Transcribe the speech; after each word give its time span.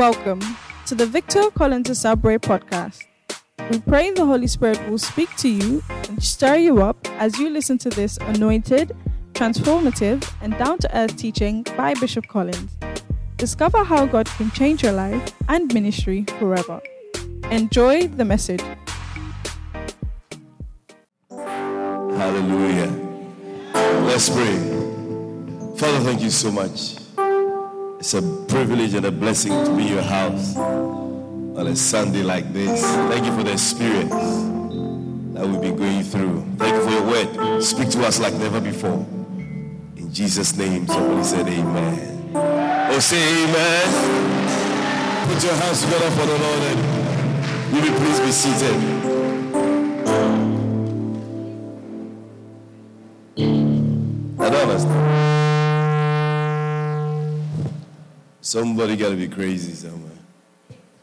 Welcome 0.00 0.40
to 0.86 0.94
the 0.94 1.04
Victor 1.04 1.50
Collins 1.50 1.98
Subway 1.98 2.38
podcast. 2.38 3.04
We 3.70 3.80
pray 3.80 4.10
the 4.10 4.24
Holy 4.24 4.46
Spirit 4.46 4.80
will 4.88 4.96
speak 4.96 5.28
to 5.36 5.48
you 5.50 5.82
and 6.08 6.24
stir 6.24 6.56
you 6.56 6.80
up 6.80 6.96
as 7.20 7.38
you 7.38 7.50
listen 7.50 7.76
to 7.76 7.90
this 7.90 8.16
anointed, 8.16 8.96
transformative, 9.34 10.26
and 10.40 10.56
down 10.56 10.78
to 10.78 10.96
earth 10.96 11.18
teaching 11.18 11.66
by 11.76 11.92
Bishop 11.92 12.26
Collins. 12.28 12.78
Discover 13.36 13.84
how 13.84 14.06
God 14.06 14.24
can 14.24 14.50
change 14.52 14.82
your 14.82 14.92
life 14.92 15.34
and 15.50 15.70
ministry 15.74 16.24
forever. 16.38 16.80
Enjoy 17.50 18.06
the 18.06 18.24
message. 18.24 18.62
Hallelujah. 21.28 22.90
Let's 24.06 24.30
pray. 24.30 24.56
Father, 25.76 26.00
thank 26.00 26.22
you 26.22 26.30
so 26.30 26.50
much. 26.50 26.99
It's 28.00 28.14
a 28.14 28.22
privilege 28.48 28.94
and 28.94 29.04
a 29.04 29.12
blessing 29.12 29.52
to 29.52 29.76
be 29.76 29.82
in 29.82 29.88
your 29.88 30.00
house 30.00 30.56
on 30.56 31.66
a 31.66 31.76
Sunday 31.76 32.22
like 32.22 32.50
this. 32.50 32.80
Thank 32.82 33.26
you 33.26 33.36
for 33.36 33.42
the 33.42 33.52
experience 33.52 34.10
that 35.34 35.46
we've 35.46 35.60
been 35.60 35.76
going 35.76 36.02
through. 36.02 36.42
Thank 36.56 36.76
you 36.76 36.82
for 36.82 36.90
your 36.92 37.04
word. 37.04 37.62
Speak 37.62 37.90
to 37.90 38.06
us 38.06 38.18
like 38.18 38.32
never 38.32 38.58
before. 38.58 39.06
In 39.98 40.10
Jesus' 40.10 40.56
name, 40.56 40.86
somebody 40.86 41.24
said 41.24 41.46
amen. 41.46 42.32
Oh, 42.34 42.98
say 43.00 43.20
amen. 43.44 45.28
Put 45.28 45.44
your 45.44 45.54
hands 45.56 45.82
together 45.84 46.10
for 46.12 46.24
the 46.24 46.38
Lord 46.38 46.62
and 46.72 47.76
you 47.76 47.82
may 47.82 47.98
please 47.98 48.20
be 48.20 48.32
seated. 48.32 49.19
Somebody 58.50 58.96
got 58.96 59.10
to 59.10 59.16
be 59.16 59.28
crazy 59.28 59.74
somewhere. 59.74 60.10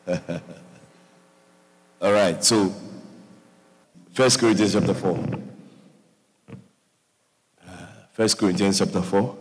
All 2.02 2.12
right, 2.12 2.44
so 2.44 2.76
First 4.12 4.38
Corinthians 4.38 4.74
chapter 4.74 4.94
4. 4.94 5.18
First 8.12 8.38
Corinthians 8.38 8.80
chapter 8.80 9.02
4. 9.02 9.38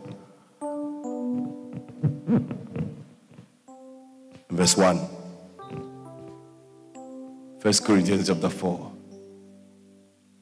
Verse 4.51 4.77
1. 4.77 5.01
First 7.59 7.85
Corinthians 7.85 8.29
chapter 8.29 8.51
4 8.51 8.93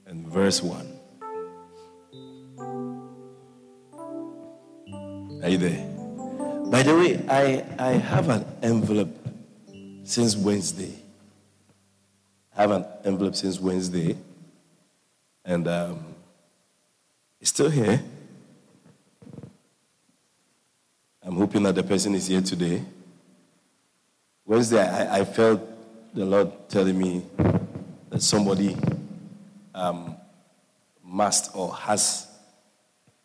and 0.09 0.28
verse 0.28 0.62
1. 0.62 0.99
Are 5.43 5.49
you 5.49 5.56
there? 5.56 5.94
By 6.70 6.83
the 6.83 6.97
way, 6.97 7.23
I, 7.29 7.65
I 7.79 7.93
have 7.93 8.31
an 8.31 8.45
envelope 8.62 9.15
since 10.05 10.34
Wednesday. 10.34 10.95
I 12.56 12.62
have 12.62 12.71
an 12.71 12.87
envelope 13.05 13.37
since 13.37 13.61
Wednesday. 13.61 14.17
And 15.45 15.69
um, 15.69 16.05
it's 17.41 17.51
still 17.51 17.69
here. 17.69 18.03
I'm 21.23 21.37
hoping 21.37 21.62
that 21.65 21.75
the 21.75 21.83
person 21.83 22.15
is 22.15 22.27
here 22.29 22.41
today. 22.41 22.83
Wednesday, 24.47 24.81
I, 24.87 25.21
I 25.21 25.25
felt 25.25 25.61
the 26.15 26.25
Lord 26.25 26.51
telling 26.69 26.99
me 26.99 27.25
that 28.09 28.23
somebody 28.23 28.77
um, 29.75 30.17
must 31.03 31.55
or 31.55 31.75
has 31.75 32.27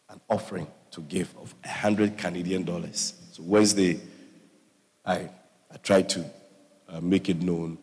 an 0.10 0.20
offering 0.30 0.68
to 0.92 1.02
give 1.02 1.30
of 1.38 1.54
100 1.64 2.18
Canadian 2.18 2.64
dollars. 2.64 3.14
Wednesday, 3.40 4.00
I, 5.06 5.30
I 5.72 5.78
tried 5.82 6.10
to 6.10 6.26
uh, 6.88 7.02
make 7.02 7.30
it 7.30 7.42
known. 7.42 7.78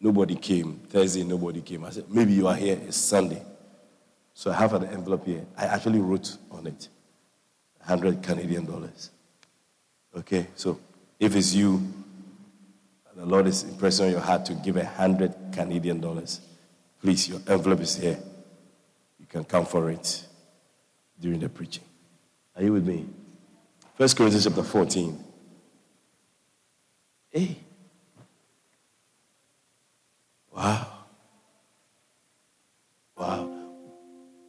Nobody 0.00 0.36
came. 0.36 0.80
Thursday, 0.88 1.24
nobody 1.24 1.60
came. 1.60 1.84
I 1.84 1.90
said, 1.90 2.04
maybe 2.10 2.32
you 2.32 2.46
are 2.46 2.54
here. 2.54 2.78
It's 2.86 2.96
Sunday. 2.96 3.42
So 4.34 4.50
I 4.50 4.54
have 4.54 4.74
an 4.74 4.84
envelope 4.84 5.26
here. 5.26 5.44
I 5.56 5.66
actually 5.66 6.00
wrote 6.00 6.36
on 6.50 6.66
it 6.66 6.88
100 7.78 8.22
Canadian 8.22 8.66
dollars. 8.66 9.10
Okay, 10.16 10.46
so 10.54 10.78
if 11.18 11.34
it's 11.36 11.54
you, 11.54 11.82
the 13.16 13.26
Lord 13.26 13.46
is 13.46 13.62
impressing 13.62 14.06
on 14.06 14.12
your 14.12 14.20
heart 14.20 14.44
to 14.46 14.54
give 14.54 14.76
a 14.76 14.84
100 14.84 15.34
Canadian 15.52 16.00
dollars, 16.00 16.40
please, 17.00 17.28
your 17.28 17.40
envelope 17.46 17.80
is 17.80 17.96
here. 17.96 18.18
You 19.20 19.26
can 19.26 19.44
come 19.44 19.66
for 19.66 19.90
it 19.90 20.24
during 21.20 21.40
the 21.40 21.48
preaching. 21.48 21.84
Are 22.56 22.62
you 22.62 22.72
with 22.72 22.86
me? 22.86 23.06
First 23.96 24.16
Corinthians 24.16 24.44
chapter 24.44 24.62
14. 24.64 25.24
Hey. 27.30 27.56
Wow. 30.52 30.86
Wow. 33.16 33.50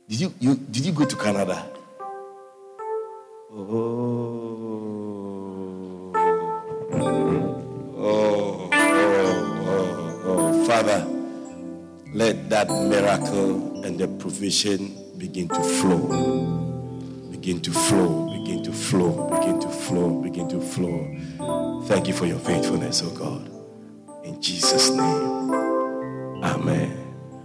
Did 0.10 0.20
you, 0.20 0.34
you 0.40 0.56
did 0.56 0.86
you 0.86 0.92
go 0.92 1.06
to 1.06 1.16
Canada? 1.16 1.64
Oh. 3.52 3.62
Oh, 7.98 8.70
oh, 8.72 8.72
oh, 9.68 10.22
oh. 10.26 10.66
Father, 10.66 11.06
let 12.14 12.50
that 12.50 12.68
miracle 12.70 13.84
and 13.86 14.00
the 14.00 14.08
provision 14.08 14.96
begin 15.18 15.48
to 15.50 15.62
flow 15.62 16.56
begin 17.46 17.62
to 17.62 17.72
flow, 17.72 18.26
begin 18.46 18.62
to 18.62 18.72
flow, 18.72 19.28
begin 19.40 19.60
to 19.60 19.68
flow, 19.68 20.22
begin 20.22 20.48
to 20.48 20.62
flow. 20.62 21.82
Thank 21.88 22.08
you 22.08 22.14
for 22.14 22.28
your 22.28 22.38
faithfulness, 22.38 23.02
oh 23.04 23.10
God. 23.10 23.50
In 24.24 24.40
Jesus' 24.40 24.92
name. 24.92 25.52
Amen. 26.44 26.96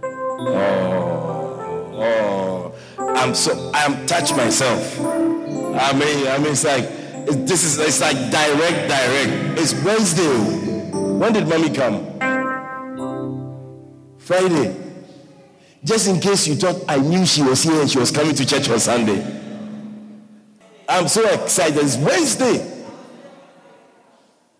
Oh, 0.03 1.91
oh. 1.95 2.75
I'm 2.99 3.33
so 3.33 3.71
I'm 3.73 4.05
touched 4.05 4.37
myself. 4.37 4.99
I 4.99 5.91
mean, 5.93 6.27
I 6.27 6.37
mean 6.37 6.51
it's 6.51 6.63
like 6.63 6.83
it, 6.83 7.47
this 7.47 7.63
is 7.63 7.79
it's 7.79 7.99
like 7.99 8.15
direct, 8.29 8.87
direct. 8.87 9.59
It's 9.59 9.73
Wednesday. 9.83 10.37
When 10.93 11.33
did 11.33 11.47
mommy 11.47 11.71
come? 11.71 12.05
Friday. 14.19 14.77
Just 15.83 16.07
in 16.07 16.19
case 16.19 16.45
you 16.45 16.53
thought 16.53 16.83
I 16.87 16.97
knew 16.97 17.25
she 17.25 17.41
was 17.41 17.63
here 17.63 17.81
and 17.81 17.89
she 17.89 17.97
was 17.97 18.11
coming 18.11 18.35
to 18.35 18.45
church 18.45 18.69
on 18.69 18.79
Sunday. 18.79 19.41
I'm 20.91 21.07
so 21.07 21.25
excited. 21.25 21.77
It's 21.77 21.95
Wednesday. 21.95 22.83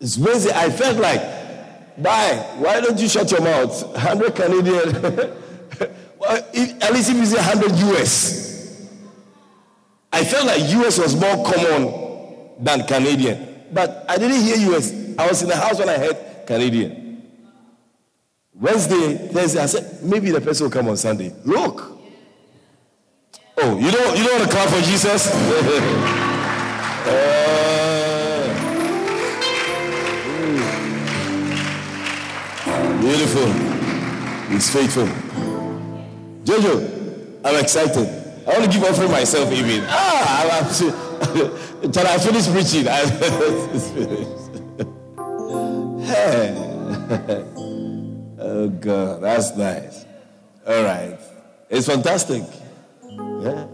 It's 0.00 0.16
Wednesday. 0.16 0.50
I 0.54 0.70
felt 0.70 0.96
like, 0.96 1.20
bye. 2.02 2.54
Why 2.56 2.80
don't 2.80 2.98
you 2.98 3.06
shut 3.06 3.30
your 3.30 3.42
mouth? 3.42 3.86
100 3.88 4.34
Canadian. 4.34 4.96
at 6.26 6.92
least 6.94 7.10
if 7.10 7.16
you 7.16 7.26
say 7.26 7.36
100 7.36 7.72
US. 7.90 8.88
I 10.10 10.24
felt 10.24 10.46
like 10.46 10.62
US 10.62 10.98
was 10.98 11.14
more 11.14 11.44
common 11.44 12.64
than 12.64 12.86
Canadian. 12.86 13.66
But 13.70 14.06
I 14.08 14.16
didn't 14.16 14.40
hear 14.40 14.56
US. 14.74 14.90
I 15.18 15.28
was 15.28 15.42
in 15.42 15.50
the 15.50 15.56
house 15.56 15.78
when 15.78 15.90
I 15.90 15.98
heard 15.98 16.46
Canadian. 16.46 17.22
Wednesday, 18.54 19.28
Thursday, 19.28 19.60
I 19.60 19.66
said, 19.66 20.02
maybe 20.02 20.30
the 20.30 20.40
person 20.40 20.64
will 20.64 20.70
come 20.70 20.88
on 20.88 20.96
Sunday. 20.96 21.34
Look. 21.44 22.01
Oh, 23.58 23.78
you 23.78 23.90
don't 23.90 24.16
you 24.16 24.24
don't 24.24 24.38
want 24.38 24.50
to 24.50 24.56
clap 24.56 24.68
for 24.70 24.80
Jesus? 24.80 25.28
uh, 27.06 27.10
beautiful. 33.00 33.52
He's 34.50 34.70
faithful. 34.72 35.06
Jojo, 36.44 36.80
I'm 37.44 37.56
excited. 37.62 38.08
I 38.46 38.48
want 38.58 38.64
to 38.64 38.70
give 38.70 38.82
offering 38.84 39.10
myself 39.10 39.52
even. 39.52 39.84
Ah, 39.86 40.48
I'm 40.50 40.64
until 41.84 42.06
I 42.12 42.18
finish 42.18 42.46
preaching. 42.48 42.88
I 42.88 43.04
hey. 46.06 46.54
oh 48.40 48.68
God, 48.80 49.20
that's 49.22 49.56
nice. 49.56 50.04
All 50.66 50.82
right. 50.82 51.18
It's 51.68 51.86
fantastic. 51.86 52.42
Yeah. 53.42 53.66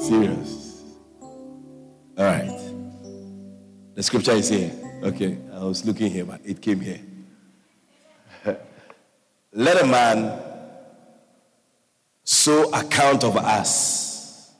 Serious. 0.00 0.84
All 2.16 2.24
right. 2.24 2.56
The 3.96 4.02
scripture 4.04 4.32
is 4.32 4.48
here. 4.48 4.70
Okay. 5.02 5.36
I 5.52 5.64
was 5.64 5.84
looking 5.84 6.08
here, 6.08 6.24
but 6.24 6.40
it 6.44 6.62
came 6.62 6.78
here. 6.78 7.00
Let 9.52 9.82
a 9.82 9.86
man 9.86 10.40
so 12.22 12.70
account 12.72 13.24
of 13.24 13.36
us 13.36 14.52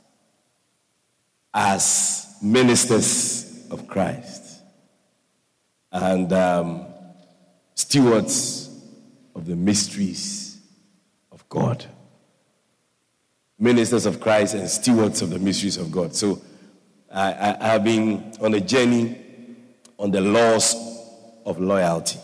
as 1.55 2.27
ministers 2.43 3.69
of 3.71 3.87
Christ 3.87 4.63
and 5.93 6.33
um, 6.33 6.87
stewards 7.77 8.69
of 9.37 9.47
the 9.47 9.55
mysteries 9.55 10.59
of 11.31 11.49
God 11.49 11.87
ministers 13.63 14.07
of 14.07 14.21
Christ 14.21 14.55
and 14.55 14.69
stewards 14.69 15.23
of 15.23 15.31
the 15.31 15.39
mysteries 15.39 15.77
of 15.77 15.93
God. 15.93 16.17
So 16.17 16.43
I, 17.11 17.57
I, 17.61 17.69
have 17.69 17.85
been 17.85 18.35
on 18.41 18.55
a 18.55 18.61
journey 18.61 19.17
on 19.99 20.11
the 20.11 20.21
laws 20.21 20.75
of 21.47 21.61
loyalty, 21.61 22.19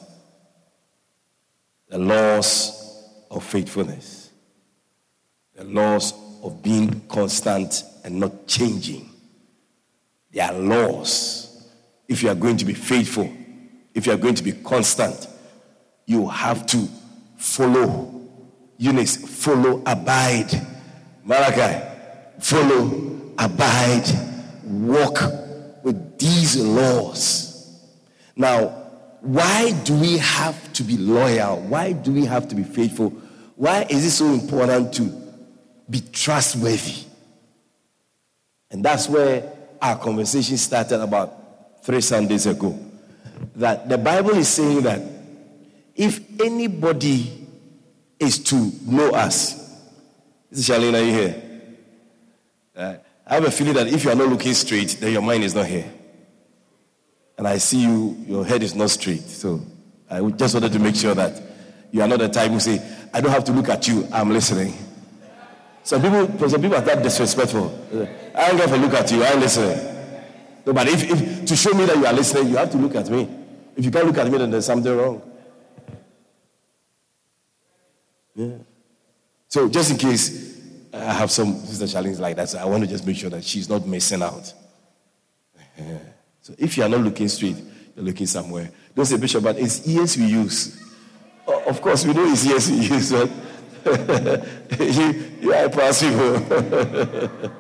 the 1.89 1.99
laws 1.99 3.05
of 3.31 3.45
faithfulness, 3.45 4.31
the 5.55 5.63
laws 5.63 6.13
of 6.43 6.61
being 6.61 7.03
constant 7.09 7.85
and 8.03 8.19
not 8.19 8.49
changing. 8.49 9.09
There 10.33 10.45
are 10.45 10.59
laws. 10.59 11.69
If 12.09 12.25
you 12.25 12.31
are 12.31 12.35
going 12.35 12.57
to 12.57 12.65
be 12.65 12.75
faithful, 12.75 13.33
if 13.95 14.07
you 14.07 14.13
are 14.13 14.17
going 14.17 14.35
to 14.35 14.43
be 14.43 14.53
constant, 14.53 15.29
you 16.05 16.29
have 16.29 16.67
to 16.67 16.89
follow. 17.37 18.13
you 18.77 18.91
Eunice, 18.91 19.45
follow, 19.45 19.83
abide. 19.87 20.78
Malachi, 21.29 21.85
follow, 22.39 23.35
abide, 23.37 24.07
walk 24.65 25.21
with 25.83 26.19
these 26.19 26.57
laws. 26.57 27.85
Now, 28.35 28.69
why 29.21 29.73
do 29.85 29.95
we 29.95 30.17
have 30.17 30.73
to 30.73 30.83
be 30.83 30.97
loyal? 30.97 31.61
Why 31.61 31.93
do 31.93 32.13
we 32.13 32.25
have 32.25 32.49
to 32.49 32.55
be 32.55 32.63
faithful? 32.63 33.11
Why 33.57 33.87
is 33.91 34.07
it 34.07 34.13
so 34.13 34.25
important 34.33 34.95
to 34.95 35.13
be 35.91 36.01
trustworthy? 36.01 37.05
And 38.71 38.83
that's 38.83 39.07
where 39.07 39.53
our 39.83 39.99
conversation 39.99 40.57
started 40.57 41.03
about 41.03 41.85
three 41.85 42.01
Sundays 42.01 42.47
ago. 42.47 42.79
That 43.57 43.87
the 43.87 43.99
Bible 43.99 44.31
is 44.31 44.49
saying 44.49 44.81
that 44.85 45.03
if 45.95 46.41
anybody 46.41 47.47
is 48.19 48.39
to 48.45 48.73
know 48.87 49.11
us, 49.11 49.68
is 50.51 50.69
Charlene, 50.69 50.95
are 50.95 51.05
you 51.05 51.13
here? 51.13 51.43
Uh, 52.77 52.95
I 53.27 53.35
have 53.35 53.45
a 53.45 53.51
feeling 53.51 53.75
that 53.75 53.89
if 53.89 54.05
you 54.05 54.11
are 54.11 54.17
not 54.17 54.29
looking 54.29 54.55
straight, 54.55 54.97
then 55.01 55.13
your 55.13 55.23
mind 55.23 55.45
is 55.45 55.55
not 55.55 55.67
here. 55.67 55.93
And 57.37 57.47
I 57.47 57.59
see 57.59 57.83
you, 57.83 58.17
your 58.27 58.45
head 58.45 58.63
is 58.63 58.75
not 58.75 58.91
straight. 58.91 59.23
So 59.23 59.61
I 60.11 60.21
just 60.31 60.55
wanted 60.55 60.73
to 60.73 60.79
make 60.79 60.97
sure 60.97 61.15
that 61.15 61.41
you 61.91 62.03
are 62.03 62.09
not 62.09 62.19
the 62.19 62.29
type 62.29 62.51
who 62.51 62.61
say, 62.61 62.81
I 63.13 63.21
don't 63.21 63.31
have 63.31 63.45
to 63.45 63.53
look 63.53 63.69
at 63.69 63.87
you, 63.87 64.07
I'm 64.13 64.31
listening. 64.31 64.75
Some 65.83 66.03
people, 66.03 66.49
some 66.49 66.61
people 66.61 66.77
are 66.77 66.83
that 66.83 67.03
disrespectful. 67.03 67.87
I 68.35 68.49
don't 68.49 68.61
have 68.61 68.71
to 68.71 68.77
look 68.77 68.95
at 68.95 69.11
you, 69.11 69.25
I'm 69.25 69.41
listening. 69.41 69.97
No, 70.67 70.73
but 70.73 70.87
if, 70.89 71.11
if 71.11 71.47
to 71.47 71.57
show 71.57 71.73
me 71.73 71.87
that 71.87 71.97
you 71.97 72.07
are 72.07 72.13
listening, 72.13 72.49
you 72.49 72.57
have 72.57 72.71
to 72.73 72.77
look 72.77 72.95
at 72.95 73.09
me. 73.09 73.29
If 73.77 73.85
you 73.85 73.91
can't 73.91 74.07
look 74.07 74.19
at 74.19 74.31
me, 74.31 74.39
then 74.39 74.51
there's 74.51 74.67
something 74.67 74.95
wrong. 74.95 75.23
Yeah. 78.35 78.57
So 79.49 79.69
just 79.69 79.91
in 79.91 79.97
case 79.97 80.49
I 80.93 81.13
have 81.13 81.31
some 81.31 81.55
sister 81.55 81.87
challenges 81.87 82.21
like 82.21 82.37
that. 82.37 82.49
So 82.49 82.59
I 82.59 82.65
want 82.65 82.83
to 82.85 82.89
just 82.89 83.07
make 83.07 83.17
sure 83.17 83.31
that 83.31 83.45
she's 83.45 83.69
not 83.69 83.87
missing 83.87 84.23
out. 84.23 84.53
So 86.41 86.55
if 86.57 86.79
you 86.79 86.83
are 86.83 86.89
not 86.89 87.01
looking 87.01 87.29
straight, 87.29 87.57
you're 87.95 88.07
looking 88.07 88.27
somewhere. 88.27 88.71
Don't 88.95 89.05
say, 89.05 89.19
Bishop, 89.19 89.45
but 89.45 89.59
it's 89.59 89.87
ears 89.87 90.17
we 90.17 90.25
use. 90.25 90.83
of 91.47 91.83
course, 91.83 92.07
we 92.07 92.15
know 92.15 92.25
it's 92.25 92.47
ears 92.47 92.71
we 92.71 92.77
use, 92.87 93.13
but 93.13 93.29
you, 94.81 95.31
you 95.43 95.53
are 95.53 95.69
possible. 95.69 96.41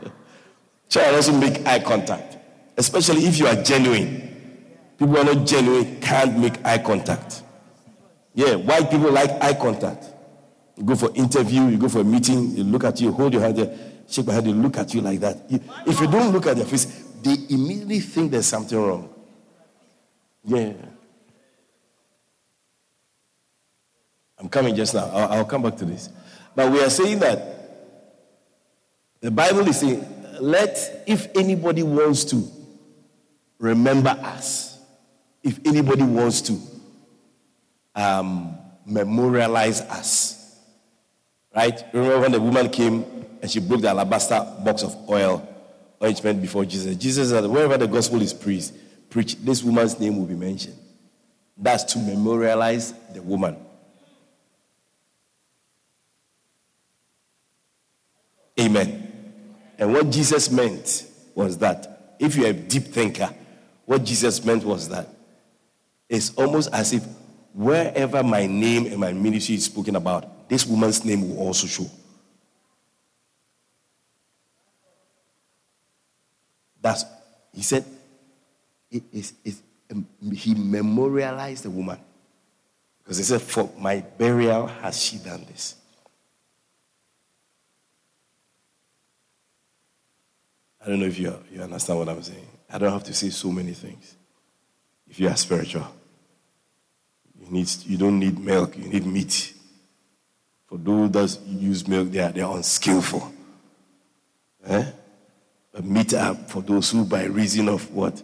Try 0.88 1.14
also 1.14 1.38
make 1.38 1.66
eye 1.66 1.80
contact, 1.80 2.38
especially 2.78 3.26
if 3.26 3.38
you 3.38 3.46
are 3.46 3.56
genuine. 3.56 4.64
People 4.96 5.18
are 5.18 5.24
not 5.24 5.46
genuine 5.46 6.00
can't 6.00 6.38
make 6.38 6.64
eye 6.64 6.78
contact. 6.78 7.42
Yeah, 8.34 8.54
white 8.54 8.90
people 8.90 9.12
like 9.12 9.30
eye 9.42 9.52
contact. 9.52 10.14
You 10.78 10.84
go 10.84 10.94
for 10.94 11.12
interview, 11.14 11.66
you 11.66 11.76
go 11.76 11.88
for 11.88 12.00
a 12.00 12.04
meeting, 12.04 12.56
you 12.56 12.62
look 12.62 12.84
at 12.84 13.00
you, 13.00 13.10
hold 13.10 13.32
your 13.32 13.42
hand 13.42 13.56
there, 13.56 13.76
shake 14.08 14.26
my 14.26 14.32
hand, 14.34 14.46
they 14.46 14.52
look 14.52 14.76
at 14.78 14.94
you 14.94 15.00
like 15.00 15.18
that. 15.20 15.36
If 15.86 16.00
you 16.00 16.06
don't 16.06 16.32
look 16.32 16.46
at 16.46 16.56
their 16.56 16.66
face, 16.66 16.84
they 17.20 17.34
immediately 17.50 17.98
think 17.98 18.30
there's 18.30 18.46
something 18.46 18.78
wrong. 18.78 19.12
Yeah. 20.44 20.72
I'm 24.38 24.48
coming 24.48 24.76
just 24.76 24.94
now. 24.94 25.10
I'll, 25.12 25.32
I'll 25.38 25.44
come 25.44 25.62
back 25.62 25.76
to 25.78 25.84
this. 25.84 26.10
But 26.54 26.70
we 26.70 26.80
are 26.80 26.90
saying 26.90 27.18
that 27.18 27.56
the 29.20 29.32
Bible 29.32 29.66
is 29.66 29.80
saying, 29.80 30.06
let, 30.40 31.02
if 31.08 31.26
anybody 31.36 31.82
wants 31.82 32.22
to 32.26 32.44
remember 33.58 34.10
us, 34.10 34.78
if 35.42 35.58
anybody 35.66 36.04
wants 36.04 36.40
to 36.42 36.56
um, 37.96 38.56
memorialize 38.86 39.80
us, 39.80 40.37
Right? 41.58 41.82
Remember 41.92 42.20
when 42.20 42.30
the 42.30 42.40
woman 42.40 42.70
came 42.70 43.04
and 43.42 43.50
she 43.50 43.58
broke 43.58 43.80
the 43.80 43.88
alabaster 43.88 44.38
box 44.64 44.84
of 44.84 44.94
oil, 45.10 45.44
ointment 46.00 46.40
before 46.40 46.64
Jesus. 46.64 46.94
Jesus 46.94 47.30
said, 47.30 47.44
wherever 47.46 47.76
the 47.76 47.88
gospel 47.88 48.22
is 48.22 48.32
preached, 48.32 48.74
preach, 49.10 49.34
this 49.38 49.64
woman's 49.64 49.98
name 49.98 50.18
will 50.18 50.26
be 50.26 50.36
mentioned. 50.36 50.78
That's 51.56 51.82
to 51.94 51.98
memorialize 51.98 52.94
the 53.12 53.22
woman. 53.22 53.56
Amen. 58.60 59.34
And 59.78 59.92
what 59.92 60.10
Jesus 60.10 60.52
meant 60.52 61.10
was 61.34 61.58
that 61.58 62.14
if 62.20 62.36
you're 62.36 62.50
a 62.50 62.52
deep 62.52 62.84
thinker, 62.84 63.34
what 63.84 64.04
Jesus 64.04 64.44
meant 64.44 64.62
was 64.62 64.90
that 64.90 65.08
it's 66.08 66.32
almost 66.36 66.72
as 66.72 66.92
if 66.92 67.04
wherever 67.52 68.22
my 68.22 68.46
name 68.46 68.86
and 68.86 68.98
my 68.98 69.12
ministry 69.12 69.56
is 69.56 69.64
spoken 69.64 69.96
about, 69.96 70.37
this 70.48 70.66
woman's 70.66 71.04
name 71.04 71.28
will 71.28 71.38
also 71.38 71.66
show. 71.66 71.86
That's, 76.80 77.04
he 77.52 77.62
said, 77.62 77.84
it 78.90 79.02
is, 79.12 79.34
um, 79.90 80.06
he 80.32 80.54
memorialized 80.54 81.64
the 81.64 81.70
woman. 81.70 81.98
Because 83.02 83.18
he 83.18 83.24
said, 83.24 83.42
For 83.42 83.70
my 83.78 84.00
burial 84.16 84.66
has 84.66 85.02
she 85.02 85.18
done 85.18 85.44
this. 85.48 85.74
I 90.80 90.88
don't 90.88 91.00
know 91.00 91.06
if 91.06 91.18
you, 91.18 91.36
you 91.52 91.60
understand 91.60 91.98
what 91.98 92.08
I'm 92.08 92.22
saying. 92.22 92.46
I 92.70 92.78
don't 92.78 92.92
have 92.92 93.04
to 93.04 93.14
say 93.14 93.30
so 93.30 93.50
many 93.50 93.72
things. 93.72 94.16
If 95.08 95.18
you 95.20 95.28
are 95.28 95.36
spiritual, 95.36 95.86
you, 97.40 97.50
need, 97.50 97.68
you 97.84 97.96
don't 97.98 98.18
need 98.18 98.38
milk, 98.38 98.76
you 98.76 98.84
need 98.88 99.04
meat. 99.04 99.54
For 100.68 100.76
those 100.76 101.10
that 101.12 101.40
use 101.46 101.88
milk, 101.88 102.10
they 102.10 102.20
are, 102.20 102.30
they 102.30 102.42
are 102.42 102.56
unskillful. 102.56 103.32
Eh? 104.66 104.90
A 105.74 105.82
meet 105.82 106.12
up 106.12 106.50
for 106.50 106.60
those 106.60 106.90
who, 106.90 107.04
by 107.04 107.24
reason 107.24 107.68
of 107.68 107.90
what? 107.90 108.22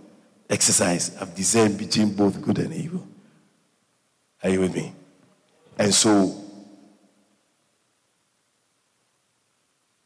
Exercise, 0.50 1.14
have 1.16 1.34
discerned 1.34 1.78
between 1.78 2.14
both 2.14 2.40
good 2.42 2.58
and 2.58 2.72
evil. 2.74 3.06
Are 4.42 4.50
you 4.50 4.60
with 4.60 4.74
me? 4.74 4.92
And 5.78 5.94
so, 5.94 6.34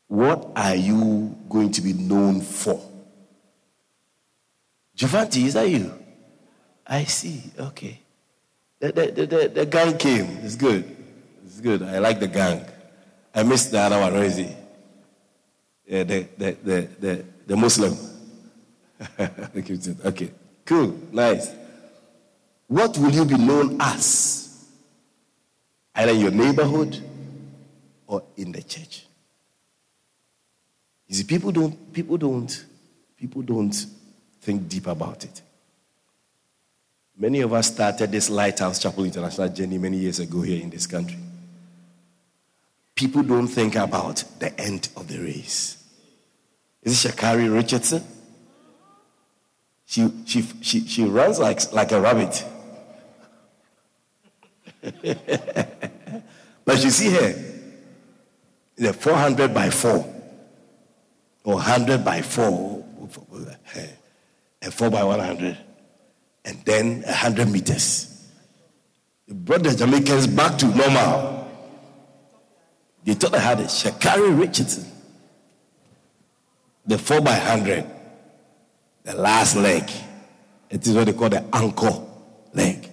what 0.07 0.53
are 0.55 0.77
you 0.77 1.37
going 1.49 1.73
to 1.73 1.81
be 1.81 1.93
known 1.93 2.41
for? 2.41 2.81
Giovanni, 4.95 5.47
is 5.47 5.55
that 5.55 5.69
you? 5.69 5.93
I 6.87 7.05
see. 7.05 7.43
Okay. 7.59 8.01
The, 8.79 8.93
the, 8.93 9.27
the, 9.27 9.49
the 9.49 9.67
guy 9.67 9.93
came. 9.95 10.39
It's 10.43 10.55
good. 10.55 10.98
It's 11.49 11.61
good. 11.61 11.83
I 11.83 11.99
like 11.99 12.21
the 12.21 12.29
gang. 12.29 12.63
I 13.35 13.43
miss 13.43 13.67
the 13.67 13.79
other 13.79 13.99
one. 13.99 14.13
Where 14.13 14.25
is 14.25 14.37
he? 14.37 14.55
Yeah, 15.87 16.03
the, 16.03 16.29
the, 16.37 16.57
the, 16.63 16.89
the, 17.01 17.25
the 17.47 17.57
Muslim. 17.57 17.97
okay, 20.05 20.31
cool, 20.67 20.95
nice. 21.11 21.55
What 22.67 22.99
will 22.99 23.11
you 23.11 23.25
be 23.25 23.39
known 23.39 23.81
as? 23.81 24.67
Either 25.95 26.13
in 26.13 26.21
your 26.21 26.33
neighborhood 26.33 27.03
or 28.07 28.25
in 28.37 28.53
the 28.53 28.63
church. 28.63 29.07
You 31.07 31.15
see, 31.15 31.25
people 31.25 31.51
don't, 31.51 31.93
people 31.95 32.19
don't, 32.19 32.67
people 33.17 33.41
don't 33.41 33.87
think 34.43 34.69
deep 34.69 34.87
about 34.87 35.25
it. 35.25 35.41
Many 37.17 37.41
of 37.41 37.55
us 37.55 37.69
started 37.73 38.13
this 38.13 38.29
Lighthouse 38.29 38.79
Chapel 38.79 39.05
International 39.05 39.49
journey 39.49 39.79
many 39.79 39.97
years 39.97 40.19
ago 40.19 40.43
here 40.43 40.63
in 40.63 40.69
this 40.69 40.87
country 40.87 41.19
people 42.99 43.23
don't 43.23 43.47
think 43.47 43.77
about 43.77 44.25
the 44.41 44.61
end 44.61 44.89
of 44.97 45.07
the 45.07 45.19
race. 45.21 45.77
Is 46.83 47.05
it 47.05 47.13
Sha'Carri 47.13 47.55
Richardson? 47.55 48.03
She, 49.87 50.11
she, 50.27 50.43
she, 50.61 50.85
she 50.85 51.05
runs 51.05 51.39
like, 51.39 51.73
like 51.73 51.93
a 51.93 52.01
rabbit. 52.01 52.45
but 56.65 56.83
you 56.83 56.91
see 56.91 57.11
her, 57.11 57.45
the 58.75 58.93
400 58.93 59.55
by 59.55 59.71
4 59.71 59.93
or 61.45 61.55
100 61.55 62.05
by 62.05 62.21
4 62.21 62.85
and 64.61 64.75
4 64.75 64.91
by 64.91 65.05
100 65.05 65.57
and 66.45 66.65
then 66.65 67.03
100 67.03 67.49
meters. 67.49 68.27
It 69.29 69.37
brought 69.45 69.63
the 69.63 69.77
Jamaicans 69.77 70.27
back 70.27 70.59
to 70.59 70.67
normal. 70.67 71.38
They 73.09 73.15
thought 73.15 73.35
I 73.35 73.39
had 73.39 73.59
a 73.61 73.65
Sha'Carri 73.65 74.39
Richardson. 74.39 74.85
The 76.85 76.99
4 76.99 77.23
by 77.23 77.39
100 77.39 77.87
the 79.05 79.15
last 79.15 79.57
leg. 79.57 79.91
It 80.69 80.87
is 80.87 80.95
what 80.95 81.07
they 81.07 81.15
call 81.15 81.31
the 81.31 81.43
anchor 81.51 82.05
leg. 82.53 82.87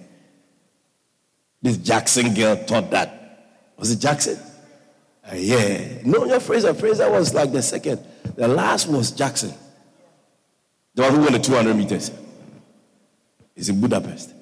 This 1.60 1.76
Jackson 1.76 2.32
girl 2.32 2.56
taught 2.64 2.90
that. 2.92 3.74
Was 3.76 3.90
it 3.90 3.98
Jackson? 3.98 4.38
Uh, 5.30 5.34
yeah. 5.34 5.98
No, 6.06 6.24
your 6.24 6.40
Fraser. 6.40 6.72
Fraser 6.72 7.10
was 7.10 7.34
like 7.34 7.52
the 7.52 7.60
second. 7.60 8.02
The 8.36 8.48
last 8.48 8.86
was 8.88 9.10
Jackson. 9.10 9.52
The 10.94 11.02
one 11.02 11.14
who 11.14 11.20
won 11.20 11.32
the 11.32 11.40
200 11.40 11.76
meters. 11.76 12.10
It's 13.54 13.68
in 13.68 13.82
Budapest. 13.82 14.32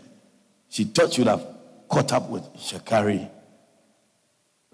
She 0.68 0.84
thought 0.84 1.14
she 1.14 1.22
would 1.22 1.28
have 1.28 1.44
caught 1.88 2.12
up 2.12 2.30
with 2.30 2.44
Sha'Carri 2.58 3.28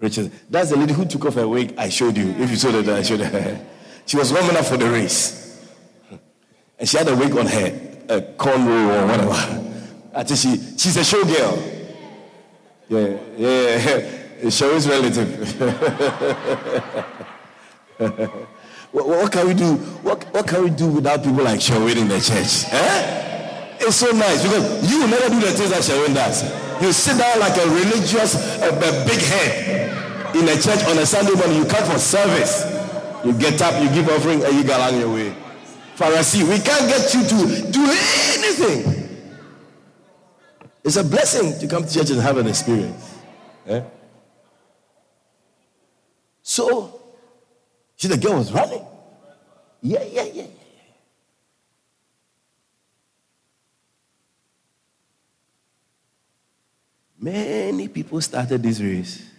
That's 0.01 0.69
the 0.71 0.77
lady 0.77 0.93
who 0.93 1.05
took 1.05 1.25
off 1.25 1.35
her 1.35 1.47
wig 1.47 1.75
I 1.77 1.89
showed 1.89 2.17
you. 2.17 2.31
If 2.31 2.49
you 2.49 2.55
saw 2.55 2.71
that, 2.71 2.89
I 2.89 3.03
showed 3.03 3.19
her. 3.19 3.63
She 4.07 4.17
was 4.17 4.33
warming 4.33 4.57
up 4.57 4.65
for 4.65 4.75
the 4.75 4.89
race. 4.89 5.63
And 6.79 6.89
she 6.89 6.97
had 6.97 7.07
a 7.07 7.15
wig 7.15 7.37
on 7.37 7.45
her, 7.45 7.67
a 8.09 8.21
cornrow 8.33 9.03
or 9.03 9.05
whatever. 9.05 9.35
I 10.15 10.23
think 10.23 10.39
she, 10.39 10.57
she's 10.75 10.97
a 10.97 11.03
show 11.03 11.23
girl. 11.23 11.55
Yeah, 12.89 13.15
yeah, 13.37 14.09
show 14.49 14.71
is 14.71 14.89
relative. 14.89 15.61
what, 18.91 19.07
what, 19.07 19.31
can 19.31 19.47
we 19.47 19.53
do? 19.53 19.75
What, 20.01 20.23
what 20.33 20.47
can 20.47 20.63
we 20.63 20.71
do 20.71 20.87
without 20.87 21.23
people 21.23 21.43
like 21.43 21.61
Sherwin 21.61 21.99
in 21.99 22.07
the 22.07 22.19
church? 22.19 22.65
Eh? 22.73 23.77
It's 23.81 23.97
so 23.97 24.09
nice 24.11 24.41
because 24.41 24.91
you 24.91 24.99
will 24.99 25.07
never 25.07 25.29
do 25.29 25.39
the 25.39 25.51
things 25.51 25.69
that 25.69 25.83
Sherwin 25.83 26.15
does. 26.15 26.41
You 26.81 26.91
sit 26.91 27.19
down 27.19 27.39
like 27.39 27.55
a 27.55 27.67
religious, 27.69 28.33
a, 28.61 28.69
a 28.69 29.05
big 29.05 29.21
head 29.21 29.90
in 30.35 30.47
a 30.47 30.55
church 30.61 30.83
on 30.85 30.97
a 30.97 31.05
Sunday 31.05 31.33
morning. 31.33 31.57
You 31.57 31.65
come 31.65 31.89
for 31.89 31.99
service. 31.99 32.65
You 33.25 33.33
get 33.33 33.61
up, 33.61 33.81
you 33.81 33.89
give 33.89 34.09
offering, 34.09 34.43
and 34.43 34.55
you 34.55 34.63
go 34.63 34.75
along 34.75 34.99
your 34.99 35.13
way. 35.13 35.35
Pharisee, 35.95 36.43
we 36.43 36.57
can't 36.59 36.89
get 36.89 37.13
you 37.13 37.23
to 37.23 37.71
do 37.71 37.83
anything. 37.83 39.01
It's 40.83 40.95
a 40.95 41.03
blessing 41.03 41.59
to 41.59 41.67
come 41.67 41.85
to 41.85 41.93
church 41.93 42.09
and 42.09 42.19
have 42.21 42.37
an 42.37 42.47
experience. 42.47 43.17
Eh? 43.67 43.83
So, 46.41 46.99
see, 47.95 48.07
the 48.07 48.17
girl 48.17 48.37
was 48.37 48.51
running. 48.51 48.83
Yeah, 49.81 50.03
yeah, 50.03 50.23
yeah. 50.23 50.47
Many 57.19 57.87
people 57.87 58.19
started 58.19 58.63
this 58.63 58.79
race. 58.79 59.30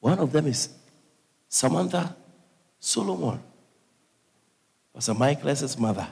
One 0.00 0.18
of 0.18 0.32
them 0.32 0.46
is 0.46 0.68
Samantha 1.48 2.14
Solomon. 2.78 3.40
Pastor 4.94 5.14
Michael's 5.14 5.78
mother. 5.78 6.06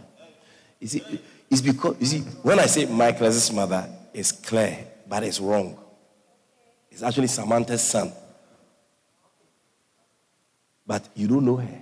You 0.80 0.88
see, 0.88 1.02
it's 1.50 1.60
because, 1.60 1.96
you 2.00 2.06
see, 2.06 2.20
when 2.42 2.58
I 2.58 2.66
say 2.66 2.86
Michael's 2.86 3.50
mother, 3.52 3.88
it's 4.12 4.32
clear, 4.32 4.86
but 5.08 5.22
it's 5.22 5.40
wrong. 5.40 5.78
It's 6.90 7.02
actually 7.02 7.28
Samantha's 7.28 7.82
son. 7.82 8.12
But 10.86 11.08
you 11.14 11.28
don't 11.28 11.44
know 11.44 11.56
her. 11.56 11.80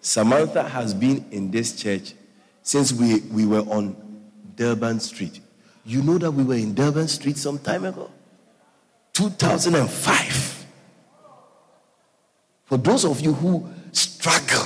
Samantha 0.00 0.68
has 0.68 0.94
been 0.94 1.24
in 1.30 1.50
this 1.50 1.76
church 1.80 2.14
since 2.62 2.92
we, 2.92 3.20
we 3.30 3.46
were 3.46 3.60
on 3.60 3.96
Durban 4.56 5.00
Street. 5.00 5.40
You 5.84 6.02
know 6.02 6.18
that 6.18 6.30
we 6.30 6.44
were 6.44 6.54
in 6.54 6.74
Durban 6.74 7.08
Street 7.08 7.36
some 7.36 7.58
time 7.58 7.84
ago? 7.84 8.10
2005. 9.12 10.66
For 12.64 12.78
those 12.78 13.04
of 13.04 13.20
you 13.20 13.32
who 13.32 13.68
struggle 13.92 14.64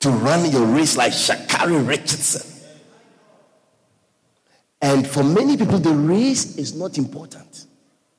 to 0.00 0.10
run 0.10 0.50
your 0.50 0.64
race 0.66 0.96
like 0.96 1.12
Sha'Carri 1.12 1.86
Richardson, 1.86 2.46
and 4.82 5.06
for 5.06 5.22
many 5.22 5.56
people, 5.56 5.78
the 5.78 5.92
race 5.92 6.56
is 6.56 6.74
not 6.74 6.96
important. 6.96 7.66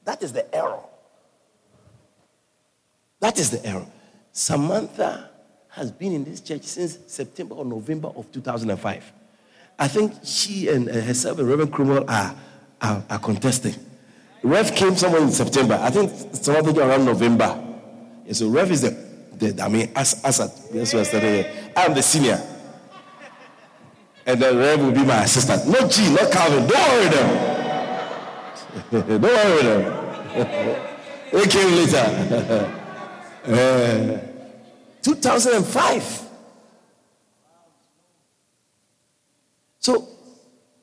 That 0.04 0.22
is 0.22 0.34
the 0.34 0.54
error. 0.54 0.80
That 3.20 3.40
is 3.40 3.50
the 3.50 3.66
error. 3.66 3.86
Samantha 4.32 5.30
has 5.70 5.92
been 5.92 6.14
in 6.14 6.24
this 6.24 6.42
church 6.42 6.64
since 6.64 7.00
September 7.08 7.56
or 7.56 7.66
November 7.66 8.10
of 8.10 8.32
2005. 8.32 9.14
I 9.80 9.88
think 9.88 10.14
she 10.24 10.68
and 10.68 10.90
uh, 10.90 10.94
herself 11.02 11.40
and 11.40 11.48
Reverend 11.48 11.72
Cromwell 11.72 12.06
are, 12.08 12.36
are, 12.82 13.04
are, 13.10 13.20
contesting. 13.20 13.74
Rev 14.44 14.76
came 14.76 14.96
somewhere 14.96 15.22
in 15.22 15.32
September. 15.32 15.80
I 15.82 15.90
think 15.92 16.12
something 16.36 16.78
around 16.78 17.06
November. 17.06 17.62
Yeah, 18.26 18.34
so 18.34 18.50
Rev 18.50 18.72
is 18.72 18.82
the, 18.82 18.90
the 19.38 19.64
I 19.64 19.68
mean, 19.68 19.92
as, 19.96 20.22
as 20.24 20.40
yes, 20.74 20.94
I'm 21.76 21.94
the 21.94 22.02
senior. 22.02 22.42
And 24.26 24.42
then 24.42 24.58
Rev 24.58 24.80
will 24.80 24.92
be 24.92 25.04
my 25.04 25.24
assistant. 25.24 25.68
No 25.68 25.88
G, 25.88 26.14
not 26.14 26.32
Calvin. 26.32 26.68
Don't 26.68 26.90
worry 26.90 27.10
them. 27.10 27.52
Don't 29.22 29.22
worry 29.22 29.64
them. 29.64 30.02
they 31.32 31.46
came 31.48 31.76
later. 31.76 32.78
uh, 33.46 34.32
2005. 35.02 36.22
So, 39.80 40.08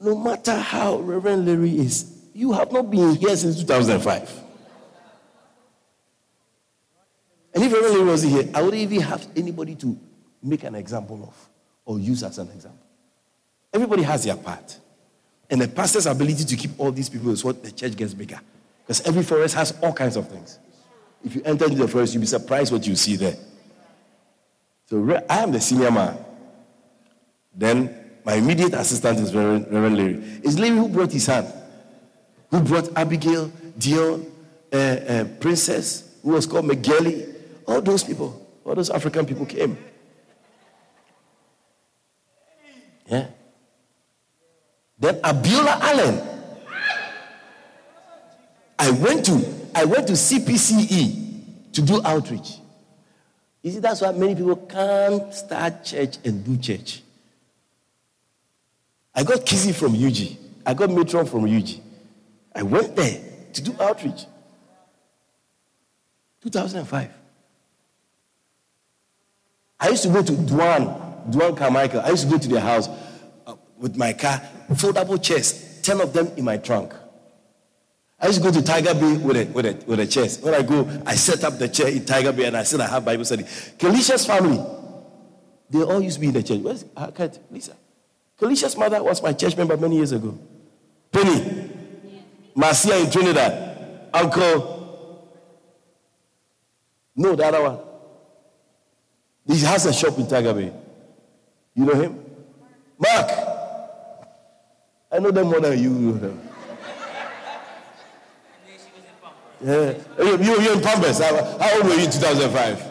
no 0.01 0.19
matter 0.19 0.57
how 0.57 0.97
Reverend 0.99 1.47
Larry 1.47 1.79
is, 1.79 2.18
you 2.39 2.53
have 2.53 2.71
not 2.71 2.89
been 2.89 3.17
here 3.17 3.37
since 3.37 3.59
2005. 3.59 4.45
And 7.53 7.65
if 7.65 7.73
Reverend 7.73 8.07
wasn't 8.07 8.33
here, 8.33 8.49
I 8.55 8.63
wouldn't 8.63 8.81
even 8.81 9.01
have 9.01 9.27
anybody 9.35 9.75
to 9.75 9.99
make 10.41 10.63
an 10.63 10.77
example 10.77 11.21
of 11.25 11.49
or 11.85 11.99
use 11.99 12.23
as 12.23 12.39
an 12.39 12.49
example. 12.51 12.87
Everybody 13.73 14.03
has 14.05 14.23
their 14.23 14.37
part. 14.37 14.79
And 15.51 15.61
the 15.61 15.67
pastor's 15.67 16.07
ability 16.07 16.45
to 16.45 16.57
keep 16.57 16.79
all 16.79 16.93
these 16.93 17.09
people 17.09 17.31
is 17.31 17.43
what 17.45 17.65
the 17.65 17.73
church 17.73 17.97
gets 17.97 18.15
bigger. 18.15 18.39
Because 18.87 19.01
every 19.01 19.25
forest 19.25 19.57
has 19.57 19.77
all 19.83 19.93
kinds 19.93 20.15
of 20.15 20.29
things. 20.29 20.61
If 21.25 21.35
you 21.35 21.43
enter 21.45 21.65
into 21.65 21.79
the 21.79 21.89
forest, 21.89 22.15
you'll 22.15 22.21
be 22.21 22.29
surprised 22.29 22.71
what 22.71 22.87
you 22.87 22.95
see 22.95 23.17
there. 23.17 23.37
So 24.87 25.21
I 25.29 25.39
am 25.39 25.51
the 25.51 25.61
senior 25.61 25.91
man. 25.91 26.17
Then 27.53 28.21
my 28.25 28.35
immediate 28.35 28.75
assistant 28.75 29.19
is 29.19 29.35
Reverend, 29.35 29.67
Reverend 29.73 29.97
Larry. 29.97 30.41
It's 30.45 30.57
Larry 30.57 30.77
who 30.77 30.89
brought 30.89 31.11
his 31.11 31.27
hand, 31.27 31.53
who 32.51 32.61
brought 32.61 32.91
Abigail, 32.97 33.53
Dion, 33.79 34.27
uh, 34.73 34.77
uh, 34.77 35.25
Princess, 35.41 36.17
who 36.23 36.31
was 36.31 36.47
called 36.47 36.67
McGilly. 36.67 37.35
All 37.67 37.81
those 37.81 38.03
people, 38.03 38.47
all 38.65 38.75
those 38.75 38.91
African 38.91 39.27
people 39.27 39.47
came. 39.47 39.77
Yeah. 43.07 43.27
Then 44.99 45.21
Abiola 45.21 45.81
Allen. 45.81 46.21
I 48.79 48.91
went 48.91 49.25
to 49.27 49.45
I 49.75 49.85
went 49.85 50.07
to 50.07 50.13
CPCE 50.15 51.73
to 51.73 51.83
do 51.83 52.01
outreach. 52.05 52.59
You 53.63 53.73
see, 53.73 53.79
that's 53.81 54.01
why 54.01 54.13
many 54.13 54.35
people 54.35 54.57
can't 54.57 55.33
start 55.35 55.85
church 55.85 56.19
and 56.25 56.45
do 56.45 56.57
church. 56.57 57.03
I 59.15 59.25
got 59.25 59.45
Kizzy 59.45 59.73
from 59.73 59.95
UG. 59.95 60.39
I 60.65 60.75
got 60.75 60.91
Matron 60.91 61.27
from 61.27 61.45
UG. 61.45 61.81
I 62.59 62.63
went 62.63 62.97
there 62.97 63.21
to 63.53 63.63
do 63.63 63.73
outreach. 63.81 64.27
2005. 66.43 67.09
I 69.79 69.89
used 69.91 70.03
to 70.03 70.09
go 70.09 70.25
to 70.25 70.33
Duan, 70.33 71.31
Duan 71.31 71.57
Carmichael. 71.57 72.01
I 72.01 72.11
used 72.11 72.25
to 72.25 72.31
go 72.31 72.37
to 72.37 72.49
their 72.49 72.61
house 72.61 72.89
uh, 73.47 73.55
with 73.79 73.97
my 73.97 74.13
car, 74.13 74.43
foldable 74.71 75.23
chairs, 75.23 75.81
10 75.83 76.01
of 76.01 76.13
them 76.13 76.33
in 76.37 76.45
my 76.45 76.57
trunk. 76.57 76.93
I 78.21 78.27
used 78.27 78.43
to 78.43 78.45
go 78.45 78.51
to 78.51 78.61
Tiger 78.61 78.93
Bay 78.95 79.17
with 79.19 79.37
a, 79.37 79.45
with 79.53 79.65
a, 79.65 79.87
with 79.87 80.01
a 80.01 80.07
chair. 80.07 80.27
When 80.41 80.53
I 80.53 80.63
go, 80.63 80.91
I 81.07 81.15
set 81.15 81.45
up 81.45 81.61
the 81.61 81.69
chair 81.69 81.87
in 81.87 82.05
Tiger 82.05 82.33
Bay 82.33 82.47
and 82.47 82.57
I 82.57 82.65
said 82.65 82.81
I 82.81 82.89
have 82.89 83.05
Bible 83.05 83.25
study. 83.25 83.45
Kelicia's 83.45 84.27
family, 84.27 84.59
they 85.71 85.85
all 85.85 86.03
used 86.03 86.17
to 86.17 86.21
be 86.23 86.27
in 86.27 86.33
the 86.33 86.43
church. 86.43 86.59
Where's 86.59 86.83
Hakat? 86.83 87.39
Lisa? 87.53 87.77
Kelicia's 88.37 88.77
mother 88.77 89.01
was 89.01 89.23
my 89.23 89.33
church 89.33 89.57
member 89.57 89.77
many 89.77 89.95
years 89.95 90.11
ago. 90.11 90.37
Penny. 91.13 91.77
Marcia 92.59 92.99
in 92.99 93.09
Trinidad. 93.09 94.11
Uncle. 94.13 95.31
No, 97.15 97.37
the 97.37 97.47
other 97.47 97.63
one. 97.63 97.79
He 99.47 99.65
has 99.65 99.87
a 99.87 99.93
shop 99.93 100.19
in 100.19 100.27
Bay. 100.29 100.73
You 101.75 101.85
know 101.85 101.95
him? 101.95 102.25
Mark. 102.99 103.31
I 105.13 105.21
know 105.21 105.31
them 105.31 105.47
more 105.47 105.61
than 105.61 105.79
you 105.79 105.91
know 105.91 106.13
them. 106.19 106.41
Yeah. 109.61 109.95
You, 110.19 110.39
you're 110.39 110.73
in 110.75 110.81
Pampers. 110.81 111.19
How, 111.19 111.35
how 111.59 111.77
old 111.77 111.87
were 111.87 111.95
you 111.95 112.05
in 112.05 112.11
2005? 112.13 112.85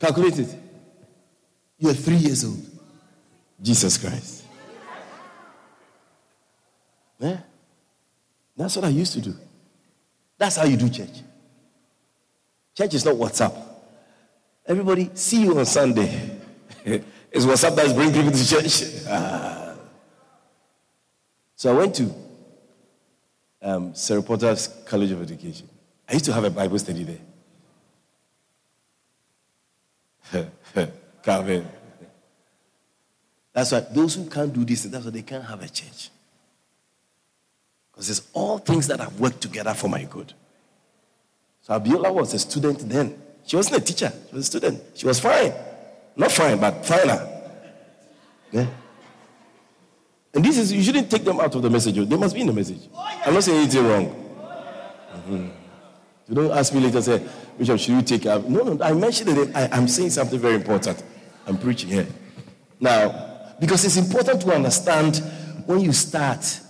Calculate 0.00 0.38
it. 0.40 0.56
You're 1.78 1.94
three 1.94 2.16
years 2.16 2.44
old. 2.44 2.64
Jesus 3.62 3.96
Christ. 3.96 4.42
Yeah. 7.20 7.38
That's 8.56 8.76
what 8.76 8.84
I 8.86 8.88
used 8.88 9.12
to 9.14 9.20
do. 9.20 9.34
That's 10.38 10.56
how 10.56 10.64
you 10.64 10.76
do 10.76 10.88
church. 10.88 11.22
Church 12.76 12.94
is 12.94 13.04
not 13.04 13.14
WhatsApp. 13.14 13.56
Everybody, 14.66 15.10
see 15.14 15.42
you 15.42 15.58
on 15.58 15.64
Sunday. 15.66 16.38
it's 16.84 17.44
WhatsApp 17.44 17.76
that's 17.76 17.92
bringing 17.92 18.14
people 18.14 18.32
to 18.32 18.48
church. 18.48 18.82
So 21.58 21.74
I 21.74 21.78
went 21.78 21.94
to 21.94 22.14
um, 23.62 23.94
Cyril 23.94 24.22
Potter's 24.22 24.68
College 24.84 25.10
of 25.10 25.22
Education. 25.22 25.66
I 26.06 26.12
used 26.12 26.26
to 26.26 26.32
have 26.34 26.44
a 26.44 26.50
Bible 26.50 26.78
study 26.78 27.02
there. 27.02 27.18
That's 33.52 33.72
why 33.72 33.80
those 33.80 34.14
who 34.16 34.28
can't 34.28 34.52
do 34.52 34.64
this, 34.66 34.82
that's 34.82 35.04
why 35.06 35.10
they 35.10 35.22
can't 35.22 35.44
have 35.44 35.62
a 35.62 35.68
church. 35.68 36.10
Because 37.96 38.10
it's 38.10 38.28
all 38.34 38.58
things 38.58 38.86
that 38.88 39.00
have 39.00 39.18
worked 39.18 39.40
together 39.40 39.72
for 39.72 39.88
my 39.88 40.04
good. 40.04 40.34
So 41.62 41.80
Abiola 41.80 42.12
was 42.12 42.34
a 42.34 42.38
student 42.38 42.86
then. 42.86 43.18
She 43.46 43.56
wasn't 43.56 43.78
a 43.78 43.80
teacher, 43.80 44.12
she 44.28 44.34
was 44.36 44.44
a 44.44 44.46
student. 44.46 44.82
She 44.94 45.06
was 45.06 45.18
fine. 45.18 45.54
Not 46.14 46.30
fine, 46.30 46.60
but 46.60 46.84
finer. 46.84 47.26
Yeah? 48.52 48.66
And 50.34 50.44
this 50.44 50.58
is, 50.58 50.72
you 50.72 50.82
shouldn't 50.82 51.10
take 51.10 51.24
them 51.24 51.40
out 51.40 51.54
of 51.54 51.62
the 51.62 51.70
message. 51.70 51.96
They 51.96 52.16
must 52.16 52.34
be 52.34 52.42
in 52.42 52.48
the 52.48 52.52
message. 52.52 52.88
I'm 53.24 53.32
not 53.32 53.42
saying 53.42 53.58
anything 53.62 53.86
wrong. 53.86 54.06
Mm-hmm. 55.14 55.48
You 56.28 56.34
don't 56.34 56.50
ask 56.50 56.74
me 56.74 56.80
later, 56.80 57.00
say, 57.00 57.26
Bishop, 57.56 57.78
should 57.78 57.94
you 57.94 58.02
take 58.02 58.26
out? 58.26 58.46
No, 58.46 58.62
no, 58.62 58.84
I 58.84 58.92
mentioned 58.92 59.30
it. 59.30 59.56
I, 59.56 59.70
I'm 59.72 59.88
saying 59.88 60.10
something 60.10 60.38
very 60.38 60.56
important. 60.56 61.02
I'm 61.46 61.56
preaching 61.56 61.88
here. 61.88 62.06
Now, 62.78 63.54
because 63.58 63.86
it's 63.86 63.96
important 63.96 64.42
to 64.42 64.52
understand 64.52 65.22
when 65.64 65.80
you 65.80 65.92
start 65.92 66.60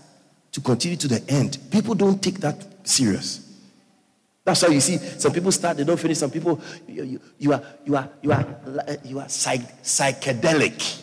to 0.56 0.62
continue 0.62 0.96
to 0.96 1.06
the 1.06 1.22
end, 1.28 1.58
people 1.70 1.94
don't 1.94 2.22
take 2.22 2.38
that 2.38 2.88
serious. 2.88 3.46
That's 4.42 4.62
why 4.62 4.68
you 4.68 4.80
see 4.80 4.96
some 4.96 5.30
people 5.30 5.52
start, 5.52 5.76
they 5.76 5.84
don't 5.84 6.00
finish. 6.00 6.16
Some 6.16 6.30
people, 6.30 6.58
you, 6.88 7.02
you, 7.02 7.20
you 7.36 7.52
are, 7.52 7.62
you 7.84 7.94
are, 7.94 8.08
you 8.22 8.32
are, 8.32 8.46
you 9.04 9.18
are 9.18 9.28
psych, 9.28 9.82
psychedelic. 9.82 11.02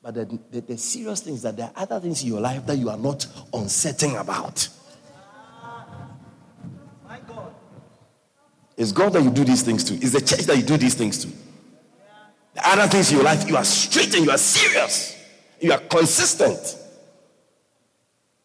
But 0.00 0.14
the, 0.14 0.38
the, 0.50 0.60
the, 0.62 0.78
serious 0.78 1.20
thing 1.20 1.34
is 1.34 1.42
that 1.42 1.58
there 1.58 1.66
are 1.66 1.82
other 1.82 2.00
things 2.00 2.22
in 2.22 2.28
your 2.28 2.40
life 2.40 2.64
that 2.64 2.78
you 2.78 2.88
are 2.88 2.96
not 2.96 3.26
uncertain 3.52 4.16
about. 4.16 4.66
It's 8.78 8.92
God 8.92 9.12
that 9.12 9.22
you 9.22 9.30
do 9.30 9.44
these 9.44 9.60
things 9.60 9.84
to. 9.84 9.94
It's 9.94 10.12
the 10.12 10.22
church 10.22 10.46
that 10.46 10.56
you 10.56 10.62
do 10.62 10.78
these 10.78 10.94
things 10.94 11.18
to. 11.18 11.28
The 12.54 12.66
other 12.66 12.86
things 12.86 13.10
in 13.10 13.16
your 13.16 13.24
life, 13.26 13.46
you 13.46 13.58
are 13.58 13.64
straight 13.64 14.14
and 14.14 14.24
you 14.24 14.30
are 14.30 14.38
serious. 14.38 15.19
You 15.60 15.72
are 15.72 15.78
consistent. 15.78 16.76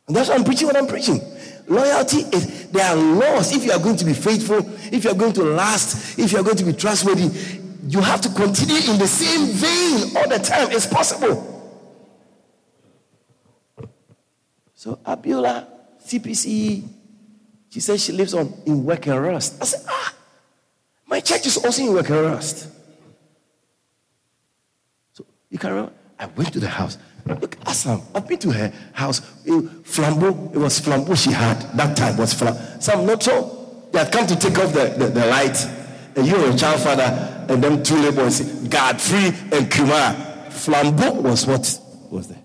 And 0.08 0.16
that's 0.16 0.30
why 0.30 0.36
I'm 0.36 0.44
preaching 0.44 0.68
what 0.68 0.76
I'm 0.78 0.88
preaching. 0.88 1.20
Loyalty 1.68 2.18
is, 2.18 2.68
there 2.70 2.86
are 2.86 2.96
laws. 2.96 3.56
If 3.56 3.66
you 3.66 3.72
are 3.72 3.80
going 3.80 3.98
to 3.98 4.06
be 4.06 4.14
faithful, 4.14 4.60
if 4.94 5.04
you 5.04 5.10
are 5.10 5.16
going 5.16 5.34
to 5.34 5.44
last, 5.44 6.20
if 6.20 6.32
you 6.32 6.38
are 6.38 6.44
going 6.44 6.58
to 6.58 6.66
be 6.66 6.74
trustworthy, 6.74 7.30
you 7.88 8.02
have 8.02 8.22
to 8.22 8.30
continue 8.30 8.92
in 8.92 9.00
the 9.00 9.08
same 9.08 9.48
vein 9.48 10.16
all 10.18 10.30
the 10.30 10.40
time. 10.40 10.72
It's 10.72 10.86
possible. 10.86 11.54
So 14.76 14.98
Abiola, 14.98 15.68
CPC, 16.06 16.88
she 17.70 17.80
said 17.80 18.00
she 18.00 18.12
lives 18.12 18.34
on 18.36 18.54
in 18.68 18.84
Werk-en-Rust. 18.86 19.58
I 19.62 19.66
said, 19.66 19.82
ah, 19.90 20.14
my 21.08 21.20
church 21.20 21.48
is 21.48 21.58
also 21.58 21.82
in 21.82 21.94
Werk-en-Rust. 21.94 22.70
So 25.14 25.26
you 25.50 25.58
can 25.58 25.72
remember, 25.72 25.94
I 26.20 26.28
went 26.28 26.54
to 26.54 26.60
the 26.60 26.68
house. 26.70 26.98
Look, 27.26 27.58
Assam, 27.66 28.02
I've 28.14 28.28
been 28.28 28.38
to 28.40 28.52
her 28.52 28.72
house. 28.94 29.20
flambeau, 29.20 30.54
it 30.54 30.58
was 30.58 30.80
flambeau 30.80 31.16
she 31.16 31.32
had. 31.32 31.60
That 31.76 31.98
time 31.98 32.18
was 32.18 32.34
flambeau. 32.34 32.82
Some 32.82 33.06
not 33.06 33.24
so. 33.24 33.88
They 33.92 34.00
had 34.00 34.12
come 34.12 34.28
to 34.28 34.36
take 34.36 34.58
off 34.60 34.74
the, 34.74 34.94
the, 34.98 35.08
the 35.08 35.26
light. 35.26 35.58
And 36.16 36.28
you 36.28 36.38
were 36.38 36.52
a 36.52 36.56
child 36.56 36.82
father, 36.82 37.46
and 37.50 37.64
them 37.64 37.84
two 37.84 38.12
boys, 38.12 38.42
Godfrey 38.68 39.34
and 39.52 39.70
Kumar. 39.70 40.14
Flambeau 40.50 41.22
was 41.22 41.46
what 41.46 41.80
was 42.10 42.28
there. 42.28 42.42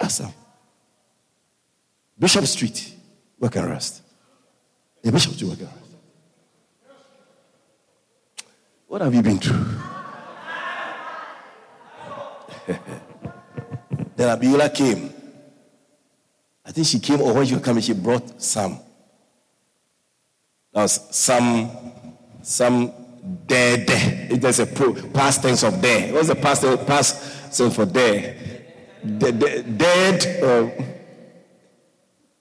Assam. 0.00 0.32
Bishop 2.18 2.44
Street, 2.46 2.94
Werk-en-Rust. 3.38 4.02
Bishop 5.02 5.32
Street, 5.32 5.48
Werk-en-Rust. 5.48 5.78
What 8.88 9.02
have 9.02 9.14
you 9.14 9.22
been 9.22 9.38
through? 9.38 9.64
then 14.16 14.38
Abiola 14.38 14.72
came. 14.74 15.12
I 16.64 16.70
think 16.70 16.86
she 16.86 17.00
came, 17.00 17.20
or 17.20 17.32
when 17.32 17.46
she 17.46 17.54
was 17.54 17.62
coming, 17.62 17.82
she 17.82 17.94
brought 17.94 18.42
some. 18.42 18.78
That 20.72 20.82
was 20.82 21.16
some, 21.16 21.70
some 22.42 22.92
dead. 23.46 23.86
There's 24.30 24.58
a 24.58 24.66
past 24.66 25.42
tense 25.42 25.62
of 25.62 25.80
dead. 25.80 26.12
What's 26.12 26.28
the 26.28 26.34
past, 26.34 26.62
past 26.86 27.56
tense 27.56 27.74
for 27.74 27.86
dead? 27.86 28.66
Dead, 29.18 29.78
dead 29.78 30.42
or 30.42 30.84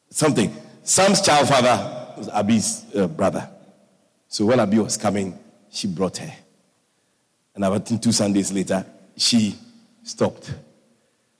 something. 0.10 0.54
Sam's 0.84 1.22
child 1.22 1.48
father 1.48 2.16
was 2.18 2.30
Abi's 2.34 2.86
uh, 2.96 3.08
brother. 3.08 3.50
So 4.28 4.46
when 4.46 4.60
Abi 4.60 4.80
was 4.80 4.98
coming, 4.98 5.40
she 5.70 5.88
brought 5.88 6.18
her. 6.18 6.34
And 7.56 7.64
about 7.64 7.86
two 7.86 8.12
Sundays 8.12 8.52
later, 8.52 8.86
she 9.16 9.56
stopped. 10.08 10.54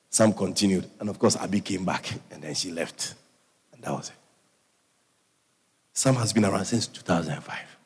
Sam 0.10 0.34
continued. 0.34 0.90
And 1.00 1.10
of 1.10 1.20
course, 1.20 1.36
Abby 1.36 1.62
came 1.62 1.86
back 1.86 2.12
and 2.32 2.42
then 2.42 2.54
she 2.54 2.72
left. 2.72 3.16
And 3.74 3.82
that 3.84 3.92
was 3.92 4.10
it. 4.10 4.16
Sam 5.94 6.16
has 6.16 6.34
been 6.34 6.46
around 6.46 6.66
since 6.66 6.88
2005. 6.88 7.78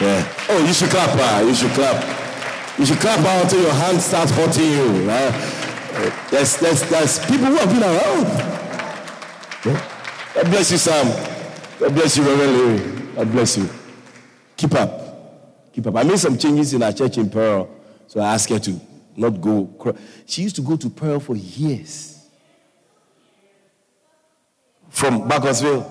Yeah. 0.00 0.32
Oh, 0.50 0.64
you 0.64 0.72
should 0.72 0.90
clap. 0.90 1.10
Uh, 1.12 1.44
you 1.44 1.54
should 1.54 1.70
clap. 1.72 2.78
You 2.78 2.86
should 2.86 2.98
clap 2.98 3.18
out 3.20 3.44
until 3.44 3.62
your 3.62 3.72
hand 3.72 4.00
starts 4.00 4.30
hurting 4.30 4.70
you. 4.70 5.10
Uh, 5.10 5.32
there's, 6.30 6.56
there's, 6.58 6.88
there's 6.88 7.18
people 7.20 7.46
who 7.46 7.56
have 7.56 7.68
been 7.68 7.82
around. 7.82 8.58
God 10.34 10.46
bless 10.50 10.70
you, 10.70 10.78
Sam. 10.78 11.06
God 11.80 11.94
bless 11.94 12.16
you, 12.16 12.22
Reverend 12.22 12.58
Larry. 12.58 13.14
God 13.16 13.32
bless 13.32 13.56
you. 13.56 13.68
Keep 14.56 14.74
up. 14.74 15.07
Keep 15.78 15.86
up. 15.86 15.94
I 15.94 16.02
made 16.02 16.18
some 16.18 16.36
changes 16.36 16.74
in 16.74 16.82
our 16.82 16.92
church 16.92 17.18
in 17.18 17.30
Pearl, 17.30 17.70
so 18.08 18.18
I 18.18 18.34
asked 18.34 18.48
her 18.48 18.58
to 18.58 18.80
not 19.16 19.40
go. 19.40 19.94
She 20.26 20.42
used 20.42 20.56
to 20.56 20.60
go 20.60 20.76
to 20.76 20.90
Pearl 20.90 21.20
for 21.20 21.36
years. 21.36 22.26
From 24.88 25.28
Bacchusville. 25.28 25.88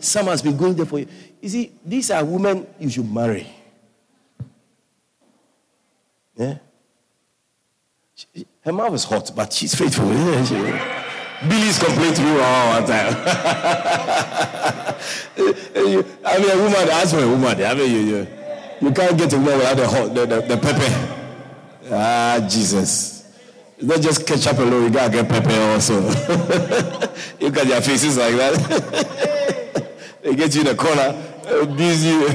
Some 0.00 0.26
has 0.26 0.42
been 0.42 0.56
going 0.56 0.74
there 0.74 0.84
for 0.84 0.98
you. 0.98 1.06
You 1.40 1.48
see, 1.48 1.72
these 1.84 2.10
are 2.10 2.24
women 2.24 2.66
you 2.80 2.90
should 2.90 3.08
marry. 3.08 3.46
Yeah? 6.34 6.58
Her 8.62 8.72
mouth 8.72 8.94
is 8.94 9.04
hot, 9.04 9.30
but 9.32 9.52
she's 9.52 9.76
faithful. 9.76 10.08
Billy's 11.46 11.78
complained 11.78 12.16
to 12.16 12.22
me 12.22 12.30
all 12.40 12.82
the 12.82 12.86
time. 12.88 13.14
I 16.24 16.38
mean, 16.38 16.50
a 16.50 16.56
woman, 16.56 16.88
ask 16.90 17.14
for 17.14 17.22
a 17.22 17.28
woman. 17.28 17.62
I 17.62 17.74
mean, 17.74 17.90
you, 17.92 17.98
you, 17.98 18.26
you 18.80 18.90
can't 18.90 19.16
get 19.16 19.32
a 19.32 19.36
woman 19.36 19.58
without 19.58 19.76
the, 19.76 19.88
hot, 19.88 20.14
the, 20.14 20.26
the, 20.26 20.40
the 20.40 20.56
pepper. 20.56 21.14
Ah, 21.92 22.44
Jesus. 22.48 23.32
Not 23.80 24.00
just 24.00 24.26
ketchup 24.26 24.58
alone, 24.58 24.82
you 24.84 24.90
gotta 24.90 25.12
get 25.12 25.28
pepper 25.28 25.52
also. 25.72 26.00
you 27.40 27.50
got 27.50 27.68
their 27.68 27.80
faces 27.80 28.18
like 28.18 28.34
that. 28.34 29.88
they 30.22 30.34
get 30.34 30.52
you 30.56 30.62
in 30.62 30.66
the 30.66 30.74
corner, 30.74 31.14
abuse 31.62 32.04
you, 32.04 32.26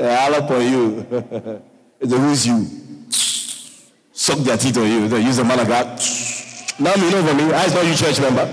all 0.00 0.34
up 0.34 0.50
on 0.50 0.62
you. 0.62 1.02
they 2.00 2.16
who's 2.16 2.46
you. 2.46 2.66
Suck 3.10 4.38
their 4.38 4.56
teeth 4.56 4.78
on 4.78 4.86
you. 4.86 5.08
They 5.08 5.20
use 5.20 5.36
the 5.36 5.44
God. 5.44 6.00
Now 6.78 6.94
you 6.96 7.10
know 7.10 7.24
for 7.24 7.34
me. 7.34 7.52
I 7.52 7.66
saw 7.68 7.82
you 7.82 7.94
church 7.94 8.20
member. 8.20 8.50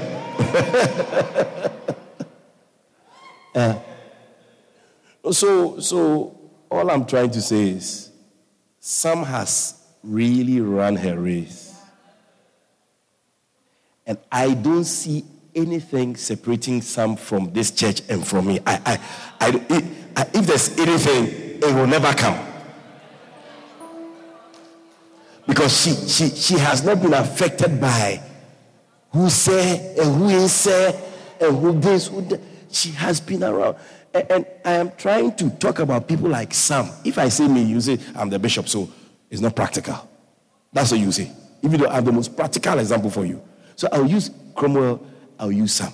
uh, 3.55 3.79
so, 5.31 5.79
so 5.79 6.39
all 6.69 6.91
I'm 6.91 7.05
trying 7.05 7.31
to 7.31 7.41
say 7.41 7.71
is, 7.71 8.11
Sam 8.79 9.23
has 9.23 9.81
really 10.03 10.61
run 10.61 10.95
her 10.97 11.19
race, 11.19 11.75
and 14.05 14.19
I 14.31 14.53
don't 14.53 14.85
see 14.85 15.25
anything 15.55 16.15
separating 16.15 16.81
Sam 16.81 17.15
from 17.15 17.51
this 17.53 17.71
church 17.71 18.01
and 18.07 18.25
from 18.25 18.47
me. 18.47 18.59
I, 18.65 18.99
I, 19.39 19.47
I, 20.15 20.27
if 20.33 20.45
there's 20.45 20.77
anything, 20.77 21.59
it 21.59 21.75
will 21.75 21.87
never 21.87 22.13
come 22.13 22.50
because 25.51 25.83
she, 25.83 25.91
she, 26.07 26.29
she 26.29 26.53
has 26.53 26.81
not 26.85 27.01
been 27.01 27.13
affected 27.13 27.81
by 27.81 28.21
who 29.11 29.29
say 29.29 29.93
and 29.97 30.15
who 30.15 30.29
is 30.29 30.53
say 30.53 30.97
and 31.41 31.57
who 31.57 31.77
this, 31.77 32.07
who 32.07 32.21
that. 32.21 32.39
She 32.69 32.91
has 32.91 33.19
been 33.19 33.43
around. 33.43 33.75
And, 34.13 34.31
and, 34.31 34.45
I 34.63 34.71
am 34.75 34.93
trying 34.95 35.35
to 35.35 35.49
talk 35.49 35.79
about 35.79 36.07
people 36.07 36.29
like 36.29 36.53
Sam. 36.53 36.89
If 37.03 37.17
I 37.17 37.27
say 37.27 37.49
me, 37.49 37.63
you 37.63 37.81
say 37.81 37.99
I'm 38.15 38.29
the 38.29 38.39
bishop, 38.39 38.69
so 38.69 38.89
it's 39.29 39.41
not 39.41 39.53
practical. 39.53 40.09
That's 40.71 40.91
what 40.91 41.01
you 41.01 41.11
say. 41.11 41.29
If 41.61 41.69
you 41.69 41.77
don't 41.79 41.91
have 41.91 42.05
the 42.05 42.13
most 42.13 42.33
practical 42.37 42.79
example 42.79 43.09
for 43.09 43.25
you. 43.25 43.41
So 43.75 43.89
I'll 43.91 44.07
use 44.07 44.31
Cromwell, 44.55 45.05
I'll 45.37 45.51
use 45.51 45.73
Sam. 45.73 45.91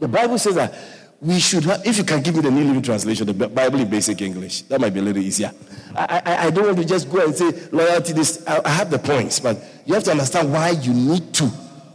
The 0.00 0.08
Bible 0.08 0.36
says 0.36 0.56
that 0.56 0.74
we 1.20 1.40
should 1.40 1.64
have, 1.64 1.84
if 1.84 1.98
you 1.98 2.04
can 2.04 2.22
give 2.22 2.36
me 2.36 2.42
the 2.42 2.50
New 2.50 2.64
Living 2.64 2.82
Translation, 2.82 3.26
the 3.26 3.48
Bible 3.48 3.80
in 3.80 3.90
basic 3.90 4.22
English, 4.22 4.62
that 4.62 4.80
might 4.80 4.94
be 4.94 5.00
a 5.00 5.02
little 5.02 5.22
easier. 5.22 5.52
I, 5.96 6.22
I, 6.24 6.46
I 6.46 6.50
don't 6.50 6.66
want 6.66 6.78
to 6.78 6.84
just 6.84 7.10
go 7.10 7.24
and 7.24 7.34
say 7.34 7.50
loyalty, 7.72 8.12
this, 8.12 8.44
I, 8.46 8.60
I 8.64 8.68
have 8.68 8.90
the 8.90 9.00
points, 9.00 9.40
but 9.40 9.58
you 9.84 9.94
have 9.94 10.04
to 10.04 10.12
understand 10.12 10.52
why 10.52 10.70
you 10.70 10.94
need 10.94 11.34
to 11.34 11.50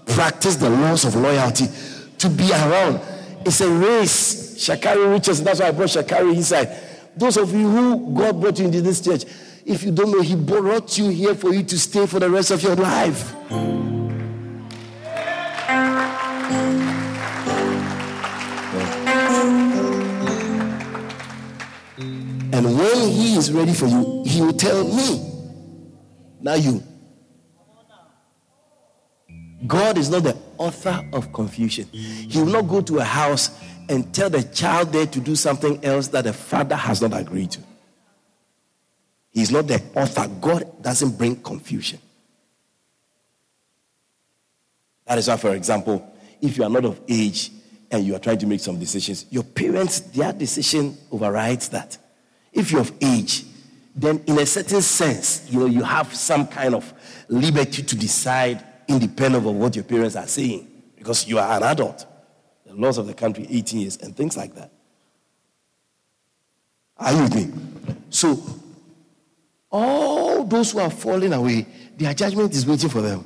practice 0.08 0.58
the 0.58 0.70
laws 0.70 1.06
of 1.06 1.16
loyalty 1.16 1.68
to 2.18 2.30
be 2.30 2.52
around. 2.52 3.00
It's 3.46 3.62
a 3.62 3.70
race. 3.70 4.42
Sha'Carri 4.54 5.12
Richards, 5.12 5.42
that's 5.42 5.60
why 5.60 5.68
I 5.68 5.72
brought 5.72 5.90
Sha'Carri 5.90 6.36
inside. 6.36 6.70
Those 7.16 7.38
of 7.38 7.54
you 7.54 7.70
who 7.70 8.14
God 8.14 8.42
brought 8.42 8.60
you 8.60 8.66
into 8.66 8.82
this 8.82 9.00
church, 9.02 9.24
if 9.66 9.84
you 9.84 9.92
don't 9.92 10.12
know, 10.12 10.22
He 10.22 10.36
brought 10.36 10.98
you 10.98 11.10
here 11.10 11.34
for 11.34 11.54
you 11.54 11.64
to 11.64 11.80
stay 11.80 12.06
for 12.06 12.20
the 12.20 12.30
rest 12.30 12.52
of 12.52 12.62
your 12.62 12.76
life. 12.76 13.34
And 22.54 22.78
when 22.78 23.10
He 23.10 23.36
is 23.36 23.52
ready 23.52 23.74
for 23.74 23.88
you, 23.88 24.24
He 24.26 24.42
will 24.42 24.54
tell 24.54 24.84
me. 24.84 25.30
Now, 26.42 26.56
you. 26.56 26.84
God 29.66 29.98
is 29.98 30.10
not 30.10 30.24
the 30.24 30.38
author 30.58 31.04
of 31.14 31.32
confusion. 31.32 31.88
He 31.92 32.40
will 32.40 32.48
not 32.48 32.68
go 32.68 32.82
to 32.82 33.00
a 33.00 33.04
house 33.04 33.58
and 33.90 34.14
tell 34.14 34.30
the 34.30 34.44
child 34.44 34.92
there 34.92 35.06
to 35.06 35.20
do 35.20 35.36
something 35.36 35.84
else 35.84 36.08
that 36.10 36.26
the 36.26 36.34
father 36.34 36.76
has 36.76 37.02
not 37.02 37.18
agreed 37.18 37.52
to. 37.52 37.62
He's 39.32 39.52
not 39.52 39.68
the 39.68 39.82
author. 39.96 40.28
God 40.40 40.82
doesn't 40.82 41.18
bring 41.18 41.38
confusion. 41.42 42.00
That 45.06 45.18
is 45.18 45.28
why, 45.28 45.38
for 45.38 45.56
example, 45.56 46.14
if 46.42 46.58
you 46.58 46.64
are 46.64 46.70
not 46.70 46.86
of 46.86 47.02
age 47.08 47.52
and 47.90 48.06
you 48.06 48.16
are 48.16 48.20
trying 48.20 48.38
to 48.40 48.48
make 48.48 48.60
some 48.60 48.80
decisions, 48.80 49.26
your 49.30 49.44
parents, 49.44 50.02
their 50.02 50.34
decision 50.34 50.98
overrides 51.12 51.70
that. 51.70 51.98
If 52.54 52.72
you're 52.72 52.82
of 52.82 52.92
age, 53.02 53.46
then 53.96 54.24
in 54.28 54.40
a 54.40 54.46
certain 54.46 54.82
sense, 54.82 55.50
you 55.50 55.60
know, 55.60 55.66
you 55.66 55.84
have 55.84 56.14
some 56.16 56.48
kind 56.48 56.76
of 56.76 56.94
liberty 57.28 57.84
to 57.84 57.96
decide 57.96 58.64
independent 58.88 59.46
of 59.46 59.54
what 59.54 59.76
your 59.76 59.86
parents 59.86 60.16
are 60.16 60.28
saying 60.28 60.68
because 60.96 61.28
you 61.28 61.40
are 61.40 61.58
an 61.58 61.64
adult. 61.64 62.06
The 62.66 62.74
laws 62.74 62.98
of 62.98 63.08
the 63.08 63.14
country, 63.14 63.46
18 63.50 63.80
years, 63.80 63.98
and 63.98 64.16
things 64.16 64.38
like 64.38 64.56
that. 64.56 64.72
Are 66.98 67.14
you 67.14 67.24
with 67.24 67.36
me? 67.36 67.96
So 68.10 68.42
all 69.72 70.44
those 70.44 70.72
who 70.72 70.80
are 70.80 70.90
falling 70.90 71.34
away, 71.34 71.66
their 71.98 72.14
judgment 72.14 72.54
is 72.54 72.66
waiting 72.66 72.90
for 72.90 73.02
them. 73.02 73.26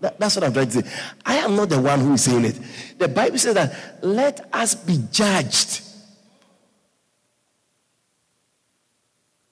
That, 0.00 0.18
that's 0.20 0.36
what 0.36 0.44
I'm 0.44 0.52
trying 0.52 0.68
to 0.70 0.82
say. 0.82 0.90
I 1.24 1.36
am 1.36 1.56
not 1.56 1.70
the 1.70 1.80
one 1.80 2.00
who 2.00 2.14
is 2.14 2.24
saying 2.24 2.44
it. 2.44 2.60
The 2.98 3.08
Bible 3.08 3.38
says 3.38 3.54
that 3.54 4.04
let 4.04 4.46
us 4.52 4.74
be 4.74 5.02
judged. 5.10 5.82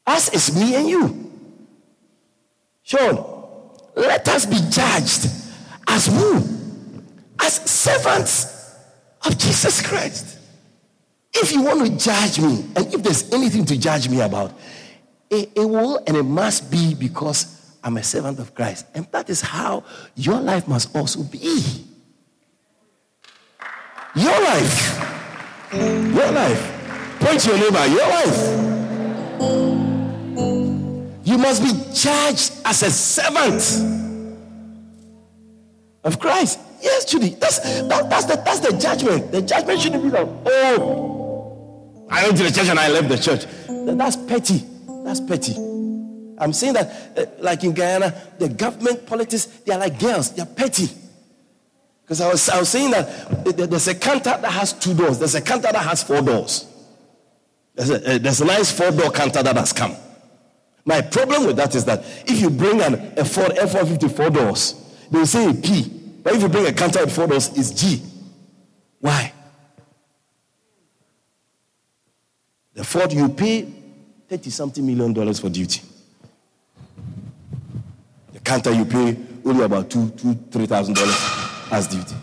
Us 0.06 0.32
is 0.32 0.54
me 0.54 0.74
and 0.74 0.88
you. 0.88 1.32
Sean, 2.82 3.24
let 3.96 4.28
us 4.28 4.46
be 4.46 4.58
judged 4.70 5.26
as 5.88 6.06
who? 6.06 6.36
As 7.40 7.54
servants 7.70 8.76
of 9.24 9.38
Jesus 9.38 9.80
Christ. 9.86 10.38
If 11.32 11.52
you 11.52 11.62
want 11.62 11.86
to 11.86 11.96
judge 11.96 12.38
me, 12.38 12.64
and 12.76 12.94
if 12.94 13.02
there's 13.02 13.32
anything 13.32 13.64
to 13.66 13.78
judge 13.78 14.08
me 14.08 14.20
about, 14.20 14.52
it, 15.30 15.50
it 15.54 15.64
will 15.64 16.02
and 16.06 16.16
it 16.16 16.22
must 16.22 16.70
be 16.70 16.94
because 16.94 17.76
I'm 17.82 17.96
a 17.96 18.02
servant 18.02 18.38
of 18.38 18.54
Christ. 18.54 18.86
And 18.94 19.06
that 19.10 19.28
is 19.28 19.40
how 19.40 19.84
your 20.14 20.40
life 20.40 20.68
must 20.68 20.94
also 20.94 21.22
be. 21.22 21.84
Your 24.14 24.40
life. 24.40 24.98
Your 25.72 26.30
life. 26.30 27.18
Point 27.20 27.40
to 27.40 27.50
your 27.50 27.58
neighbor, 27.58 27.86
your 27.86 28.08
life. 28.08 29.83
You 31.34 31.38
must 31.38 31.64
be 31.64 31.72
judged 31.92 32.52
as 32.64 32.84
a 32.84 32.90
servant 32.92 34.38
of 36.04 36.20
Christ. 36.20 36.60
Yes, 36.80 37.06
Judy. 37.06 37.30
That's 37.30 37.58
that, 37.58 38.08
that's 38.08 38.26
the 38.26 38.36
that's 38.36 38.60
the 38.60 38.78
judgment. 38.78 39.32
The 39.32 39.42
judgment 39.42 39.80
shouldn't 39.80 40.04
be 40.04 40.10
like, 40.10 40.28
oh, 40.46 42.06
I 42.08 42.22
went 42.22 42.36
to 42.36 42.44
the 42.44 42.52
church 42.52 42.68
and 42.68 42.78
I 42.78 42.86
left 42.86 43.08
the 43.08 43.18
church. 43.18 43.46
That's 43.68 44.14
petty. 44.14 44.62
That's 45.04 45.18
petty. 45.18 45.54
I'm 46.38 46.52
saying 46.52 46.74
that, 46.74 47.18
uh, 47.18 47.26
like 47.40 47.64
in 47.64 47.72
Guyana, 47.72 48.14
the 48.38 48.48
government 48.48 49.04
politics, 49.04 49.46
they 49.46 49.72
are 49.72 49.80
like 49.80 49.98
girls, 49.98 50.30
they 50.30 50.42
are 50.42 50.46
petty. 50.46 50.88
Because 52.02 52.20
I 52.20 52.30
was, 52.30 52.48
I 52.48 52.60
was 52.60 52.68
saying 52.68 52.92
that 52.92 53.56
there's 53.56 53.88
a 53.88 53.96
counter 53.96 54.38
that 54.40 54.52
has 54.52 54.72
two 54.72 54.94
doors, 54.94 55.18
there's 55.18 55.34
a 55.34 55.42
counter 55.42 55.72
that 55.72 55.84
has 55.84 56.04
four 56.04 56.22
doors. 56.22 56.72
There's 57.74 57.90
a, 57.90 58.14
uh, 58.14 58.18
there's 58.18 58.40
a 58.40 58.44
nice 58.44 58.70
four 58.70 58.92
door 58.92 59.10
counter 59.10 59.42
that 59.42 59.56
has 59.56 59.72
come. 59.72 59.96
My 60.84 61.00
problem 61.00 61.46
with 61.46 61.56
that 61.56 61.74
is 61.74 61.84
that 61.86 62.04
if 62.26 62.40
you 62.40 62.50
bring 62.50 62.80
an, 62.82 62.94
a 63.16 63.24
Ford 63.24 63.52
F-150 63.56 64.14
four 64.14 64.30
doors, 64.30 64.74
they 65.10 65.18
will 65.18 65.26
say 65.26 65.50
a 65.50 65.54
P. 65.54 65.90
But 66.22 66.34
if 66.34 66.42
you 66.42 66.48
bring 66.48 66.66
a 66.66 66.72
counter 66.72 67.04
with 67.04 67.14
four 67.14 67.26
doors, 67.26 67.50
it's 67.56 67.70
G. 67.70 68.02
Why? 69.00 69.32
The 72.74 72.84
Ford 72.84 73.12
you 73.12 73.28
pay 73.28 73.68
30 74.28 74.50
something 74.50 74.84
million 74.86 75.12
dollars 75.12 75.40
for 75.40 75.48
duty. 75.48 75.80
The 78.32 78.40
counter 78.40 78.72
you 78.72 78.84
pay 78.84 79.16
only 79.44 79.64
about 79.64 79.90
two, 79.90 80.10
two, 80.10 80.34
three 80.50 80.66
thousand 80.66 80.94
dollars 80.96 81.16
as 81.70 81.86
duty. 81.86 82.14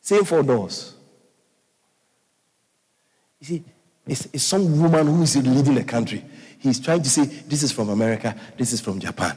Same 0.00 0.24
for 0.24 0.42
doors. 0.42 0.94
You 3.40 3.46
see, 3.46 3.64
it's, 4.06 4.28
it's 4.32 4.44
some 4.44 4.80
woman 4.80 5.06
who 5.06 5.22
is 5.22 5.36
leading 5.36 5.78
a 5.78 5.84
country. 5.84 6.24
He's 6.62 6.78
trying 6.78 7.02
to 7.02 7.10
say, 7.10 7.24
this 7.24 7.64
is 7.64 7.72
from 7.72 7.88
America, 7.88 8.36
this 8.56 8.72
is 8.72 8.80
from 8.80 9.00
Japan. 9.00 9.36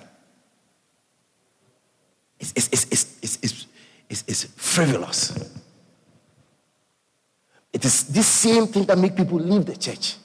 It's, 2.40 2.54
it's, 2.56 2.68
it's, 2.68 2.86
it's, 2.92 3.40
it's, 3.42 3.68
it's, 4.10 4.24
it's 4.28 4.44
frivolous. 4.56 5.36
It 7.74 7.84
is 7.84 8.04
this 8.04 8.28
same 8.28 8.68
thing 8.68 8.86
that 8.86 8.98
make 8.98 9.16
people 9.16 9.40
leave 9.40 9.66
the 9.66 9.76
church 9.76 10.16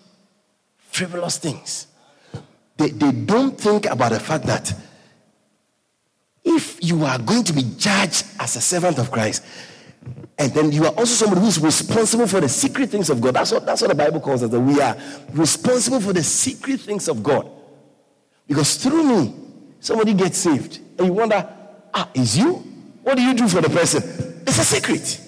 frivolous 0.90 1.38
things. 1.38 1.86
They, 2.76 2.90
they 2.90 3.12
don't 3.12 3.58
think 3.58 3.86
about 3.86 4.12
the 4.12 4.20
fact 4.20 4.44
that 4.46 4.74
if 6.44 6.82
you 6.82 7.04
are 7.04 7.18
going 7.18 7.44
to 7.44 7.52
be 7.52 7.62
judged 7.78 8.26
as 8.38 8.56
a 8.56 8.60
servant 8.60 8.98
of 8.98 9.10
Christ, 9.10 9.44
and 10.38 10.52
then 10.52 10.72
you 10.72 10.86
are 10.86 10.92
also 10.92 11.26
somebody 11.26 11.42
who's 11.42 11.60
responsible 11.60 12.26
for 12.26 12.40
the 12.40 12.48
secret 12.48 12.88
things 12.88 13.10
of 13.10 13.20
God. 13.20 13.34
That's 13.34 13.52
what, 13.52 13.66
that's 13.66 13.82
what 13.82 13.88
the 13.88 13.94
Bible 13.94 14.20
calls 14.20 14.42
us, 14.42 14.50
that 14.50 14.60
we 14.60 14.80
are 14.80 14.96
responsible 15.32 16.00
for 16.00 16.14
the 16.14 16.22
secret 16.22 16.80
things 16.80 17.08
of 17.08 17.22
God. 17.22 17.50
Because 18.48 18.76
through 18.76 19.04
me, 19.04 19.34
somebody 19.80 20.14
gets 20.14 20.38
saved. 20.38 20.80
And 20.98 21.08
you 21.08 21.12
wonder, 21.12 21.46
ah, 21.92 22.08
is 22.14 22.38
you? 22.38 22.54
What 23.02 23.16
do 23.16 23.22
you 23.22 23.34
do 23.34 23.48
for 23.48 23.60
the 23.60 23.68
person? 23.68 24.02
It's 24.46 24.58
a 24.58 24.64
secret. 24.64 25.20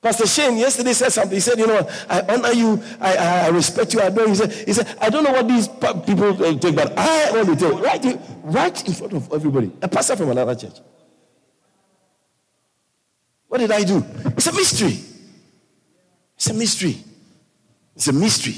Pastor 0.00 0.26
Shane 0.26 0.56
yesterday 0.56 0.94
said 0.94 1.10
something. 1.10 1.34
He 1.34 1.40
said, 1.40 1.58
You 1.58 1.66
know, 1.66 1.86
I 2.08 2.22
honor 2.22 2.52
you, 2.52 2.82
I, 2.98 3.16
I, 3.16 3.48
respect 3.48 3.92
you, 3.92 4.00
I 4.00 4.04
adore 4.04 4.24
you. 4.24 4.30
He 4.30 4.34
said, 4.36 4.52
he 4.52 4.72
said, 4.72 4.96
I 4.98 5.10
don't 5.10 5.24
know 5.24 5.32
what 5.32 5.46
these 5.46 5.68
people 5.68 6.34
take, 6.58 6.74
but 6.74 6.98
I 6.98 7.44
to 7.44 7.54
tell. 7.54 7.78
Right, 7.78 8.18
right 8.44 8.88
in 8.88 8.94
front 8.94 9.12
of 9.12 9.30
everybody. 9.30 9.70
A 9.82 9.88
pastor 9.88 10.16
from 10.16 10.30
another 10.30 10.54
church. 10.54 10.80
What 13.50 13.58
did 13.58 13.72
I 13.72 13.82
do? 13.82 14.04
It's 14.26 14.46
a 14.46 14.52
mystery. 14.52 14.96
It's 16.36 16.48
a 16.50 16.54
mystery. 16.54 16.98
It's 17.96 18.06
a 18.06 18.12
mystery. 18.12 18.54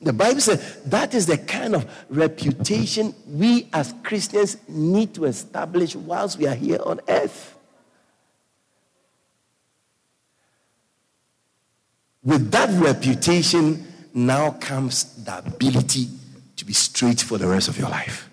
The 0.00 0.12
Bible 0.12 0.40
says 0.40 0.82
that 0.84 1.14
is 1.14 1.26
the 1.26 1.36
kind 1.36 1.74
of 1.74 1.84
reputation 2.08 3.12
we 3.26 3.68
as 3.72 3.92
Christians 4.04 4.56
need 4.68 5.14
to 5.14 5.24
establish 5.24 5.96
whilst 5.96 6.38
we 6.38 6.46
are 6.46 6.54
here 6.54 6.78
on 6.84 7.00
earth. 7.08 7.58
With 12.22 12.52
that 12.52 12.70
reputation 12.80 13.84
now 14.14 14.52
comes 14.52 15.24
the 15.24 15.38
ability 15.38 16.06
to 16.54 16.64
be 16.64 16.72
straight 16.72 17.20
for 17.20 17.36
the 17.36 17.48
rest 17.48 17.66
of 17.66 17.76
your 17.78 17.88
life. 17.88 18.30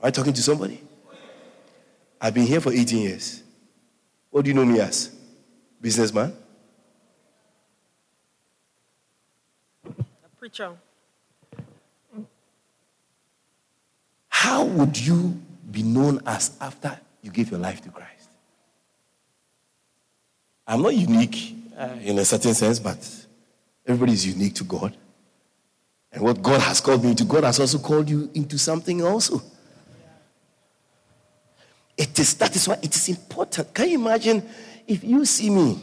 Am 0.00 0.06
I 0.06 0.10
talking 0.10 0.32
to 0.32 0.42
somebody? 0.42 0.82
I've 2.20 2.34
been 2.34 2.46
here 2.46 2.60
for 2.60 2.72
18 2.72 2.98
years. 2.98 3.42
What 4.30 4.44
do 4.44 4.50
you 4.50 4.54
know 4.54 4.64
me 4.64 4.80
as? 4.80 5.14
Businessman? 5.80 6.34
A 9.86 10.28
preacher. 10.38 10.72
How 14.28 14.64
would 14.64 14.98
you 14.98 15.40
be 15.70 15.82
known 15.82 16.20
as 16.26 16.56
after 16.60 16.98
you 17.22 17.30
gave 17.30 17.50
your 17.50 17.60
life 17.60 17.80
to 17.82 17.90
Christ. 17.90 18.28
I'm 20.66 20.82
not 20.82 20.94
unique 20.94 21.54
uh, 21.76 21.96
in 22.02 22.18
a 22.18 22.24
certain 22.24 22.54
sense, 22.54 22.78
but 22.78 22.98
everybody 23.86 24.12
is 24.12 24.26
unique 24.26 24.54
to 24.56 24.64
God. 24.64 24.96
And 26.12 26.22
what 26.22 26.42
God 26.42 26.60
has 26.60 26.80
called 26.80 27.04
me 27.04 27.14
to, 27.14 27.24
God 27.24 27.44
has 27.44 27.60
also 27.60 27.78
called 27.78 28.08
you 28.08 28.30
into 28.34 28.58
something 28.58 29.02
also. 29.02 29.42
It 32.00 32.18
is 32.18 32.32
that 32.34 32.56
is 32.56 32.66
why 32.66 32.78
it 32.82 32.96
is 32.96 33.08
important. 33.10 33.74
Can 33.74 33.90
you 33.90 34.00
imagine 34.00 34.42
if 34.86 35.04
you 35.04 35.22
see 35.26 35.50
me 35.50 35.78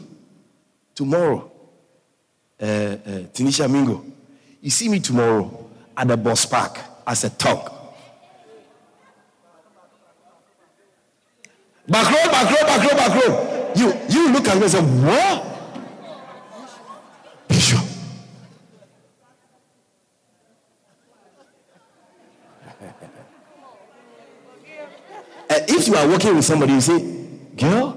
tomorrow, 0.92 1.48
uh, 2.60 2.64
uh, 2.64 2.98
Tinisha 3.32 3.70
Mingo, 3.70 4.04
you 4.60 4.70
see 4.70 4.88
me 4.88 4.98
tomorrow 4.98 5.70
at 5.96 6.08
the 6.08 6.16
bus 6.16 6.44
park 6.44 6.76
as 7.06 7.22
a 7.22 7.30
talk. 7.30 7.72
Back 11.86 12.10
row, 12.10 12.32
back 12.32 12.50
row, 12.50 12.66
back 12.66 12.82
row, 12.82 12.96
back 12.96 13.14
row. 13.28 13.72
You, 13.76 13.94
you 14.08 14.32
look 14.32 14.48
at 14.48 14.56
me 14.56 14.62
and 14.62 14.72
say, 14.72 14.80
what? 14.80 15.44
Bishop. 17.46 17.84
and 25.48 25.70
if 25.70 25.77
you 25.88 25.94
are 25.96 26.06
working 26.06 26.36
with 26.36 26.44
somebody, 26.44 26.74
you 26.74 26.80
say, 26.80 27.00
girl, 27.56 27.96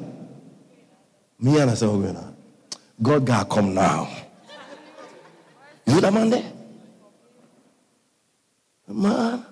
me 1.39 1.59
and 1.59 1.71
I 1.71 1.73
say, 1.73 1.85
oh, 1.85 2.33
God, 3.01 3.25
God, 3.25 3.49
come 3.49 3.73
now. 3.73 4.07
You 5.85 5.99
that 5.99 6.13
man 6.13 6.29
there? 6.29 6.51
Man, 8.87 9.45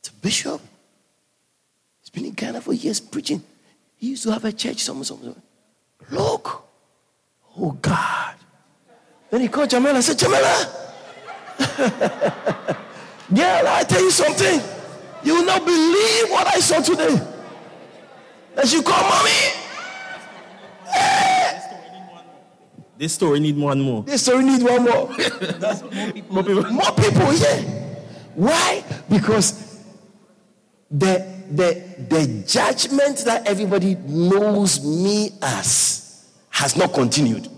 it's 0.00 0.08
a 0.08 0.12
bishop. 0.14 0.60
He's 2.00 2.10
been 2.10 2.24
in 2.26 2.32
Ghana 2.32 2.60
for 2.60 2.72
years 2.72 3.00
preaching. 3.00 3.42
He 3.96 4.10
used 4.10 4.24
to 4.24 4.32
have 4.32 4.44
a 4.44 4.52
church 4.52 4.78
somewhere, 4.78 5.04
somewhere. 5.04 5.34
Look. 6.10 6.64
Oh, 7.56 7.72
God. 7.72 8.34
Then 9.30 9.42
he 9.42 9.48
called 9.48 9.70
Jamela. 9.70 9.94
and 9.94 10.04
said, 10.04 10.18
Jamila, 10.18 10.66
girl, 13.32 13.68
I 13.68 13.84
tell 13.86 14.02
you 14.02 14.10
something. 14.10 14.60
You 15.24 15.36
will 15.36 15.44
not 15.44 15.64
believe 15.64 16.30
what 16.30 16.46
I 16.46 16.60
saw 16.60 16.80
today. 16.80 17.14
That 18.54 18.72
you 18.72 18.82
call 18.82 19.02
mommy. 19.08 19.62
This 22.98 23.14
story 23.14 23.40
need 23.40 23.56
one 23.56 23.80
more. 23.80 24.02
This 24.04 24.22
story 24.22 24.44
need 24.44 24.62
one 24.62 24.84
more. 24.84 25.08
more 25.08 25.14
people. 26.12 26.30
More 26.30 26.44
people. 26.44 26.70
More 26.70 26.92
people, 26.92 27.32
yeah. 27.34 27.60
Why? 28.34 28.84
Because 29.08 29.80
the, 30.90 31.26
the, 31.50 31.82
the 32.08 32.44
judgment 32.46 33.18
that 33.24 33.48
everybody 33.48 33.96
knows 33.96 34.84
me 34.84 35.30
as 35.42 36.30
has 36.50 36.76
not 36.76 36.92
continued. 36.92 37.48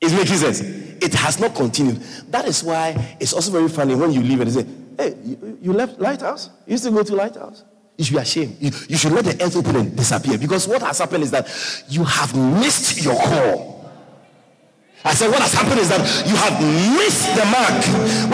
Is 0.00 0.12
making 0.12 0.36
sense? 0.36 0.85
It 1.06 1.14
has 1.14 1.38
not 1.38 1.54
continued. 1.54 1.98
That 2.34 2.48
is 2.48 2.64
why 2.64 3.16
it's 3.20 3.32
also 3.32 3.52
very 3.52 3.68
funny 3.68 3.94
when 3.94 4.10
you 4.10 4.22
leave 4.22 4.40
and 4.40 4.50
they 4.50 4.60
say, 4.60 4.68
Hey, 4.98 5.14
you, 5.62 5.72
left 5.72 6.00
Lighthouse? 6.00 6.50
You 6.66 6.72
used 6.72 6.82
to 6.82 6.90
go 6.90 7.04
to 7.04 7.14
Lighthouse? 7.14 7.62
You 7.96 8.04
should 8.04 8.14
be 8.14 8.18
ashamed. 8.20 8.56
You, 8.58 8.72
you 8.88 8.96
should 8.96 9.12
let 9.12 9.24
the 9.24 9.40
earth 9.44 9.54
open 9.54 9.76
and 9.76 9.96
disappear 9.96 10.36
because 10.36 10.66
what 10.66 10.82
has 10.82 10.98
happened 10.98 11.22
is 11.22 11.30
that 11.30 11.46
you 11.88 12.02
have 12.02 12.34
missed 12.34 13.04
your 13.04 13.14
call. 13.14 13.88
I 15.04 15.14
said, 15.14 15.30
what 15.30 15.38
has 15.38 15.54
happened 15.54 15.78
is 15.78 15.88
that 15.90 16.02
you 16.26 16.34
have 16.34 16.58
missed 16.98 17.30
the 17.38 17.46
mark. 17.54 17.78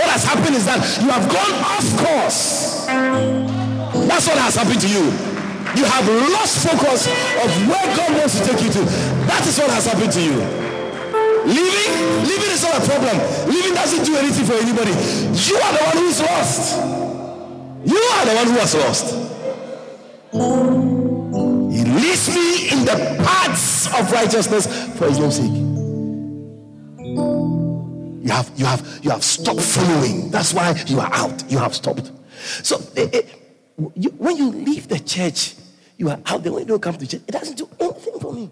What 0.00 0.08
has 0.08 0.24
happened 0.24 0.56
is 0.56 0.64
that 0.64 0.80
you 1.04 1.10
have 1.12 1.28
gone 1.28 1.52
off 1.68 1.86
course. 2.00 2.86
That's 4.08 4.26
what 4.28 4.38
has 4.38 4.56
happened 4.56 4.80
to 4.80 4.88
you. 4.88 5.12
You 5.76 5.84
have 5.84 6.08
lost 6.32 6.66
focus 6.66 7.06
of 7.36 7.68
where 7.68 7.96
God 7.96 8.16
wants 8.16 8.40
to 8.40 8.46
take 8.48 8.64
you 8.64 8.72
to. 8.72 8.80
That 9.28 9.44
is 9.46 9.58
what 9.58 9.68
has 9.68 9.84
happened 9.84 10.12
to 10.12 10.22
you. 10.22 10.61
Living, 11.46 12.22
living 12.22 12.50
is 12.50 12.62
not 12.62 12.82
a 12.82 12.86
problem. 12.86 13.18
Living 13.48 13.74
doesn't 13.74 14.04
do 14.04 14.16
anything 14.16 14.44
for 14.44 14.54
anybody. 14.54 14.92
You 14.92 15.56
are 15.56 15.72
the 15.72 15.84
one 15.84 15.96
who's 15.96 16.20
lost. 16.20 16.78
You 17.84 17.96
are 17.98 18.26
the 18.26 18.34
one 18.36 18.46
who 18.46 18.58
has 18.58 18.74
lost. 18.74 19.14
He 21.72 21.84
leads 21.84 22.28
me 22.34 22.70
in 22.70 22.84
the 22.84 23.22
paths 23.24 23.86
of 23.88 24.10
righteousness 24.12 24.66
for 24.96 25.08
his 25.08 25.18
name's 25.18 25.36
sake. 25.36 25.50
You 28.24 28.30
have, 28.30 28.50
you 28.54 28.64
have, 28.64 29.00
you 29.02 29.10
have 29.10 29.24
stopped 29.24 29.62
following. 29.62 30.30
That's 30.30 30.54
why 30.54 30.80
you 30.86 31.00
are 31.00 31.12
out. 31.12 31.50
You 31.50 31.58
have 31.58 31.74
stopped. 31.74 32.12
So 32.62 32.80
it, 32.94 33.14
it, 33.14 33.26
you, 33.96 34.10
when 34.10 34.36
you 34.36 34.50
leave 34.50 34.86
the 34.86 35.00
church, 35.00 35.56
you 35.96 36.08
are 36.08 36.20
out 36.26 36.42
there. 36.44 36.52
When 36.52 36.62
you 36.62 36.68
don't 36.68 36.82
come 36.82 36.96
to 36.96 37.06
church, 37.06 37.22
it 37.26 37.32
doesn't 37.32 37.58
do 37.58 37.68
anything 37.80 38.20
for 38.20 38.32
me. 38.32 38.50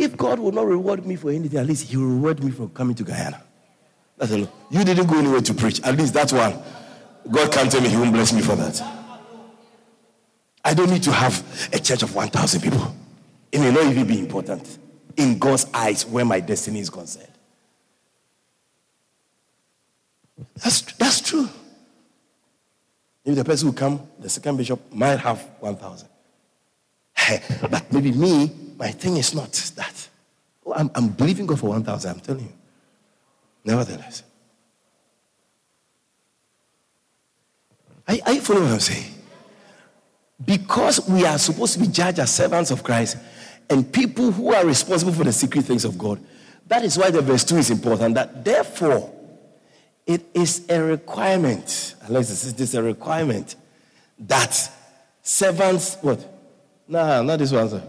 If 0.00 0.16
God 0.16 0.38
will 0.38 0.52
not 0.52 0.66
reward 0.66 1.04
me 1.04 1.14
for 1.14 1.30
anything, 1.30 1.58
at 1.58 1.66
least 1.66 1.90
He 1.90 1.96
will 1.98 2.06
reward 2.06 2.42
me 2.42 2.50
for 2.50 2.68
coming 2.70 2.94
to 2.96 3.04
Guyana. 3.04 3.42
That's. 4.16 4.32
You 4.32 4.82
didn't 4.82 5.06
go 5.06 5.18
anywhere 5.18 5.42
to 5.42 5.52
preach. 5.52 5.78
At 5.82 5.94
least 5.98 6.14
that's 6.14 6.32
one. 6.32 6.58
God 7.30 7.52
can't 7.52 7.70
tell 7.70 7.82
me 7.82 7.90
He 7.90 7.98
won't 7.98 8.14
bless 8.14 8.32
me 8.32 8.40
for 8.40 8.56
that. 8.56 8.82
I 10.64 10.72
don't 10.72 10.90
need 10.90 11.02
to 11.02 11.12
have 11.12 11.68
a 11.74 11.78
church 11.78 12.02
of 12.02 12.14
1,000 12.14 12.62
people. 12.62 12.96
It 13.52 13.60
may 13.60 13.70
not 13.70 13.84
even 13.84 14.06
be 14.06 14.18
important 14.18 14.78
in 15.18 15.38
God's 15.38 15.66
eyes 15.74 16.06
where 16.06 16.24
my 16.24 16.40
destiny 16.40 16.80
is 16.80 16.88
concerned. 16.88 17.28
That's, 20.54 20.80
that's 20.94 21.20
true. 21.20 21.46
Maybe 23.26 23.34
the 23.34 23.44
person 23.44 23.68
who 23.68 23.74
come, 23.74 24.00
the 24.18 24.30
second 24.30 24.56
bishop, 24.56 24.80
might 24.94 25.18
have 25.18 25.42
1,000. 25.60 26.08
but 27.70 27.92
maybe 27.92 28.12
me, 28.12 28.69
my 28.80 28.90
thing 28.92 29.18
is 29.18 29.34
not 29.34 29.52
that. 29.76 30.08
Oh, 30.64 30.72
I'm, 30.72 30.90
I'm 30.94 31.08
believing 31.08 31.44
God 31.44 31.60
for 31.60 31.68
1,000, 31.68 32.10
I'm 32.10 32.20
telling 32.20 32.44
you. 32.44 32.52
Nevertheless. 33.62 34.22
Are, 38.08 38.16
are 38.24 38.32
you 38.32 38.40
following 38.40 38.64
what 38.64 38.72
I'm 38.72 38.80
saying? 38.80 39.12
Because 40.42 41.06
we 41.06 41.26
are 41.26 41.38
supposed 41.38 41.74
to 41.74 41.80
be 41.80 41.88
judged 41.88 42.20
as 42.20 42.34
servants 42.34 42.70
of 42.70 42.82
Christ 42.82 43.18
and 43.68 43.92
people 43.92 44.32
who 44.32 44.54
are 44.54 44.64
responsible 44.64 45.12
for 45.12 45.24
the 45.24 45.32
secret 45.32 45.66
things 45.66 45.84
of 45.84 45.98
God. 45.98 46.18
That 46.66 46.82
is 46.82 46.96
why 46.96 47.10
the 47.10 47.20
verse 47.20 47.44
2 47.44 47.58
is 47.58 47.70
important. 47.70 48.14
That 48.14 48.46
therefore, 48.46 49.12
it 50.06 50.24
is 50.32 50.64
a 50.70 50.82
requirement, 50.82 51.96
unless 52.00 52.30
is 52.30 52.74
a 52.74 52.82
requirement, 52.82 53.56
that 54.20 54.70
servants, 55.22 55.98
what? 56.00 56.26
Nah, 56.88 57.20
not 57.20 57.38
this 57.38 57.52
one, 57.52 57.68
sir. 57.68 57.82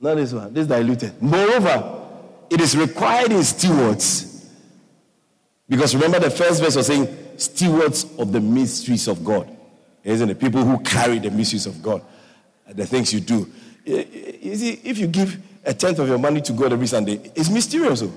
Not 0.00 0.16
this 0.16 0.32
one. 0.32 0.52
This 0.52 0.62
is 0.62 0.68
diluted. 0.68 1.22
Moreover, 1.22 2.08
it 2.48 2.60
is 2.60 2.76
required 2.76 3.32
in 3.32 3.44
stewards. 3.44 4.48
Because 5.68 5.94
remember, 5.94 6.18
the 6.18 6.30
first 6.30 6.62
verse 6.62 6.74
was 6.74 6.86
saying, 6.86 7.08
stewards 7.36 8.06
of 8.18 8.32
the 8.32 8.40
mysteries 8.40 9.06
of 9.08 9.24
God. 9.24 9.56
Isn't 10.02 10.30
it? 10.30 10.40
People 10.40 10.64
who 10.64 10.78
carry 10.80 11.18
the 11.18 11.30
mysteries 11.30 11.66
of 11.66 11.82
God, 11.82 12.02
the 12.66 12.86
things 12.86 13.12
you 13.12 13.20
do. 13.20 13.50
You 13.84 14.56
see, 14.56 14.80
if 14.84 14.98
you 14.98 15.06
give 15.06 15.38
a 15.64 15.74
tenth 15.74 15.98
of 15.98 16.08
your 16.08 16.18
money 16.18 16.40
to 16.40 16.52
God 16.52 16.72
every 16.72 16.86
Sunday, 16.86 17.30
it's 17.34 17.50
mysterious. 17.50 18.02
Oh. 18.02 18.12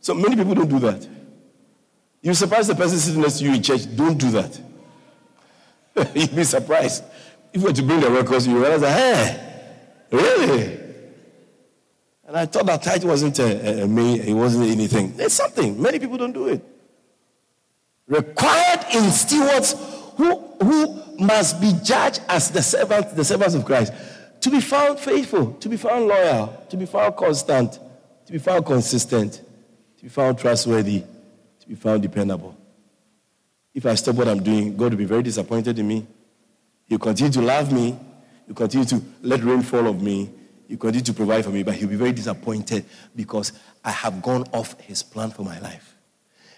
So 0.00 0.14
many 0.14 0.34
people 0.34 0.54
don't 0.54 0.68
do 0.68 0.80
that. 0.80 1.06
You 2.20 2.34
surprise 2.34 2.68
the 2.68 2.74
person 2.74 2.98
sitting 2.98 3.20
next 3.20 3.38
to 3.38 3.44
you 3.44 3.54
in 3.54 3.62
church, 3.62 3.82
don't 3.96 4.18
do 4.18 4.30
that. 4.32 4.60
You'd 6.14 6.34
be 6.34 6.44
surprised. 6.44 7.04
If 7.52 7.60
you 7.60 7.68
were 7.68 7.72
to 7.72 7.82
bring 7.82 8.00
the 8.00 8.10
records, 8.10 8.46
you 8.46 8.58
realize 8.58 8.80
hey, 8.80 9.64
really? 10.10 10.81
And 12.32 12.40
I 12.40 12.46
thought 12.46 12.64
that 12.64 12.82
tithe 12.82 13.04
wasn't 13.04 13.38
a, 13.40 13.82
a, 13.82 13.84
a, 13.84 14.14
it 14.14 14.32
wasn't 14.32 14.70
anything. 14.70 15.12
It's 15.18 15.34
something. 15.34 15.78
Many 15.80 15.98
people 15.98 16.16
don't 16.16 16.32
do 16.32 16.48
it. 16.48 16.64
Required 18.08 18.86
in 18.94 19.10
stewards 19.10 19.74
who, 20.16 20.38
who 20.62 21.16
must 21.22 21.60
be 21.60 21.74
judged 21.84 22.22
as 22.30 22.50
the 22.50 22.62
servants, 22.62 23.12
the 23.12 23.22
servants 23.22 23.54
of 23.54 23.66
Christ, 23.66 23.92
to 24.40 24.48
be 24.48 24.62
found 24.62 24.98
faithful, 24.98 25.52
to 25.60 25.68
be 25.68 25.76
found 25.76 26.06
loyal, 26.06 26.64
to 26.70 26.76
be 26.78 26.86
found 26.86 27.16
constant, 27.16 27.78
to 28.24 28.32
be 28.32 28.38
found 28.38 28.64
consistent, 28.64 29.42
to 29.98 30.02
be 30.02 30.08
found 30.08 30.38
trustworthy, 30.38 31.04
to 31.60 31.68
be 31.68 31.74
found 31.74 32.00
dependable. 32.00 32.56
If 33.74 33.84
I 33.84 33.94
stop 33.94 34.14
what 34.14 34.28
I'm 34.28 34.42
doing, 34.42 34.74
God 34.74 34.92
will 34.92 34.98
be 34.98 35.04
very 35.04 35.22
disappointed 35.22 35.78
in 35.78 35.86
me. 35.86 36.06
He'll 36.86 36.98
continue 36.98 37.32
to 37.32 37.42
love 37.42 37.70
me. 37.70 37.94
He'll 38.46 38.54
continue 38.54 38.86
to 38.86 39.02
let 39.20 39.44
rain 39.44 39.60
fall 39.60 39.86
on 39.86 40.02
me. 40.02 40.30
He'll 40.68 40.78
continue 40.78 41.04
to 41.04 41.12
provide 41.12 41.44
for 41.44 41.50
me, 41.50 41.62
but 41.62 41.74
he'll 41.74 41.88
be 41.88 41.96
very 41.96 42.12
disappointed 42.12 42.84
because 43.14 43.52
I 43.84 43.90
have 43.90 44.22
gone 44.22 44.44
off 44.52 44.78
his 44.80 45.02
plan 45.02 45.30
for 45.30 45.42
my 45.42 45.58
life. 45.60 45.96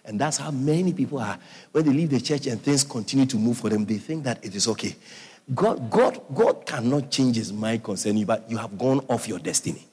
And 0.04 0.20
that's 0.20 0.36
how 0.36 0.50
many 0.50 0.92
people 0.92 1.18
are. 1.18 1.38
When 1.72 1.84
they 1.84 1.92
leave 1.92 2.10
the 2.10 2.20
church 2.20 2.46
and 2.46 2.60
things 2.60 2.84
continue 2.84 3.26
to 3.26 3.36
move 3.38 3.58
for 3.58 3.70
them, 3.70 3.84
they 3.86 3.98
think 3.98 4.24
that 4.24 4.44
it 4.44 4.54
is 4.54 4.68
okay. 4.68 4.94
God, 5.54 5.90
God, 5.90 6.20
God 6.34 6.66
cannot 6.66 7.10
change 7.10 7.36
his 7.36 7.52
mind 7.52 7.82
concerning 7.82 8.18
you, 8.18 8.26
but 8.26 8.50
you 8.50 8.56
have 8.58 8.78
gone 8.78 9.00
off 9.08 9.26
your 9.28 9.38
destiny. 9.38 9.86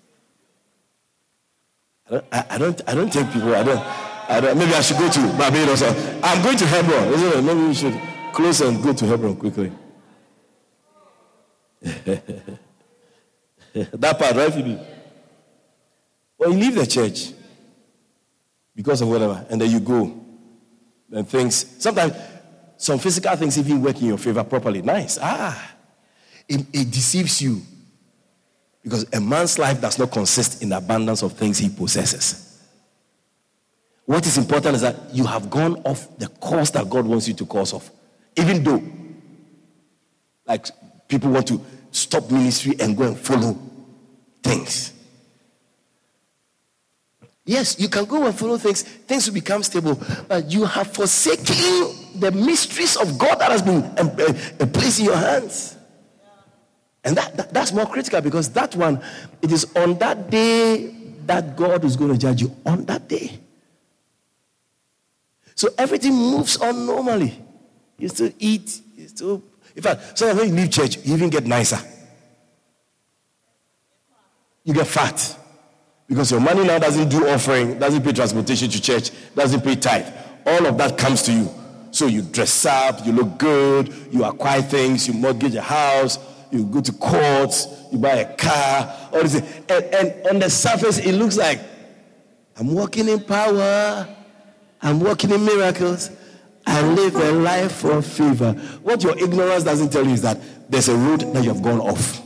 I 2.08 2.12
don't, 2.12 2.26
I, 2.32 2.46
I 2.50 2.58
don't, 2.58 2.82
I 2.90 2.96
don't 2.96 3.12
think 3.12 3.32
people, 3.32 3.56
I 3.56 3.64
don't, 3.64 3.80
I 3.80 4.40
don't, 4.42 4.58
maybe 4.58 4.74
I 4.74 4.82
should 4.82 4.98
go 4.98 5.10
to 5.10 5.20
Barbados. 5.38 5.82
I'm 5.82 6.42
going 6.44 6.58
to 6.58 6.66
Hebron, 6.66 7.14
isn't 7.14 7.40
it? 7.40 7.42
Maybe 7.42 7.68
we 7.68 7.74
should 7.74 8.00
close 8.34 8.62
and 8.62 8.84
go 8.84 8.94
to 8.94 9.06
Hebron 9.06 9.36
quickly. 9.36 9.72
that 13.74 14.20
part, 14.20 14.36
right, 14.36 14.54
Phoebe? 14.54 14.80
Well, 16.38 16.52
you 16.52 16.58
leave 16.60 16.76
the 16.76 16.88
church 16.88 17.34
because 18.76 19.02
of 19.02 19.10
whatever, 19.10 19.46
and 19.50 19.62
then 19.62 19.70
you 19.70 19.80
go. 19.80 20.20
And 21.12 21.28
things, 21.28 21.82
sometimes 21.82 22.14
some 22.78 22.98
physical 22.98 23.36
things 23.36 23.58
even 23.60 23.82
work 23.82 24.02
in 24.02 24.08
your 24.08 24.18
favor 24.18 24.44
properly. 24.44 24.82
Nice. 24.82 25.20
Ah, 25.22 25.76
it, 26.48 26.62
it 26.74 26.92
deceives 26.92 27.42
you. 27.42 27.62
Because 28.82 29.06
a 29.14 29.22
man's 29.22 29.60
life 29.60 29.80
does 29.80 30.00
not 30.00 30.12
consist 30.12 30.64
in 30.64 30.70
the 30.70 30.78
abundance 30.78 31.22
of 31.22 31.34
things 31.34 31.60
he 31.60 31.70
possesses. 31.70 32.60
What 34.06 34.26
is 34.26 34.38
important 34.38 34.76
is 34.76 34.82
that 34.82 34.96
you 35.14 35.26
have 35.26 35.50
gone 35.50 35.76
off 35.86 36.18
the 36.18 36.28
course 36.28 36.72
that 36.72 36.90
God 36.90 37.06
wants 37.06 37.28
you 37.28 37.34
to 37.36 37.46
course 37.46 37.74
off. 37.74 37.92
Even 38.36 38.64
though, 38.64 38.84
like, 40.48 40.66
people 41.08 41.30
want 41.30 41.48
to 41.48 41.64
stop 41.92 42.32
ministry 42.32 42.76
and 42.80 42.98
go 42.98 43.04
and 43.04 43.18
follow 43.18 43.58
things. 44.44 44.94
Yes, 47.46 47.80
you 47.80 47.90
can 47.90 48.06
go 48.06 48.26
and 48.26 48.38
follow 48.38 48.58
things, 48.58 48.84
things 48.84 49.28
will 49.28 49.34
become 49.34 49.64
stable, 49.64 50.00
but 50.28 50.52
you 50.52 50.66
have 50.66 50.94
forsaken 50.94 51.92
the 52.16 52.32
mysteries 52.32 52.96
of 52.96 53.18
God 53.18 53.40
that 53.40 53.52
has 53.52 53.62
been 53.62 53.84
um, 53.98 54.10
uh, 54.10 54.66
placed 54.68 55.00
in 55.00 55.06
your 55.06 55.18
hands. 55.18 55.76
And 57.04 57.18
that, 57.18 57.36
that, 57.36 57.54
that's 57.54 57.74
more 57.74 57.88
critical 57.88 58.22
because 58.22 58.50
that 58.52 58.76
one, 58.76 59.02
it 59.42 59.52
is 59.52 59.66
on 59.76 59.98
that 59.98 60.30
day 60.30 60.96
that 61.26 61.56
God 61.58 61.84
is 61.84 61.96
going 61.96 62.12
to 62.12 62.18
judge 62.18 62.42
you. 62.42 62.56
On 62.66 62.86
that 62.86 63.08
day. 63.08 63.40
So 65.56 65.70
everything 65.78 66.14
moves 66.14 66.58
on 66.58 66.86
normally. 66.86 67.38
You 67.98 68.08
still 68.10 68.32
eat, 68.40 68.82
you 68.96 69.08
still. 69.08 69.44
In 69.76 69.82
fact, 69.82 70.18
sometimes 70.18 70.40
when 70.40 70.50
you 70.50 70.56
leave 70.56 70.72
church, 70.72 70.98
you 71.06 71.14
even 71.14 71.30
get 71.30 71.46
nicer. 71.46 71.80
You 74.64 74.74
get 74.74 74.88
fat. 74.88 75.38
Because 76.08 76.32
your 76.32 76.42
money 76.42 76.64
now 76.64 76.78
doesn't 76.78 77.10
do 77.10 77.28
offering, 77.28 77.80
doesn't 77.80 78.04
pay 78.04 78.12
transportation 78.12 78.70
to 78.70 78.82
church, 78.82 79.12
doesn't 79.34 79.62
pay 79.62 79.76
tithe. 79.76 80.08
All 80.46 80.66
of 80.66 80.78
that 80.78 80.98
comes 80.98 81.22
to 81.24 81.32
you. 81.32 81.50
So 81.92 82.08
you 82.08 82.22
dress 82.22 82.66
up, 82.66 83.06
you 83.06 83.12
look 83.12 83.38
good, 83.38 83.94
you 84.12 84.24
acquire 84.24 84.62
things, 84.62 85.08
you 85.08 85.14
mortgage 85.14 85.56
a 85.56 85.62
house, 85.62 86.20
you 86.52 86.66
go 86.66 86.82
to 86.82 86.92
courts, 86.94 87.68
you 87.92 87.98
buy 87.98 88.16
a 88.16 88.36
car, 88.36 89.10
all 89.14 89.22
this. 89.22 89.36
And, 89.36 89.86
and 89.96 90.28
on 90.28 90.40
the 90.40 90.50
surface, 90.50 91.00
it 91.00 91.14
looks 91.14 91.38
like 91.38 91.60
I'm 92.58 92.74
walking 92.74 93.08
in 93.08 93.24
power, 93.24 94.08
I'm 94.82 95.00
walking 95.00 95.32
in 95.32 95.46
miracles. 95.46 96.10
I 96.66 96.82
live 96.82 97.16
a 97.16 97.32
life 97.32 97.84
of 97.84 98.06
favor. 98.06 98.54
What 98.84 99.04
your 99.04 99.18
ignorance 99.18 99.64
doesn't 99.64 99.90
tell 99.92 100.06
you 100.06 100.14
is 100.14 100.22
that 100.22 100.40
there's 100.70 100.90
a 100.90 100.96
road 100.96 101.22
that 101.34 101.44
you 101.44 101.50
have 101.54 101.62
gone 101.62 101.80
off. 101.80 102.22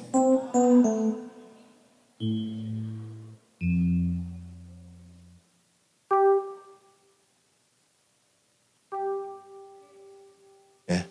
Yeah. 10.87 11.03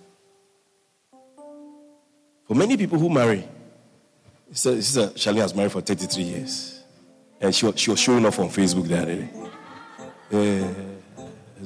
For 2.47 2.55
many 2.55 2.77
people 2.77 2.99
who 2.99 3.09
marry, 3.09 3.49
Sister 4.53 5.09
Charlene 5.09 5.41
has 5.41 5.55
married 5.55 5.73
for 5.73 5.81
33 5.81 6.23
years. 6.23 6.81
And 7.41 7.55
she, 7.55 7.71
she 7.73 7.91
was 7.91 7.99
showing 7.99 8.25
off 8.25 8.39
on 8.39 8.49
Facebook 8.49 8.85
other 8.87 9.07
day. 9.07 9.29
Yeah, 10.31 10.71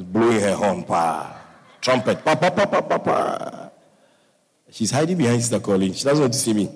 blowing 0.02 0.40
her 0.40 0.54
horn, 0.54 0.84
pa. 0.84 1.38
Trumpet, 1.88 2.20
pa, 2.20 2.37
pa, 2.37 2.51
pa, 2.53 2.66
pa, 2.68 2.81
pa, 2.85 2.98
pa. 3.01 3.16
She's 4.68 4.90
hiding 4.90 5.16
behind 5.16 5.40
Sister 5.40 5.59
Colleen. 5.59 5.94
She 5.94 6.05
doesn't 6.05 6.20
want 6.20 6.35
to 6.35 6.38
see 6.38 6.53
me. 6.53 6.68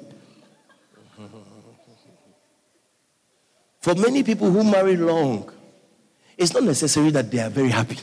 For 3.83 3.94
many 3.94 4.22
people 4.22 4.51
who 4.51 4.64
marry 4.64 4.96
long, 4.96 5.53
it's 6.38 6.55
not 6.55 6.62
necessary 6.62 7.11
that 7.11 7.31
they 7.31 7.40
are 7.40 7.51
very 7.51 7.68
happy. 7.68 7.98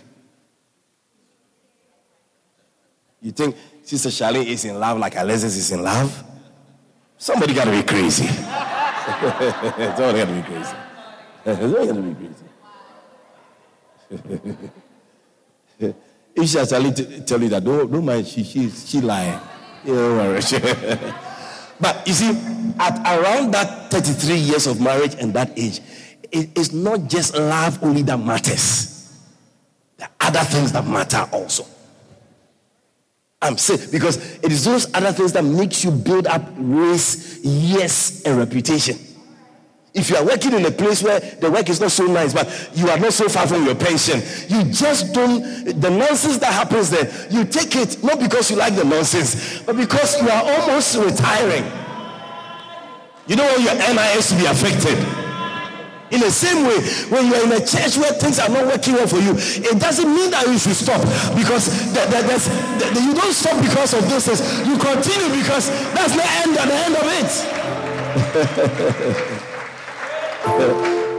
You 3.24 3.32
think 3.32 3.58
Sister 3.82 4.10
Charlene 4.10 4.46
is 4.46 4.66
in 4.66 4.80
love 4.80 5.00
like 5.00 5.16
Alexis 5.16 5.58
is 5.58 5.72
in 5.72 5.82
love? 5.82 6.24
Somebody 7.18 7.56
got 7.56 7.66
to 7.66 7.72
be 7.72 7.82
crazy. 7.82 8.28
Somebody 9.98 9.98
got 9.98 10.28
to 10.28 10.34
be 10.36 10.44
crazy. 10.46 10.76
Somebody 11.58 11.88
got 11.88 11.96
to 11.96 12.02
be 12.06 12.14
crazy. 15.82 15.96
if 16.36 16.50
Sister 16.50 16.76
Charlene 16.76 17.26
tell 17.26 17.42
you 17.42 17.50
that, 17.50 17.64
don't, 17.64 17.92
don't 17.92 18.06
mind, 18.06 18.28
she, 18.28 18.44
she, 18.44 18.70
she 18.70 19.02
lying. 19.02 19.40
You 19.84 19.94
know, 19.96 20.40
but 21.80 22.06
you 22.06 22.14
see, 22.14 22.30
at 22.80 23.00
around 23.00 23.52
that 23.52 23.90
33 23.92 24.36
years 24.36 24.68
of 24.68 24.82
marriage 24.82 25.16
and 25.16 25.34
that 25.34 25.58
age, 25.58 25.80
it, 26.32 26.50
it's 26.56 26.74
not 26.74 27.10
just 27.10 27.36
love 27.36 27.82
only 27.84 28.02
that 28.04 28.18
matters. 28.20 29.18
There 29.98 30.08
are 30.08 30.28
other 30.28 30.40
things 30.40 30.72
that 30.74 30.86
matter 30.86 31.28
also. 31.32 31.66
I'm 33.42 33.58
saying 33.58 33.90
because 33.92 34.18
it 34.44 34.52
is 34.52 34.66
those 34.66 34.94
other 34.94 35.14
things 35.14 35.32
that 35.34 35.44
makes 35.44 35.84
you 35.84 35.92
build 35.92 36.28
up 36.28 36.44
race, 36.58 37.40
yes, 37.42 38.24
and 38.24 38.38
reputation. 38.38 38.98
If 39.94 40.10
you 40.10 40.18
are 40.18 40.26
working 40.26 40.54
in 40.54 40.64
a 40.66 40.72
place 40.72 41.02
where 41.02 41.20
the 41.20 41.50
work 41.50 41.68
is 41.68 41.82
not 41.82 41.92
so 41.92 42.06
nice, 42.06 42.32
but 42.34 42.48
you 42.76 42.90
are 42.90 43.00
not 43.00 43.12
so 43.12 43.28
far 43.28 43.48
from 43.48 43.66
your 43.66 43.74
pension, 43.74 44.22
you 44.48 44.72
just 44.72 45.14
don't, 45.14 45.42
the 45.82 45.90
nonsense 45.90 46.38
that 46.38 46.54
happens 46.54 46.92
there, 46.92 47.12
you 47.32 47.44
take 47.44 47.76
it 47.76 48.04
not 48.04 48.20
because 48.20 48.52
you 48.52 48.58
like 48.58 48.76
the 48.76 48.84
nonsense, 48.86 49.62
but 49.64 49.76
because 49.76 50.22
you 50.22 50.30
are 50.30 50.44
almost 50.44 50.96
retiring. 50.96 51.66
You 53.26 53.36
don't 53.36 53.50
want 53.50 53.64
your 53.64 53.76
NIS 53.76 54.30
to 54.30 54.36
be 54.36 54.46
affected. 54.46 54.98
In 56.12 56.22
the 56.22 56.32
same 56.32 56.66
way, 56.66 56.82
when 57.10 57.28
you 57.28 57.36
are 57.36 57.44
in 57.46 57.52
a 57.52 57.60
church 57.66 57.98
where 57.98 58.14
things 58.14 58.40
are 58.40 58.50
not 58.50 58.66
working 58.66 58.94
well 58.94 59.06
for 59.08 59.18
you, 59.18 59.34
it 59.38 59.80
doesn't 59.80 60.10
mean 60.10 60.32
that 60.32 60.46
you 60.48 60.58
should 60.58 60.76
stop 60.76 61.02
because 61.38 61.70
you 61.94 63.14
don't 63.14 63.34
stop 63.34 63.62
because 63.62 63.94
of 63.94 64.10
this. 64.10 64.28
You 64.66 64.78
continue 64.78 65.30
because 65.38 65.70
that's 65.94 66.16
the 66.16 66.26
end 66.26 66.56
the 66.58 66.74
end 66.74 66.96
of 66.98 67.06
it. 69.38 69.46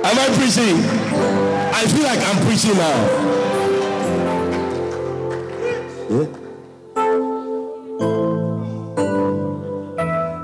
Am 0.03 0.19
I 0.19 0.27
preaching? 0.37 0.77
I 1.73 1.87
feel 1.87 2.03
like 2.03 2.21
I'm 2.21 2.45
preaching 2.47 2.77
now. 2.77 3.31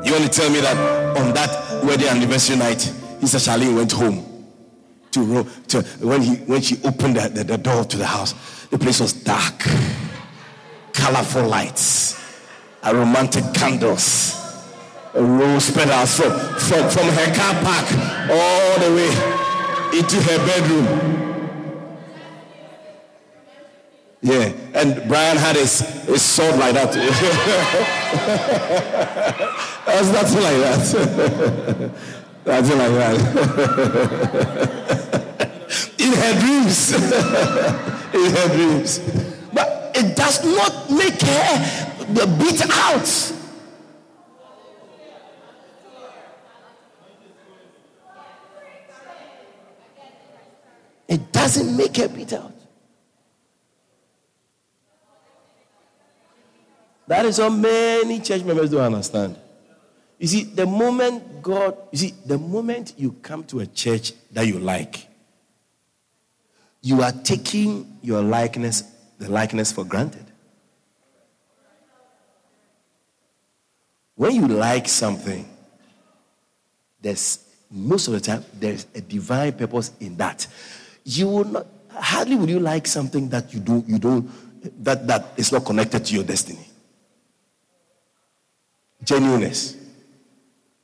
You 0.05 0.13
want 0.13 0.25
to 0.25 0.29
tell 0.31 0.51
me 0.51 0.61
that 0.61 0.77
on 1.19 1.33
that 1.35 1.83
wedding 1.85 2.09
anniversary 2.09 2.57
night, 2.57 2.79
Mr. 3.21 3.41
Charlene 3.41 3.77
went 3.77 3.93
home 3.93 4.25
to, 5.11 5.45
to 5.69 5.83
when 6.07 6.23
he 6.23 6.37
when 6.45 6.63
she 6.63 6.77
opened 6.85 7.17
the, 7.17 7.29
the, 7.29 7.45
the 7.45 7.59
door 7.59 7.85
to 7.85 7.97
the 7.97 8.07
house, 8.07 8.35
the 8.71 8.79
place 8.79 9.01
was 9.01 9.13
dark, 9.13 9.65
colorful 10.93 11.49
lights, 11.49 12.21
and 12.83 12.97
romantic 12.99 13.45
candles, 13.55 14.46
rose 15.17 15.71
petals 15.71 16.17
from, 16.17 16.31
from, 16.31 16.89
from 16.91 17.09
her 17.09 17.35
car 17.35 17.55
park 17.63 17.87
all 18.31 18.79
the 18.81 18.91
way 18.95 19.11
into 19.99 20.17
her 20.23 20.39
bedroom. 20.47 20.87
Yeah, 24.23 24.53
and 24.75 25.07
Brian 25.09 25.37
had 25.37 25.57
his, 25.57 25.81
his 26.07 26.23
sword 26.23 26.57
like 26.59 26.73
that. 26.75 26.93
That's 29.87 30.09
nothing 30.13 30.43
like 30.43 30.57
that. 30.63 31.91
Nothing 32.47 32.79
like 32.79 32.93
that 32.93 33.17
in 35.99 36.13
her 36.13 36.41
dreams. 36.41 36.93
in 38.15 38.31
her 38.35 38.49
dreams. 38.55 39.01
But 39.53 39.91
it 39.95 40.17
does 40.17 40.45
not 40.45 40.91
make 40.91 41.21
her 41.21 42.27
beat 42.39 42.63
out. 42.71 43.33
It 51.09 51.33
doesn't 51.33 51.77
make 51.77 51.99
a 51.99 52.09
beat 52.09 52.33
out. 52.33 52.53
That 57.07 57.25
is 57.25 57.39
what 57.39 57.51
many 57.51 58.21
church 58.21 58.43
members 58.43 58.71
don't 58.71 58.81
understand. 58.81 59.37
You 60.19 60.27
see, 60.27 60.45
the 60.45 60.67
moment 60.67 61.43
God, 61.43 61.77
you 61.93 61.99
see, 61.99 62.15
the 62.25 62.39
moment 62.39 62.95
you 62.97 63.13
come 63.23 63.45
to 63.45 63.61
a 63.61 63.67
church 63.67 64.13
that 64.33 64.47
you 64.47 64.59
like, 64.59 65.07
you 66.83 67.03
are 67.03 67.13
taking 67.13 67.99
your 68.03 68.23
likeness, 68.23 68.83
the 69.19 69.31
likeness 69.31 69.73
for 69.73 69.85
granted. 69.85 70.25
When 74.17 74.35
you 74.35 74.49
like 74.49 74.89
something, 74.89 75.49
there's 77.01 77.45
most 77.71 78.09
of 78.09 78.15
the 78.15 78.21
time 78.21 78.45
there's 78.59 78.87
a 78.95 79.01
divine 79.01 79.53
purpose 79.53 79.93
in 80.01 80.17
that. 80.17 80.47
You 81.09 81.29
will 81.29 81.45
not 81.45 81.67
hardly 81.89 82.35
will 82.35 82.51
you 82.51 82.59
like 82.59 82.87
something 82.89 83.29
that 83.29 83.55
you 83.55 83.61
do 83.61 83.85
you 83.87 83.99
don't 83.99 84.29
that 84.83 85.07
that 85.07 85.33
is 85.37 85.53
not 85.53 85.65
connected 85.65 86.05
to 86.05 86.15
your 86.15 86.25
destiny. 86.25 86.67
Genuineness. 89.05 89.77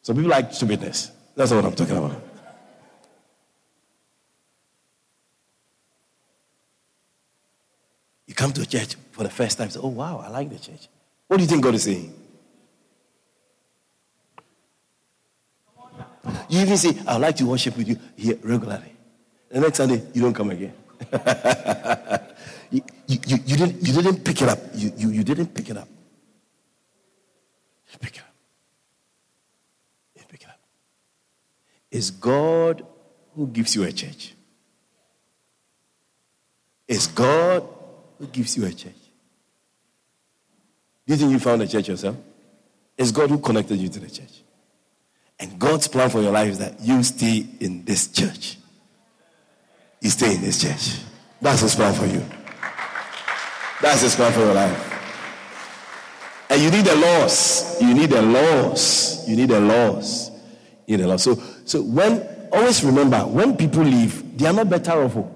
Some 0.03 0.17
people 0.17 0.31
like 0.31 0.53
stupidness. 0.55 1.11
That's 1.35 1.51
what 1.51 1.65
I'm 1.65 1.75
talking 1.75 1.97
about. 1.97 2.23
You 8.27 8.35
come 8.35 8.53
to 8.53 8.63
a 8.63 8.67
church 8.67 8.95
for 9.11 9.25
the 9.25 9.31
first 9.31 9.59
time, 9.59 9.71
say, 9.71 9.81
Oh, 9.83 9.89
wow, 9.89 10.23
I 10.25 10.29
like 10.29 10.51
the 10.51 10.59
church. 10.59 10.89
What 11.27 11.39
do 11.39 11.43
you 11.43 11.49
think 11.49 11.65
God 11.65 11.75
is 11.75 11.83
saying? 11.83 12.15
You 16.49 16.61
even 16.61 16.77
say, 16.77 16.97
I'd 17.07 17.21
like 17.21 17.37
to 17.37 17.47
worship 17.47 17.77
with 17.77 17.89
you 17.89 17.99
here 18.17 18.39
regularly. 18.43 18.92
The 19.53 19.61
next 19.61 19.77
Sunday, 19.77 20.03
you 20.15 20.23
don't 20.23 20.33
come 20.33 20.51
again. 20.51 20.73
you, 22.71 22.81
you, 23.07 23.19
you, 23.27 23.57
didn't, 23.57 23.87
you 23.87 23.93
didn't 23.93 24.25
pick 24.25 24.41
it 24.41 24.49
up. 24.49 24.59
You, 24.75 24.93
you, 24.97 25.11
you 25.11 25.25
didn't 25.25 25.55
pick 25.55 25.69
it 25.69 25.77
up. 25.77 25.89
Pick 28.01 28.17
it 28.17 28.21
up. 28.21 28.35
You 30.17 30.23
pick 30.27 30.43
it 30.43 30.49
up. 30.49 30.59
It's 31.91 32.09
God 32.11 32.87
who 33.37 33.47
gives 33.49 33.77
you 33.77 33.83
a 33.83 33.93
church. 33.93 34.33
It's 36.89 37.07
God 37.07 37.69
who 38.19 38.27
gives 38.29 38.57
you 38.57 38.65
a 38.65 38.73
church. 38.73 38.93
Do 41.07 41.13
you 41.13 41.17
think 41.17 41.31
you 41.31 41.39
found 41.39 41.61
a 41.61 41.69
church 41.69 41.89
yourself? 41.89 42.17
It's 42.97 43.11
God 43.11 43.29
who 43.29 43.39
connected 43.39 43.77
you 43.77 43.91
to 43.91 44.01
the 44.01 44.11
church. 44.11 44.43
And 45.39 45.59
God's 45.59 45.89
plan 45.89 46.09
for 46.09 46.23
your 46.23 46.33
life 46.33 46.49
is 46.49 46.59
that 46.59 46.81
you 46.81 47.03
stay 47.03 47.47
in 47.61 47.85
this 47.85 48.09
church. 48.09 48.57
You 50.03 50.11
stay 50.11 50.35
in 50.35 50.43
this 50.43 50.61
church. 50.61 51.01
That's 51.41 51.61
His 51.61 51.75
plan 51.75 51.95
for 51.95 52.07
you. 52.07 52.23
That's 53.81 54.03
His 54.03 54.15
plan 54.15 54.33
for 54.33 54.41
your 54.41 54.55
life. 54.55 54.89
And 56.51 56.61
you 56.61 56.71
need 56.71 56.85
the 56.85 56.97
laws. 56.97 57.81
You 57.81 57.95
need 57.95 58.11
the 58.11 58.21
laws. 58.21 59.27
You 59.27 59.37
need 59.37 59.49
the 59.49 59.61
laws. 59.61 60.31
You 60.87 60.97
need 60.97 61.05
the 61.05 61.09
laws. 61.09 61.23
So, 61.23 61.37
so 61.65 61.83
when 61.83 62.29
always 62.53 62.85
remember 62.85 63.21
when 63.21 63.57
people 63.57 63.83
leave, 63.83 64.37
they 64.37 64.47
are 64.47 64.53
not 64.53 64.69
better 64.69 64.93
off. 64.93 65.17
Oh. 65.17 65.33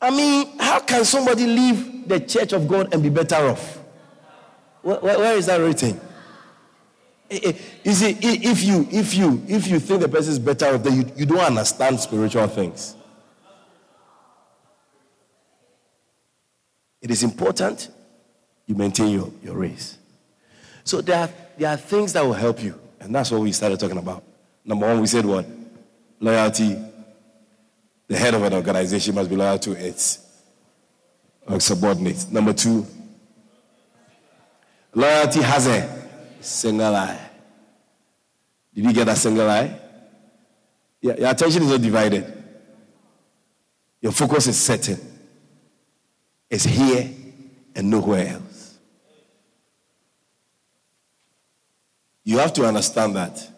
I 0.00 0.10
mean, 0.10 0.58
how 0.58 0.80
can 0.80 1.04
somebody 1.04 1.46
leave 1.46 2.06
the 2.06 2.20
church 2.20 2.52
of 2.52 2.68
God 2.68 2.92
and 2.92 3.02
be 3.02 3.08
better 3.08 3.36
off? 3.48 3.80
where, 4.82 4.98
where 5.00 5.36
is 5.36 5.46
that 5.46 5.56
written? 5.56 5.98
Eh, 7.30 7.40
eh, 7.42 7.52
you 7.82 7.92
see, 7.92 8.16
if 8.20 8.62
you 8.62 8.86
if 8.90 9.14
you 9.14 9.42
if 9.48 9.68
you 9.68 9.78
think 9.80 10.02
the 10.02 10.08
person 10.08 10.32
is 10.32 10.38
better 10.38 10.66
off, 10.74 10.82
then 10.82 10.96
you, 10.98 11.12
you 11.16 11.26
don't 11.26 11.40
understand 11.40 11.98
spiritual 11.98 12.46
things. 12.48 12.94
It 17.00 17.10
is 17.10 17.22
important 17.22 17.90
you 18.66 18.74
maintain 18.74 19.10
your, 19.10 19.30
your 19.42 19.54
race. 19.54 19.98
So 20.84 21.00
there 21.00 21.18
are, 21.18 21.30
there 21.58 21.70
are 21.70 21.76
things 21.76 22.12
that 22.14 22.24
will 22.24 22.32
help 22.32 22.62
you, 22.62 22.78
and 23.00 23.14
that's 23.14 23.30
what 23.30 23.40
we 23.40 23.52
started 23.52 23.78
talking 23.78 23.98
about. 23.98 24.24
Number 24.64 24.86
one, 24.86 25.00
we 25.00 25.06
said 25.06 25.24
what? 25.24 25.46
Loyalty. 26.20 26.76
The 28.06 28.16
head 28.16 28.34
of 28.34 28.42
an 28.42 28.52
organization 28.52 29.14
must 29.14 29.30
be 29.30 29.36
loyal 29.36 29.58
to 29.60 29.72
its 29.72 30.18
subordinates. 31.58 32.30
Number 32.30 32.52
two, 32.52 32.86
loyalty 34.94 35.42
has 35.42 35.66
a 35.66 36.03
single 36.44 36.94
eye. 36.94 37.30
Did 38.74 38.84
you 38.84 38.92
get 38.92 39.08
a 39.08 39.16
single 39.16 39.48
eye? 39.48 39.80
Yeah, 41.00 41.16
your 41.16 41.30
attention 41.30 41.62
is 41.62 41.68
not 41.68 41.80
divided. 41.80 42.44
Your 44.00 44.12
focus 44.12 44.46
is 44.46 44.60
certain. 44.60 44.98
It's 46.50 46.64
here 46.64 47.10
and 47.74 47.90
nowhere 47.90 48.28
else. 48.28 48.78
You 52.24 52.38
have 52.38 52.52
to 52.54 52.64
understand 52.64 53.16
that 53.16 53.50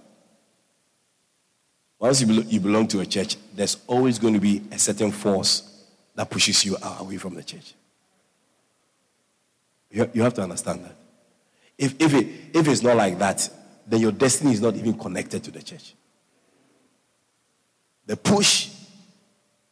once 1.98 2.20
you, 2.20 2.42
you 2.42 2.60
belong 2.60 2.88
to 2.88 3.00
a 3.00 3.06
church, 3.06 3.36
there's 3.54 3.78
always 3.86 4.18
going 4.18 4.34
to 4.34 4.40
be 4.40 4.62
a 4.70 4.78
certain 4.78 5.10
force 5.12 5.84
that 6.14 6.28
pushes 6.28 6.64
you 6.64 6.76
away 6.98 7.16
from 7.16 7.34
the 7.34 7.42
church. 7.42 7.74
You, 9.90 10.10
you 10.12 10.22
have 10.22 10.34
to 10.34 10.42
understand 10.42 10.84
that. 10.84 10.96
If, 11.78 11.94
if, 12.00 12.14
it, 12.14 12.26
if 12.54 12.68
it's 12.68 12.82
not 12.82 12.96
like 12.96 13.18
that, 13.18 13.48
then 13.86 14.00
your 14.00 14.12
destiny 14.12 14.52
is 14.52 14.60
not 14.60 14.74
even 14.76 14.98
connected 14.98 15.44
to 15.44 15.50
the 15.50 15.62
church. 15.62 15.94
The 18.06 18.16
push, 18.16 18.70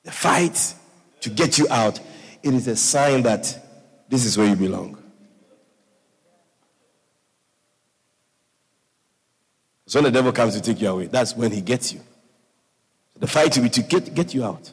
the 0.03 0.11
fight 0.11 0.75
to 1.21 1.31
get 1.31 1.59
you 1.59 1.67
out, 1.71 1.99
it 2.43 2.53
is 2.53 2.69
a 2.69 2.77
sign 2.77 3.23
that 3.23 3.59
this 4.09 4.25
is 4.25 4.37
where 4.37 4.47
you 4.47 4.57
belong. 4.57 4.99
So 9.87 10.01
when 10.01 10.05
the 10.05 10.11
devil 10.11 10.33
comes 10.33 10.55
to 10.55 10.61
take 10.61 10.81
you 10.81 10.89
away, 10.89 11.07
that's 11.07 11.37
when 11.37 11.53
he 11.53 11.61
gets 11.61 11.93
you. 11.93 12.01
The 13.19 13.27
fight 13.27 13.57
will 13.57 13.65
be 13.65 13.71
to 13.71 13.83
get, 13.83 14.15
get 14.15 14.35
you 14.35 14.45
out. 14.45 14.73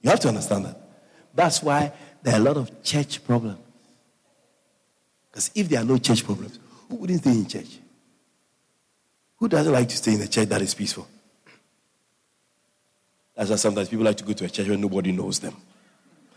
You 0.00 0.10
have 0.10 0.20
to 0.20 0.28
understand 0.28 0.64
that. 0.66 0.80
That's 1.34 1.62
why 1.62 1.92
there 2.22 2.34
are 2.34 2.40
a 2.40 2.42
lot 2.42 2.56
of 2.56 2.82
church 2.82 3.24
problems. 3.24 3.58
Because 5.38 5.52
if 5.54 5.68
there 5.68 5.80
are 5.80 5.84
no 5.84 5.98
church 5.98 6.24
problems, 6.24 6.58
who 6.88 6.96
wouldn't 6.96 7.20
stay 7.20 7.30
in 7.30 7.46
church? 7.46 7.78
Who 9.36 9.46
doesn't 9.46 9.72
like 9.72 9.88
to 9.88 9.96
stay 9.96 10.14
in 10.14 10.20
a 10.20 10.26
church 10.26 10.48
that 10.48 10.60
is 10.60 10.74
peaceful? 10.74 11.06
That's 13.36 13.48
why 13.48 13.54
sometimes 13.54 13.88
people 13.88 14.04
like 14.04 14.16
to 14.16 14.24
go 14.24 14.32
to 14.32 14.46
a 14.46 14.48
church 14.48 14.66
where 14.66 14.76
nobody 14.76 15.12
knows 15.12 15.38
them. 15.38 15.54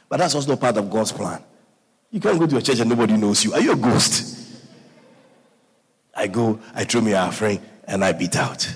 But 0.07 0.17
that's 0.17 0.35
also 0.35 0.55
part 0.55 0.77
of 0.77 0.87
God's 0.91 1.11
plan. 1.13 1.41
You 2.11 2.19
can't 2.19 2.37
go 2.37 2.45
to 2.45 2.57
a 2.57 2.61
church 2.61 2.79
and 2.79 2.91
nobody 2.91 3.17
knows 3.17 3.43
you. 3.43 3.53
Are 3.53 3.59
you 3.59 3.71
a 3.71 3.75
ghost? 3.75 4.37
I 6.15 6.27
go, 6.27 6.59
I 6.75 6.83
throw 6.83 7.01
me 7.01 7.13
a 7.13 7.21
offering, 7.21 7.59
and 7.87 8.05
I 8.05 8.11
beat 8.11 8.35
out. 8.35 8.71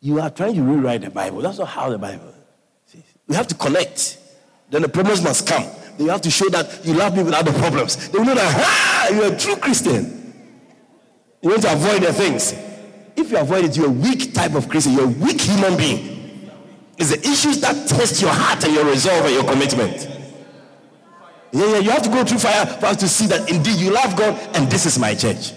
You 0.00 0.20
are 0.20 0.28
trying 0.28 0.56
to 0.56 0.62
rewrite 0.62 1.00
the 1.00 1.10
Bible. 1.10 1.40
That's 1.40 1.56
not 1.56 1.68
how 1.68 1.88
the 1.88 1.96
Bible. 1.96 2.34
See, 2.84 3.02
we 3.26 3.34
have 3.36 3.48
to 3.48 3.54
connect. 3.54 4.18
Then 4.68 4.82
the 4.82 4.88
problems 4.90 5.22
must 5.22 5.46
come. 5.46 5.64
You 6.00 6.08
have 6.08 6.22
to 6.22 6.30
show 6.30 6.48
that 6.48 6.84
you 6.84 6.94
love 6.94 7.14
me 7.14 7.22
without 7.22 7.44
the 7.44 7.52
problems. 7.52 8.08
They 8.08 8.18
will 8.18 8.24
know 8.24 8.34
that, 8.34 8.54
ah, 8.56 9.08
you're 9.10 9.34
a 9.34 9.38
true 9.38 9.56
Christian. 9.56 10.34
You 11.42 11.50
want 11.50 11.62
to 11.62 11.72
avoid 11.72 12.02
the 12.02 12.12
things. 12.12 12.54
If 13.16 13.30
you 13.30 13.36
avoid 13.36 13.66
it, 13.66 13.76
you're 13.76 13.88
a 13.88 13.90
weak 13.90 14.32
type 14.32 14.54
of 14.54 14.68
Christian. 14.68 14.94
You're 14.94 15.04
a 15.04 15.08
weak 15.08 15.42
human 15.42 15.76
being. 15.76 16.50
It's 16.96 17.10
the 17.10 17.18
issues 17.18 17.60
that 17.60 17.86
test 17.86 18.22
your 18.22 18.32
heart 18.32 18.64
and 18.64 18.74
your 18.74 18.86
resolve 18.86 19.26
and 19.26 19.34
your 19.34 19.44
commitment. 19.44 20.08
Yeah, 21.52 21.66
yeah, 21.66 21.78
you 21.78 21.90
have 21.90 22.02
to 22.02 22.10
go 22.10 22.24
through 22.24 22.38
fire 22.38 22.64
for 22.64 22.86
us 22.86 22.96
to 22.98 23.08
see 23.08 23.26
that 23.26 23.50
indeed 23.50 23.76
you 23.76 23.92
love 23.92 24.16
God 24.16 24.38
and 24.56 24.70
this 24.70 24.86
is 24.86 24.98
my 24.98 25.14
church. 25.14 25.52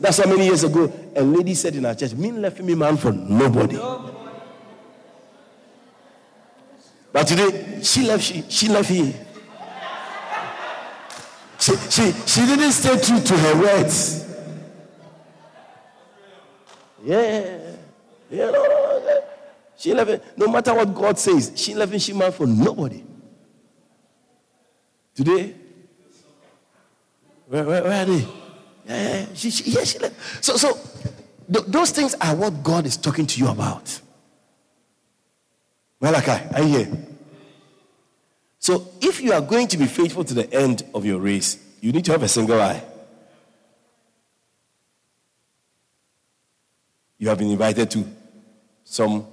That's 0.00 0.18
how 0.18 0.28
many 0.28 0.46
years 0.46 0.64
ago 0.64 0.92
a 1.14 1.22
lady 1.22 1.54
said 1.54 1.74
in 1.74 1.84
our 1.84 1.94
church, 1.94 2.14
Me 2.14 2.30
left 2.32 2.60
me 2.60 2.74
man 2.74 2.96
for 2.96 3.12
nobody. 3.12 3.76
But 7.16 7.28
today, 7.28 7.80
she 7.82 8.02
left, 8.02 8.24
she, 8.24 8.44
she 8.46 8.68
left 8.68 8.90
here. 8.90 9.14
She, 11.58 11.74
she, 11.88 12.12
she 12.12 12.40
didn't 12.44 12.72
stay 12.72 13.00
true 13.00 13.22
to 13.22 13.38
her 13.38 13.58
words. 13.58 14.22
Yeah. 17.02 17.58
Yeah, 18.30 18.50
no, 18.50 18.52
no, 18.52 19.02
no. 19.02 19.20
She 19.78 19.94
left. 19.94 20.36
No 20.36 20.48
matter 20.48 20.74
what 20.74 20.94
God 20.94 21.18
says, 21.18 21.52
she 21.56 21.74
left 21.74 21.98
she 22.02 22.12
man 22.12 22.32
for 22.32 22.46
nobody. 22.46 23.02
Today, 25.14 25.54
where, 27.48 27.64
where, 27.64 27.82
where 27.82 28.02
are 28.02 28.04
they? 28.04 28.28
Yeah, 28.86 29.26
she, 29.32 29.50
she, 29.50 29.70
yeah, 29.70 29.84
she 29.84 29.98
left. 30.00 30.44
So, 30.44 30.58
so 30.58 30.78
th- 31.50 31.64
those 31.64 31.92
things 31.92 32.14
are 32.20 32.36
what 32.36 32.62
God 32.62 32.84
is 32.84 32.98
talking 32.98 33.26
to 33.26 33.40
you 33.40 33.48
about. 33.48 34.02
Malachi, 36.06 36.54
are 36.54 36.62
you 36.62 36.68
here? 36.68 36.88
So, 38.60 38.86
if 39.00 39.20
you 39.20 39.32
are 39.32 39.40
going 39.40 39.66
to 39.66 39.76
be 39.76 39.86
faithful 39.86 40.22
to 40.22 40.34
the 40.34 40.48
end 40.54 40.84
of 40.94 41.04
your 41.04 41.18
race, 41.18 41.58
you 41.80 41.90
need 41.90 42.04
to 42.04 42.12
have 42.12 42.22
a 42.22 42.28
single 42.28 42.62
eye. 42.62 42.80
You 47.18 47.28
have 47.28 47.38
been 47.38 47.50
invited 47.50 47.90
to 47.90 48.04
some, 48.84 49.26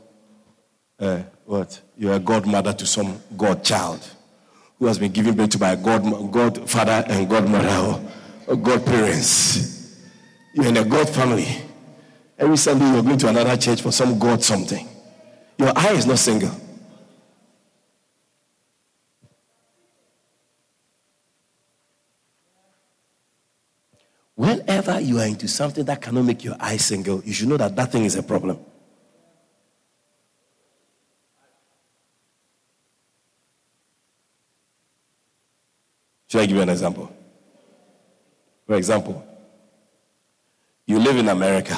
uh, 0.97 1.19
what? 1.45 1.79
You're 1.95 2.13
a 2.15 2.19
godmother 2.19 2.73
to 2.73 2.87
some 2.87 3.21
godchild 3.37 4.09
who 4.79 4.87
has 4.87 4.97
been 4.97 5.11
given 5.11 5.35
birth 5.35 5.51
to 5.51 5.59
by 5.59 5.75
god, 5.75 6.01
godfather 6.31 7.05
and 7.07 7.29
godmother 7.29 8.01
or, 8.47 8.55
godparents. 8.55 9.95
You're 10.55 10.65
in 10.65 10.77
a 10.77 10.83
God 10.83 11.07
family. 11.07 11.45
Every 12.39 12.57
Sunday 12.57 12.91
you're 12.91 13.03
going 13.03 13.19
to 13.19 13.27
another 13.27 13.57
church 13.57 13.83
for 13.83 13.91
some 13.91 14.17
God 14.17 14.41
something. 14.41 14.87
Your 15.59 15.71
eye 15.77 15.93
is 15.93 16.07
not 16.07 16.17
single. 16.17 16.62
Whenever 24.35 24.99
you 24.99 25.19
are 25.19 25.25
into 25.25 25.47
something 25.47 25.85
that 25.85 26.01
cannot 26.01 26.25
make 26.25 26.43
your 26.43 26.55
eyes 26.59 26.83
single, 26.85 27.21
you 27.23 27.33
should 27.33 27.47
know 27.47 27.57
that 27.57 27.75
that 27.75 27.91
thing 27.91 28.05
is 28.05 28.15
a 28.15 28.23
problem. 28.23 28.59
Should 36.27 36.41
I 36.41 36.45
give 36.47 36.55
you 36.55 36.63
an 36.63 36.69
example? 36.69 37.15
For 38.65 38.75
example, 38.75 39.23
you 40.87 40.97
live 40.97 41.17
in 41.17 41.29
America 41.29 41.75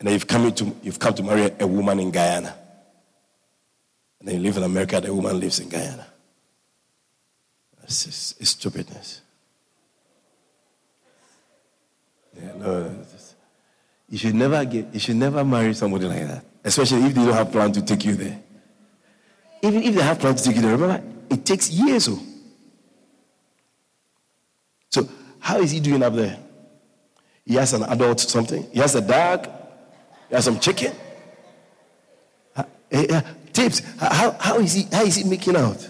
and 0.00 0.08
then 0.08 0.14
you've 0.14 0.26
come, 0.26 0.46
into, 0.46 0.74
you've 0.82 0.98
come 0.98 1.14
to 1.14 1.22
marry 1.22 1.52
a 1.60 1.66
woman 1.66 2.00
in 2.00 2.10
Guyana. 2.10 2.56
And 4.18 4.28
then 4.28 4.36
you 4.36 4.42
live 4.42 4.56
in 4.56 4.62
America, 4.64 5.00
the 5.00 5.14
woman 5.14 5.38
lives 5.38 5.60
in 5.60 5.68
Guyana. 5.68 6.06
It's, 7.84 8.06
it's, 8.06 8.34
it's 8.40 8.50
stupidness. 8.50 9.20
No, 12.56 12.94
you 14.08 14.18
should 14.18 14.34
never 14.34 14.64
get, 14.64 14.92
you 14.92 15.00
should 15.00 15.16
never 15.16 15.44
marry 15.44 15.72
somebody 15.72 16.06
like 16.06 16.26
that, 16.26 16.44
especially 16.64 17.04
if 17.04 17.14
they 17.14 17.24
don't 17.24 17.32
have 17.32 17.52
plan 17.52 17.72
to 17.72 17.82
take 17.82 18.04
you 18.04 18.16
there. 18.16 18.40
Even 19.62 19.82
if 19.82 19.94
they 19.94 20.02
have 20.02 20.18
plan 20.18 20.34
to 20.34 20.42
take 20.42 20.56
you 20.56 20.62
there, 20.62 20.76
remember, 20.76 21.02
it 21.30 21.44
takes 21.44 21.70
years. 21.70 22.08
Oh. 22.08 22.20
So, 24.90 25.08
how 25.38 25.60
is 25.60 25.70
he 25.70 25.80
doing 25.80 26.02
up 26.02 26.14
there? 26.14 26.38
He 27.44 27.54
has 27.54 27.72
an 27.72 27.84
adult 27.84 28.20
something. 28.20 28.68
He 28.72 28.80
has 28.80 28.94
a 28.94 29.00
dog. 29.00 29.48
He 30.28 30.34
has 30.34 30.44
some 30.44 30.58
chicken. 30.58 30.92
Uh, 32.56 32.64
uh, 32.92 33.22
tips. 33.52 33.82
How, 33.98 34.36
how 34.38 34.58
is 34.58 34.72
he? 34.72 34.82
How 34.92 35.02
is 35.02 35.16
he 35.16 35.24
making 35.24 35.56
out? 35.56 35.88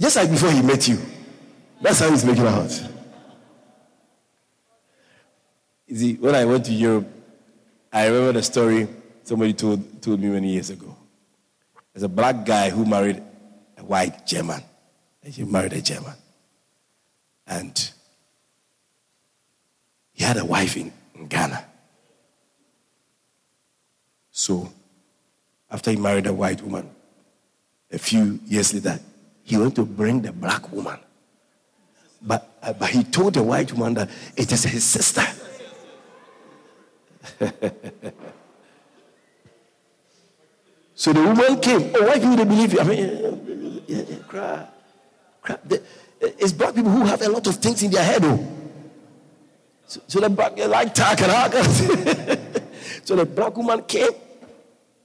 Just 0.00 0.16
like 0.16 0.30
before 0.30 0.50
he 0.50 0.62
met 0.62 0.86
you. 0.88 0.98
That's 1.80 2.00
how 2.00 2.10
he's 2.10 2.24
making 2.24 2.46
out. 2.46 2.70
You 5.88 5.96
see, 5.96 6.14
when 6.14 6.34
I 6.34 6.44
went 6.44 6.66
to 6.66 6.72
Europe, 6.72 7.08
I 7.92 8.06
remember 8.06 8.34
the 8.34 8.42
story 8.42 8.86
somebody 9.24 9.54
told, 9.54 10.02
told 10.02 10.20
me 10.20 10.28
many 10.28 10.52
years 10.52 10.68
ago. 10.70 10.94
There's 11.92 12.02
a 12.02 12.08
black 12.08 12.44
guy 12.44 12.68
who 12.70 12.84
married 12.84 13.22
a 13.78 13.84
white 13.84 14.26
German. 14.26 14.62
And 15.24 15.34
he 15.34 15.44
married 15.44 15.72
a 15.72 15.80
German. 15.80 16.12
And 17.46 17.90
he 20.12 20.24
had 20.24 20.36
a 20.36 20.44
wife 20.44 20.76
in, 20.76 20.92
in 21.14 21.26
Ghana. 21.26 21.64
So, 24.30 24.70
after 25.70 25.90
he 25.90 25.96
married 25.96 26.26
a 26.26 26.32
white 26.32 26.62
woman, 26.62 26.88
a 27.90 27.98
few 27.98 28.38
years 28.46 28.74
later, 28.74 29.00
he 29.42 29.56
went 29.56 29.74
to 29.76 29.86
bring 29.86 30.20
the 30.20 30.32
black 30.32 30.70
woman. 30.70 30.98
But, 32.20 32.48
uh, 32.62 32.74
but 32.74 32.90
he 32.90 33.04
told 33.04 33.34
the 33.34 33.42
white 33.42 33.72
woman 33.72 33.94
that 33.94 34.10
it 34.36 34.52
is 34.52 34.64
his 34.64 34.84
sister. 34.84 35.24
so 40.94 41.12
the 41.12 41.20
woman 41.22 41.60
came. 41.60 41.92
Oh, 41.94 42.06
why 42.06 42.14
people 42.14 42.36
believe 42.36 42.72
you? 42.72 42.80
I 42.80 42.84
mean, 42.84 43.82
yeah, 43.86 44.04
crap. 44.26 44.74
The, 45.64 45.82
it's 46.20 46.52
black 46.52 46.74
people 46.74 46.90
who 46.90 47.04
have 47.04 47.22
a 47.22 47.28
lot 47.28 47.46
of 47.46 47.56
things 47.56 47.82
in 47.82 47.90
their 47.90 48.04
head. 48.04 48.24
Oh. 48.24 48.46
So, 49.86 50.00
so 50.06 50.20
the 50.20 50.28
black, 50.28 50.58
like 50.58 50.94
talk 50.94 51.20
and 51.22 51.32
all 51.32 51.48
So 53.04 53.16
the 53.16 53.24
black 53.24 53.56
woman 53.56 53.82
came. 53.84 54.10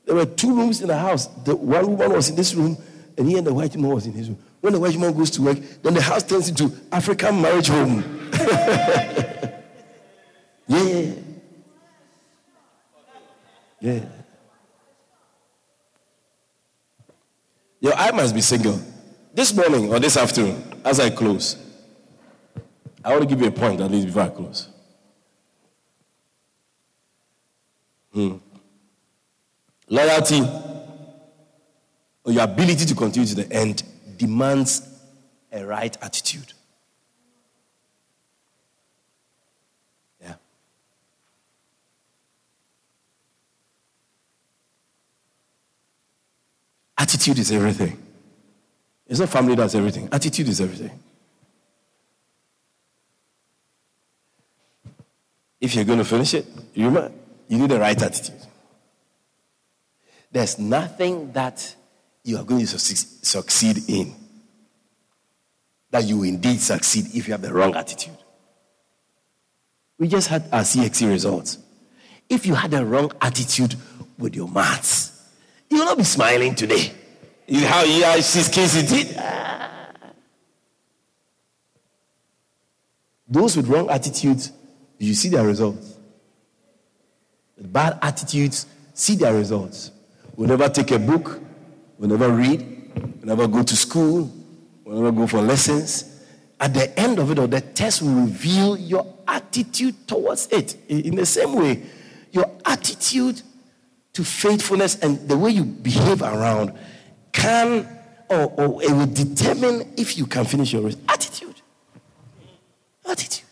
There 0.06 0.16
were 0.16 0.26
two 0.26 0.54
rooms 0.54 0.82
in 0.82 0.88
the 0.88 0.98
house. 0.98 1.28
The 1.46 1.56
one 1.56 1.92
woman 1.92 2.12
was 2.12 2.30
in 2.30 2.36
this 2.36 2.54
room, 2.54 2.78
and 3.18 3.28
he 3.28 3.38
and 3.38 3.48
the 3.48 3.54
white 3.54 3.74
woman 3.76 3.92
was 3.92 4.06
in 4.06 4.12
his 4.12 4.28
room. 4.28 4.40
When 4.60 4.74
the 4.74 4.80
white 4.80 4.96
woman 4.96 5.14
goes 5.16 5.30
to 5.32 5.42
work, 5.42 5.58
then 5.82 5.94
the 5.94 6.02
house 6.02 6.24
turns 6.24 6.50
into 6.50 6.72
African 6.92 7.42
marriage 7.42 7.68
home. 7.68 8.30
yeah. 10.68 11.12
Yeah. 13.84 14.06
Your 17.82 17.94
eye 17.96 18.12
must 18.12 18.34
be 18.34 18.40
single. 18.40 18.80
This 19.34 19.54
morning 19.54 19.92
or 19.92 20.00
this 20.00 20.16
afternoon, 20.16 20.64
as 20.86 21.02
I 21.02 21.10
close, 21.10 21.58
I 23.04 23.10
want 23.10 23.24
to 23.24 23.28
give 23.28 23.42
you 23.42 23.48
a 23.48 23.52
point 23.52 23.82
at 23.82 23.92
least 23.92 24.08
before 24.08 24.22
I 24.22 24.30
close. 24.30 24.70
Hmm. 28.14 28.38
Loyalty 29.90 30.44
or 32.24 32.32
your 32.32 32.44
ability 32.44 32.86
to 32.86 32.96
continue 32.96 33.28
to 33.28 33.36
the 33.36 33.52
end 33.52 33.84
demands 34.16 34.88
a 35.52 35.66
right 35.66 35.98
attitude. 36.02 36.54
Attitude 47.04 47.38
is 47.38 47.52
everything. 47.52 48.02
It's 49.08 49.20
not 49.20 49.28
family 49.28 49.56
that's 49.56 49.76
everything. 49.76 50.08
Attitude 50.10 50.48
is 50.48 50.62
everything. 50.62 50.98
If 55.60 55.76
you're 55.76 55.84
going 55.84 56.00
to 56.00 56.06
finish 56.06 56.34
it, 56.34 56.46
you, 56.74 56.86
remember, 56.86 57.12
you 57.50 57.58
need 57.58 57.70
the 57.72 57.78
right 57.78 58.02
attitude. 58.02 58.40
There's 60.32 60.58
nothing 60.58 61.34
that 61.34 61.76
you 62.24 62.38
are 62.38 62.46
going 62.46 62.66
to 62.66 62.80
succeed 62.80 63.84
in 63.90 64.16
that 65.92 66.06
you 66.06 66.24
indeed 66.24 66.62
succeed 66.62 67.08
if 67.14 67.28
you 67.28 67.34
have 67.34 67.42
the 67.42 67.54
wrong 67.54 67.76
attitude. 67.76 68.18
We 70.00 70.08
just 70.08 70.30
had 70.30 70.44
our 70.54 70.62
CXC 70.62 71.10
results. 71.10 71.58
If 72.30 72.46
you 72.46 72.56
had 72.56 72.72
the 72.72 72.86
wrong 72.86 73.12
attitude 73.20 73.76
with 74.18 74.36
your 74.38 74.48
maths, 74.48 75.13
you 75.74 75.80
will 75.80 75.86
not 75.86 75.98
be 75.98 76.04
smiling 76.04 76.54
today. 76.54 76.92
You 77.48 77.66
how 77.66 77.84
yeah, 77.84 78.16
she's 78.18 78.48
Casey 78.48 78.86
did. 78.86 79.20
Those 83.28 83.58
with 83.58 83.68
wrong 83.68 83.90
attitudes, 83.90 84.52
you 85.00 85.16
see 85.16 85.30
their 85.30 85.46
results. 85.46 85.98
Bad 87.60 87.98
attitudes, 88.02 88.68
see 88.94 89.16
their 89.16 89.34
results. 89.34 89.92
We 90.36 90.46
never 90.46 90.70
take 90.70 90.92
a 90.92 91.00
book, 91.00 91.42
we 91.98 92.08
never 92.08 92.30
read, 92.30 92.62
we 93.22 93.28
never 93.28 93.48
go 93.48 93.64
to 93.64 93.76
school, 93.76 94.32
we 94.86 94.94
never 94.94 95.12
go 95.12 95.26
for 95.26 95.42
lessons. 95.42 96.22
At 96.60 96.74
the 96.74 96.98
end 97.00 97.18
of 97.18 97.32
it 97.32 97.40
all, 97.40 97.48
the 97.48 97.62
test 97.62 98.04
will 98.04 98.14
reveal 98.14 98.78
your 98.78 99.12
attitude 99.28 100.08
towards 100.08 100.48
it. 100.52 100.78
In 100.88 101.16
the 101.16 101.26
same 101.26 101.56
way, 101.56 101.84
your 102.32 102.50
attitude 102.66 103.42
to 104.14 104.24
faithfulness 104.24 104.96
and 105.00 105.28
the 105.28 105.38
way 105.38 105.52
you 105.52 105.64
behave 105.64 106.22
around 106.22 106.74
can 107.32 107.88
or, 108.30 108.52
or 108.58 108.84
it 108.84 108.92
will 108.92 109.08
determine 109.08 109.94
if 109.98 110.18
you 110.18 110.26
can 110.26 110.46
finish 110.46 110.74
your 110.74 110.84
race. 110.84 110.98
Attitude. 111.10 111.62
Attitude. 113.06 113.46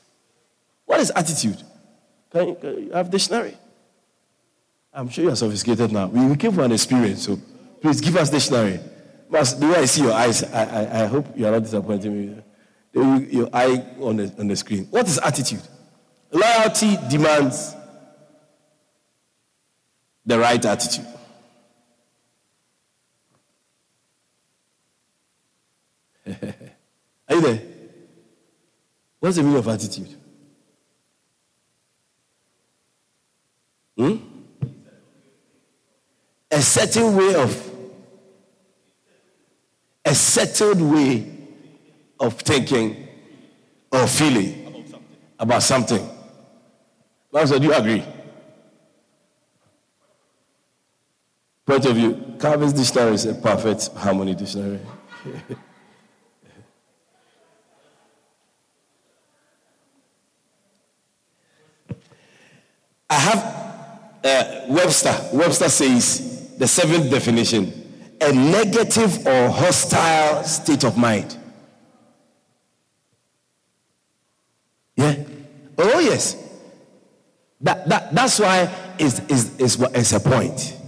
What 0.86 1.00
is 1.00 1.12
attitude? 1.16 1.62
Can 2.32 2.50
you, 2.50 2.56
can 2.56 2.86
you 2.86 2.92
have 2.92 3.10
dictionary? 3.10 3.58
I'm 4.94 5.10
sure 5.10 5.24
you 5.24 5.32
are 5.32 5.36
sophisticated 5.36 5.92
now. 5.92 6.08
We 6.08 6.36
came 6.36 6.52
from 6.52 6.66
an 6.66 6.72
experience, 6.72 7.24
so 7.24 7.40
please 7.82 8.02
give 8.02 8.16
us 8.18 8.30
dictionary. 8.30 8.80
Mas, 9.30 9.58
the 9.58 9.68
way 9.68 9.76
I 9.76 9.86
see 9.86 10.04
your 10.04 10.14
eyes, 10.14 10.44
I, 10.44 10.64
I, 10.64 11.04
I 11.04 11.06
hope 11.06 11.26
you 11.36 11.48
are 11.48 11.52
not 11.52 11.64
disappointing 11.64 12.36
me. 12.36 12.44
Your 12.94 13.50
eye 13.54 13.86
on 14.02 14.18
the, 14.18 14.36
on 14.38 14.48
the 14.48 14.56
screen. 14.56 14.86
What 14.88 15.08
is 15.08 15.18
attitude? 15.18 15.62
Loyalty 16.32 16.98
demands 17.10 17.74
the 20.26 20.40
right 20.40 20.64
attitude. 20.64 21.06
Are 26.28 27.36
you 27.36 27.42
there? 27.42 27.62
What's 29.20 29.36
the 29.38 29.44
meaning 29.44 29.58
of 29.58 29.68
attitude? 29.68 30.16
Hmm? 33.98 34.16
A 36.50 36.62
certain 36.62 37.16
way 37.16 37.36
of, 37.36 37.72
a 40.04 40.16
settled 40.16 40.82
way 40.82 41.32
of 42.20 42.40
thinking 42.40 43.08
or 43.92 44.08
feeling 44.08 44.86
about 45.40 45.64
something. 45.64 46.08
Master, 47.32 47.60
do 47.60 47.66
you 47.66 47.74
agree? 47.74 48.04
Point 51.72 51.86
of 51.86 51.96
view, 51.96 52.36
Calvin's 52.38 52.74
dictionary 52.74 53.14
is 53.14 53.26
a 53.26 53.34
perfect 53.34 53.96
harmony 53.96 54.36
dictionary. 54.36 54.82
I 63.10 63.14
have 63.14 63.38
uh, 64.22 64.66
Webster. 64.68 65.16
Webster 65.32 65.70
says 65.70 66.58
the 66.58 66.68
seventh 66.68 67.10
definition 67.10 67.72
a 68.20 68.34
negative 68.34 69.26
or 69.26 69.50
hostile 69.50 70.44
state 70.44 70.84
of 70.84 70.98
mind. 70.98 71.38
Yeah? 74.98 75.24
Oh, 75.78 76.00
yes. 76.00 76.36
That, 77.62 77.88
that, 77.88 78.14
that's 78.14 78.40
why 78.42 78.70
it's, 79.00 79.20
it's, 79.30 79.58
it's, 79.58 79.80
it's 79.80 80.12
a 80.12 80.20
point. 80.20 80.80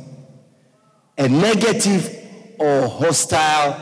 A 1.18 1.28
negative 1.28 2.10
or 2.58 2.88
hostile 2.88 3.76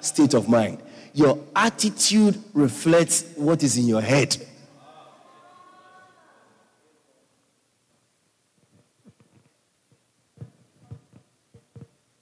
state 0.00 0.34
of 0.34 0.48
mind. 0.48 0.78
Your 1.12 1.38
attitude 1.54 2.42
reflects 2.52 3.24
what 3.36 3.62
is 3.62 3.76
in 3.76 3.86
your 3.88 4.02
head. 4.02 4.36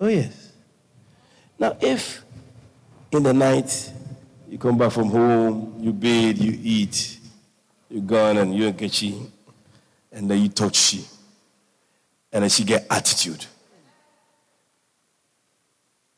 Oh, 0.00 0.08
yes. 0.08 0.52
Now, 1.58 1.76
if 1.80 2.22
in 3.10 3.22
the 3.22 3.32
night 3.32 3.90
you 4.48 4.58
come 4.58 4.76
back 4.76 4.92
from 4.92 5.08
home, 5.08 5.76
you 5.80 5.92
bathe, 5.92 6.38
you 6.38 6.58
eat, 6.62 7.18
you 7.88 8.00
gone 8.00 8.36
and 8.36 8.54
you 8.54 8.66
and 8.66 8.78
Kechi, 8.78 9.30
and 10.12 10.30
then 10.30 10.42
you 10.42 10.48
touch 10.48 10.76
she, 10.76 11.04
and 12.32 12.42
then 12.42 12.50
she 12.50 12.64
get 12.64 12.86
attitude. 12.90 13.46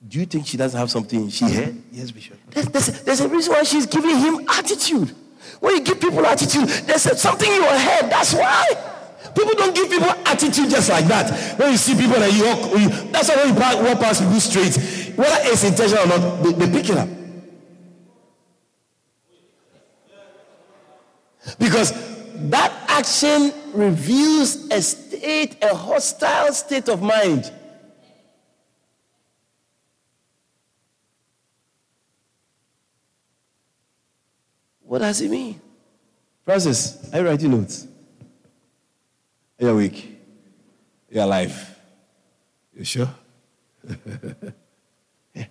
Do 0.08 0.20
you 0.20 0.26
think 0.26 0.46
she 0.46 0.56
doesn't 0.56 0.78
have 0.78 0.90
something 0.90 1.22
in 1.22 1.28
she 1.30 1.46
had? 1.46 1.82
Yes, 1.90 2.10
Bishop. 2.10 2.38
There's, 2.50 2.66
there's, 2.66 3.02
there's 3.02 3.20
a 3.20 3.28
reason 3.28 3.52
why 3.52 3.62
she's 3.64 3.86
giving 3.86 4.16
him 4.18 4.46
attitude. 4.48 5.14
When 5.60 5.76
you 5.76 5.82
give 5.82 6.00
people 6.00 6.24
attitude, 6.24 6.68
there's 6.68 7.20
something 7.20 7.50
in 7.50 7.62
your 7.62 7.76
head. 7.76 8.10
That's 8.10 8.34
why. 8.34 8.66
People 9.34 9.54
don't 9.54 9.74
give 9.74 9.90
people 9.90 10.08
attitude 10.08 10.70
just 10.70 10.88
like 10.88 11.06
that. 11.06 11.58
When 11.58 11.72
you 11.72 11.76
see 11.76 11.94
people 11.94 12.18
that 12.20 12.32
you 12.32 12.44
walk, 12.44 12.80
you, 12.80 12.88
that's 13.10 13.28
why 13.28 13.36
when 13.36 13.48
you 13.48 13.60
walk 13.60 14.00
past 14.00 14.22
people 14.22 14.40
straight, 14.40 15.16
whether 15.16 15.36
it's 15.50 15.64
intentional 15.64 16.04
or 16.04 16.06
not, 16.06 16.42
they, 16.42 16.52
they 16.52 16.80
pick 16.80 16.90
it 16.90 16.96
up. 16.96 17.08
Because 21.58 21.92
that 22.50 22.72
action 22.88 23.52
reveals 23.72 24.68
a 24.70 24.82
state, 24.82 25.62
a 25.62 25.74
hostile 25.74 26.52
state 26.52 26.88
of 26.88 27.02
mind. 27.02 27.52
What 34.86 35.00
does 35.00 35.20
it 35.20 35.30
mean? 35.30 35.60
Francis, 36.44 37.12
are 37.12 37.18
you 37.18 37.26
writing 37.26 37.50
notes? 37.50 37.86
Are 39.60 39.64
you 39.64 39.70
awake? 39.70 40.16
You're 41.10 41.24
alive. 41.24 41.76
You 42.72 42.84
sure? 42.84 43.08
yeah. 45.34 45.46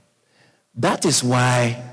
That 0.76 1.06
is 1.06 1.22
why 1.24 1.84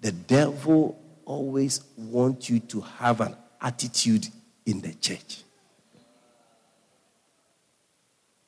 the 0.00 0.12
devil 0.12 0.98
always 1.26 1.82
wants 1.96 2.48
you 2.48 2.60
to 2.60 2.80
have 2.80 3.20
an 3.20 3.36
attitude 3.60 4.26
in 4.64 4.80
the 4.80 4.94
church. 4.94 5.42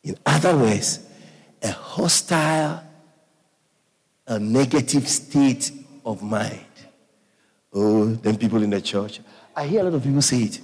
In 0.03 0.17
other 0.25 0.57
words, 0.57 1.01
a 1.63 1.71
hostile, 1.71 2.83
a 4.27 4.39
negative 4.39 5.07
state 5.07 5.71
of 6.05 6.23
mind. 6.23 6.72
Oh, 7.73 8.07
then 8.07 8.37
people 8.37 8.63
in 8.63 8.71
the 8.71 8.81
church. 8.81 9.21
I 9.57 9.67
hear 9.67 9.81
a 9.81 9.85
lot 9.85 9.95
of 9.95 10.03
people 10.03 10.23
say 10.23 10.39
it. 10.39 10.61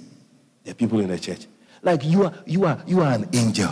There 0.63 0.71
are 0.71 0.75
people 0.75 0.99
in 0.99 1.07
the 1.07 1.19
church. 1.19 1.47
Like 1.81 2.03
you 2.03 2.25
are, 2.25 2.33
you 2.45 2.65
are, 2.65 2.81
you 2.85 3.01
are 3.01 3.13
an 3.13 3.29
angel. 3.33 3.71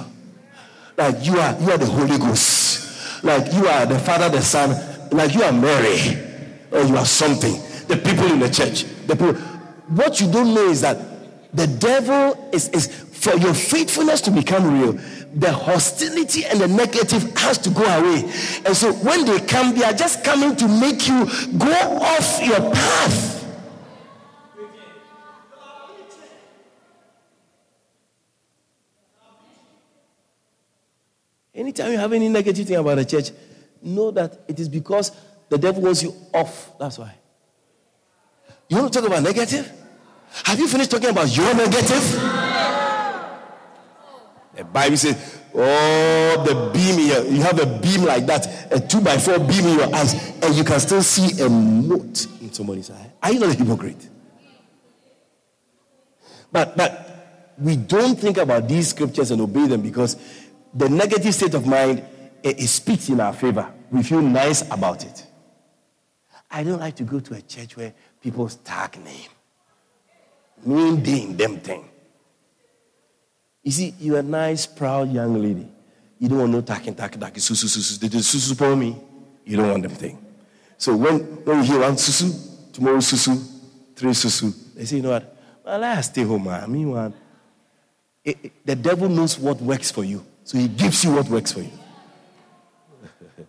Like 0.98 1.24
you 1.24 1.38
are, 1.38 1.60
you 1.62 1.72
are 1.72 1.78
the 1.78 1.86
Holy 1.86 2.18
Ghost. 2.18 3.24
Like 3.24 3.52
you 3.54 3.68
are 3.68 3.86
the 3.86 4.00
Father, 4.00 4.30
the 4.30 4.42
Son. 4.42 4.70
Like 5.12 5.34
you 5.34 5.44
are 5.44 5.52
Mary, 5.52 6.18
or 6.72 6.82
you 6.82 6.98
are 6.98 7.06
something. 7.06 7.54
The 7.88 7.98
people 7.98 8.32
in 8.32 8.40
the 8.40 8.50
church. 8.50 8.86
The 9.06 9.16
people. 9.16 9.34
What 9.34 10.20
you 10.20 10.32
don't 10.32 10.54
know 10.54 10.68
is 10.70 10.82
that 10.82 10.98
the 11.54 11.68
devil 11.68 12.50
is, 12.52 12.70
is 12.70 13.07
for 13.20 13.36
your 13.38 13.54
faithfulness 13.54 14.22
to 14.22 14.32
become 14.32 14.80
real. 14.80 14.94
The 15.34 15.52
hostility 15.52 16.46
and 16.46 16.60
the 16.60 16.68
negative 16.68 17.36
has 17.38 17.58
to 17.60 17.70
go 17.70 17.84
away. 17.84 18.24
And 18.66 18.76
so 18.76 18.94
when 18.94 19.26
they 19.26 19.40
come, 19.40 19.76
they 19.76 19.84
are 19.84 19.94
just 19.94 20.24
coming 20.24 20.56
to 20.56 20.68
make 20.68 21.08
you 21.08 21.26
go 21.58 21.72
off 21.72 22.42
your 22.44 22.72
path. 22.72 23.34
Anytime 31.54 31.92
you 31.92 31.98
have 31.98 32.14
any 32.14 32.30
negative 32.30 32.68
thing 32.68 32.76
about 32.78 32.96
the 32.96 33.06
church, 33.06 33.32
know 33.82 34.12
that 34.12 34.42
it 34.48 34.60
is 34.60 34.70
because 34.70 35.12
the 35.50 35.58
devil 35.58 35.82
wants 35.82 36.04
you 36.04 36.14
off. 36.32 36.78
That's 36.78 37.00
why. 37.00 37.16
You 38.70 38.78
want 38.78 38.94
to 38.94 39.00
talk 39.00 39.08
about 39.08 39.24
negative? 39.24 39.72
Have 40.44 40.60
you 40.60 40.68
finished 40.68 40.92
talking 40.92 41.10
about 41.10 41.36
your 41.36 41.54
negative? 41.56 42.47
The 44.58 44.64
Bible 44.64 44.98
says, 44.98 45.40
Oh, 45.54 46.44
the 46.46 46.72
beam 46.74 46.98
here. 46.98 47.24
You 47.24 47.42
have 47.42 47.60
a 47.60 47.80
beam 47.80 48.04
like 48.04 48.26
that, 48.26 48.74
a 48.74 48.80
two 48.80 49.02
by 49.02 49.18
four 49.18 49.40
beam 49.40 49.66
in 49.66 49.80
your 49.80 49.96
eyes, 49.96 50.14
and 50.42 50.56
you 50.56 50.64
can 50.64 50.80
still 50.80 51.02
see 51.02 51.42
a 51.42 51.50
mote 51.50 52.26
in 52.42 52.52
somebody's 52.52 52.90
eye. 52.92 53.12
Are 53.22 53.32
you 53.32 53.40
not 53.40 53.50
a 53.50 53.54
hypocrite? 53.54 54.10
But 56.52 56.76
but 56.76 57.54
we 57.60 57.76
don't 57.76 58.16
think 58.20 58.38
about 58.38 58.68
these 58.68 58.90
scriptures 58.90 59.32
and 59.32 59.42
obey 59.42 59.68
them 59.68 59.82
because 59.82 60.16
the 60.74 60.90
negative 60.90 61.34
state 61.34 61.54
of 61.54 61.66
mind 61.68 62.00
eh, 62.44 62.54
it 62.58 62.68
speaks 62.68 63.10
in 63.10 63.20
our 63.20 63.34
favor. 63.34 63.72
We 63.92 64.04
feel 64.04 64.22
nice 64.22 64.62
about 64.72 65.04
it. 65.06 65.26
I 66.50 66.64
don't 66.64 66.80
like 66.80 66.96
to 66.98 67.04
go 67.04 67.20
to 67.20 67.34
a 67.36 67.42
church 67.42 67.76
where 67.78 67.94
people 68.22 68.48
tag 68.50 68.98
name. 69.04 69.30
Mean 70.66 71.04
thing, 71.04 71.38
them 71.38 71.58
thing. 71.60 71.90
You 73.68 73.74
see, 73.74 73.94
you're 74.00 74.20
a 74.20 74.24
nice, 74.24 74.66
proud 74.66 75.12
young 75.12 75.42
lady. 75.42 75.68
You 76.20 76.30
don't 76.30 76.40
want 76.40 76.52
no 76.54 76.62
talking, 76.62 76.96
talking, 76.96 77.20
talking, 77.20 77.36
susu, 77.36 77.66
susu. 77.66 78.00
They 78.00 78.08
do 78.08 78.20
susu 78.20 78.58
for 78.58 78.74
me. 78.74 78.96
You 79.44 79.58
don't 79.58 79.70
want 79.70 79.84
them 79.84 79.92
thing. 79.92 80.18
So 80.78 80.96
when, 80.96 81.20
when 81.44 81.58
you 81.58 81.64
hear 81.66 81.82
one 81.82 81.96
susu, 81.96 82.72
tomorrow 82.72 83.00
susu, 83.00 83.36
three 83.94 84.12
susu, 84.12 84.74
they 84.74 84.86
say, 84.86 84.96
you 84.96 85.02
know 85.02 85.10
what? 85.10 85.36
Well, 85.66 85.84
I 85.84 86.00
stay 86.00 86.24
home, 86.24 86.46
man. 86.46 86.64
I 86.64 86.68
mean, 86.68 86.92
one. 86.92 87.14
It, 88.24 88.38
it, 88.42 88.46
eh, 88.46 88.48
eh, 88.48 88.50
the 88.64 88.76
devil 88.78 89.10
knows 89.10 89.38
what 89.38 89.60
works 89.60 89.92
for 89.92 90.06
you. 90.06 90.26
So 90.46 90.58
he 90.58 90.70
gives 90.70 91.04
you 91.04 91.16
what 91.16 91.28
works 91.28 91.52
for 91.52 91.60
you. 91.60 91.72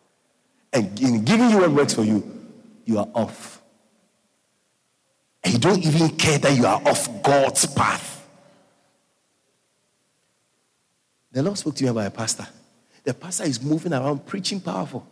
and 0.72 1.00
in 1.00 1.24
giving 1.24 1.50
you 1.50 1.58
what 1.58 1.70
works 1.70 1.94
for 1.94 2.02
you, 2.02 2.24
you 2.84 2.98
are 2.98 3.08
off. 3.14 3.62
And 5.44 5.52
you 5.52 5.60
don't 5.60 5.86
even 5.86 6.08
care 6.16 6.38
that 6.38 6.56
you 6.56 6.66
are 6.66 6.82
off 6.84 7.22
God's 7.22 7.66
path. 7.66 8.17
The 11.30 11.42
Lord 11.42 11.58
spoke 11.58 11.74
to 11.76 11.84
me 11.84 11.90
about 11.90 12.06
a 12.06 12.10
pastor. 12.10 12.46
The 13.04 13.14
pastor 13.14 13.44
is 13.44 13.62
moving 13.62 13.92
around 13.92 14.26
preaching 14.26 14.60
powerful. 14.60 15.06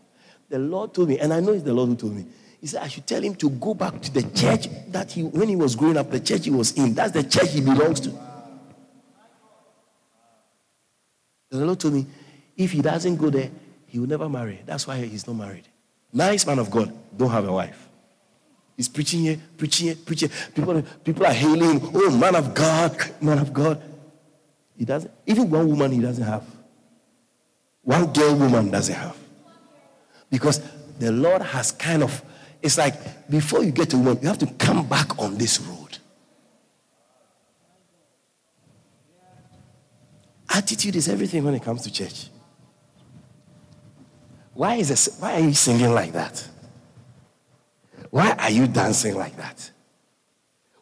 The 0.49 0.59
Lord 0.59 0.95
told 0.95 1.09
me, 1.09 1.19
and 1.19 1.33
I 1.33 1.41
know 1.41 1.53
it's 1.53 1.63
the 1.63 1.75
Lord 1.75 1.89
who 1.91 1.97
told 1.97 2.15
me. 2.15 2.27
He 2.61 2.67
said 2.67 2.83
I 2.83 2.89
should 2.89 3.07
tell 3.07 3.23
him 3.23 3.35
to 3.37 3.51
go 3.51 3.75
back 3.75 4.01
to 4.01 4.13
the 4.13 4.23
church 4.31 4.69
that 4.89 5.13
he, 5.13 5.23
when 5.23 5.49
he 5.49 5.57
was 5.57 5.77
growing 5.77 5.97
up, 5.97 6.11
the 6.11 6.21
church 6.21 6.45
he 6.45 6.51
was 6.51 6.73
in. 6.73 6.95
That's 6.95 7.13
the 7.13 7.23
church 7.23 7.51
he 7.51 7.61
belongs 7.61 8.01
to. 8.01 8.11
The 11.51 11.65
Lord 11.65 11.79
told 11.79 11.95
me, 11.95 12.07
if 12.57 12.73
he 12.73 12.83
doesn't 12.83 13.17
go 13.17 13.31
there, 13.31 13.51
he 13.87 13.99
will 13.99 14.09
never 14.09 14.29
marry. 14.29 14.61
That's 14.67 14.87
why 14.87 14.99
he's 14.99 15.27
not 15.27 15.37
married. 15.37 15.69
Nice 16.13 16.47
man 16.47 16.59
of 16.59 16.71
God, 16.71 16.93
don't 17.17 17.31
have 17.31 17.47
a 17.47 17.53
wife. 17.53 17.89
He's 18.77 18.89
preaching 18.89 19.21
here, 19.21 19.39
preaching 19.57 19.87
here, 19.87 19.97
preaching. 19.97 20.31
People, 20.55 20.83
people 21.05 21.25
are 21.27 21.33
hailing. 21.33 21.81
Oh, 21.95 22.11
man 22.17 22.35
of 22.35 22.53
God, 22.53 22.97
man 23.21 23.39
of 23.39 23.53
God. 23.53 23.83
He 24.77 24.85
doesn't. 24.85 25.11
Even 25.27 25.51
one 25.51 25.69
woman 25.69 25.93
he 25.93 26.01
doesn't 26.01 26.25
have. 26.25 26.45
One 27.83 28.13
girl 28.13 28.35
woman 28.35 28.71
doesn't 28.71 28.95
have. 28.95 29.17
Because 30.31 30.61
the 30.99 31.13
Lord 31.13 31.43
has 31.43 31.73
kind 31.73 32.03
of, 32.03 32.23
it's 32.61 32.79
like 32.79 33.29
before 33.31 33.63
you 33.63 33.71
get 33.71 33.91
to 33.91 33.99
one, 33.99 34.19
you 34.21 34.29
have 34.29 34.39
to 34.39 34.47
come 34.47 34.89
back 34.89 35.19
on 35.19 35.39
this 35.39 35.61
road. 35.61 35.99
Attitude 40.49 40.97
is 40.97 41.09
everything 41.09 41.45
when 41.45 41.55
it 41.55 41.63
comes 41.63 41.83
to 41.83 41.93
church. 41.93 42.29
Why 44.55 44.77
is 44.77 44.89
this, 44.89 45.19
why 45.21 45.35
are 45.35 45.41
you 45.41 45.53
singing 45.53 45.93
like 45.93 46.13
that? 46.13 46.49
Why 48.11 48.33
are 48.33 48.51
you 48.51 48.67
dancing 48.67 49.15
like 49.15 49.37
that? 49.37 49.71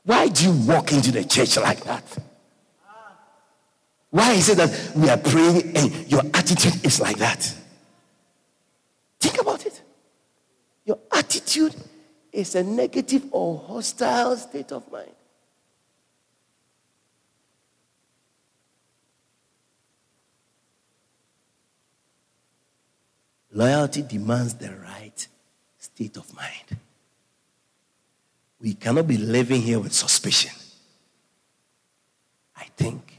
Why 0.05 0.29
do 0.29 0.45
you 0.45 0.53
walk 0.67 0.93
into 0.93 1.11
the 1.11 1.25
church 1.25 1.57
like 1.57 1.83
that? 1.85 2.05
Why 4.15 4.35
is 4.35 4.49
it 4.49 4.59
that 4.59 4.93
we 4.95 5.09
are 5.11 5.17
praying 5.17 5.77
and 5.77 6.09
your 6.09 6.23
attitude 6.33 6.87
is 6.87 7.01
like 7.01 7.17
that? 7.19 7.53
Think 9.19 9.41
about 9.41 9.67
it. 9.67 9.83
Your 10.85 11.01
attitude 11.11 11.75
is 12.33 12.55
a 12.55 12.63
negative 12.63 13.25
or 13.33 13.59
hostile 13.59 14.37
state 14.37 14.71
of 14.71 14.89
mind. 14.93 15.11
Loyalty 23.51 24.03
demands 24.03 24.55
the 24.55 24.71
right 24.77 25.27
state 25.77 26.17
of 26.17 26.33
mind. 26.37 26.79
We 28.61 28.75
cannot 28.75 29.09
be 29.09 29.17
living 29.17 29.61
here 29.61 29.81
with 29.81 29.93
suspicion. 29.93 30.53
I 32.57 32.67
think 32.77 33.14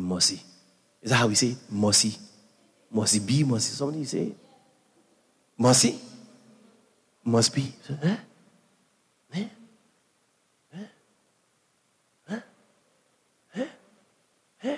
must 0.00 0.30
be. 0.30 0.42
Is 1.02 1.10
that 1.10 1.16
how 1.16 1.26
we 1.26 1.34
say 1.34 1.48
it? 1.48 1.58
Mossy. 1.70 2.16
Mossy 2.90 3.20
be, 3.20 3.44
mossy. 3.44 3.72
Somebody 3.72 4.04
say? 4.04 4.32
Mossy? 5.58 5.98
Must 7.24 7.54
be. 7.54 7.72
Huh? 7.88 8.16
Huh? 9.32 9.42
Huh? 10.72 10.80
Huh? 12.28 12.36
Huh? 13.54 13.66
Huh? 14.62 14.76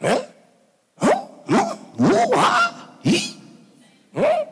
Huh? 0.00 0.24
Hmm? 4.12 4.44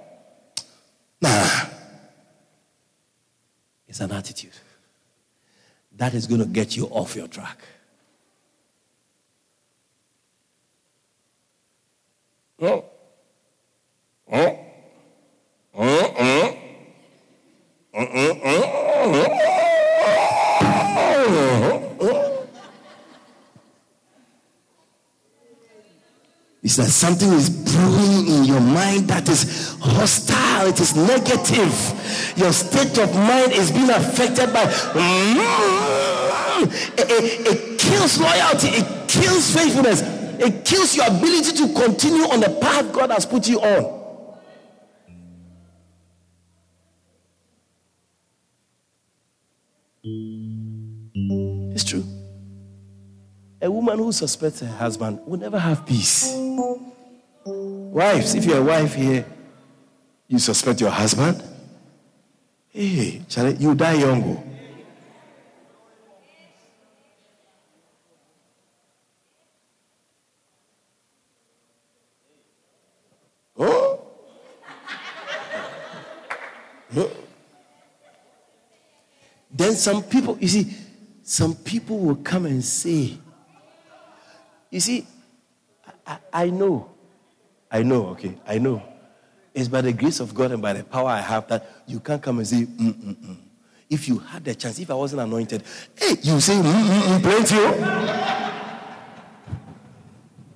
Nah. 1.21 1.67
It's 3.87 4.01
an 4.01 4.11
attitude 4.13 4.51
that 5.97 6.15
is 6.15 6.27
going 6.27 6.41
to 6.41 6.47
get 6.47 6.77
you 6.77 6.87
off 6.87 7.15
your 7.15 7.29
track. 7.29 7.59
It's 26.65 26.77
that 26.77 26.87
something 26.87 27.33
is 27.33 27.51
brewing 27.51 28.29
in 28.29 28.45
your 28.45 28.61
mind 28.61 29.09
that 29.09 29.29
is 29.29 29.77
hostile, 29.81 30.69
it 30.69 30.79
is 30.79 30.95
negative. 30.95 31.75
Your 32.37 32.53
state 32.53 32.97
of 32.99 33.13
mind 33.13 33.51
is 33.51 33.73
being 33.73 33.91
affected 33.91 34.53
by. 34.53 34.67
Mm, 34.95 35.41
it, 36.97 37.11
it, 37.11 37.47
it 37.49 37.79
kills 37.81 38.21
loyalty, 38.21 38.69
it 38.69 39.09
kills 39.09 39.53
faithfulness, 39.53 40.22
it 40.43 40.65
kills 40.65 40.97
your 40.97 41.07
ability 41.07 41.53
to 41.53 41.73
continue 41.73 42.25
on 42.25 42.41
the 42.41 42.51
path 42.61 42.93
God 42.93 43.11
has 43.11 43.25
put 43.25 43.49
you 43.49 43.61
on. 43.61 44.03
It's 51.73 51.85
true. 51.85 52.05
A 53.61 53.71
woman 53.71 53.99
who 53.99 54.11
suspects 54.11 54.61
her 54.61 54.67
husband 54.67 55.21
will 55.25 55.39
never 55.39 55.59
have 55.59 55.87
peace. 55.87 56.35
Wives, 57.45 58.35
if 58.35 58.45
you're 58.45 58.59
a 58.59 58.63
wife 58.63 58.95
here, 58.95 59.25
you 60.27 60.39
suspect 60.39 60.81
your 60.81 60.91
husband, 60.91 61.43
hey, 62.69 63.23
Charlie, 63.29 63.55
you 63.57 63.75
die 63.75 63.95
young. 63.95 64.23
Oh. 64.25 64.45
Oh? 76.97 77.11
Then 79.53 79.75
some 79.75 80.03
people, 80.03 80.39
you 80.41 80.49
see, 80.49 80.75
some 81.23 81.55
people 81.55 81.99
will 81.99 82.17
come 82.17 82.47
and 82.47 82.65
say, 82.65 83.19
you 84.71 84.81
see, 84.81 85.07
I, 86.07 86.19
I, 86.33 86.51
know, 86.51 86.91
I 87.71 87.83
know, 87.83 88.09
okay, 88.09 88.39
I 88.47 88.59
know. 88.59 88.83
It's 89.55 89.69
by 89.69 89.83
the 89.83 89.93
grace 89.93 90.21
of 90.21 90.35
God 90.35 90.53
and 90.53 90.63
by 90.63 90.73
the 90.73 90.83
power 90.83 91.11
I 91.11 91.21
have 91.21 91.47
that 91.49 91.83
you 91.87 92.01
can't 92.01 92.23
come 92.23 92.39
and 92.39 92.49
say, 92.49 92.63
mm, 92.63 92.93
mm, 92.93 93.15
mm. 93.15 93.37
If 93.91 94.09
you 94.09 94.19
had 94.19 94.43
the 94.43 94.55
chance, 94.55 94.79
if 94.79 94.91
I 94.91 94.95
wasn't 94.95 95.21
anointed, 95.21 95.63
hey, 95.99 96.17
you 96.23 96.41
say, 96.41 96.55
mm, 96.55 96.63
mm, 96.63 97.03
mm, 97.03 97.23
plenty. 97.23 97.57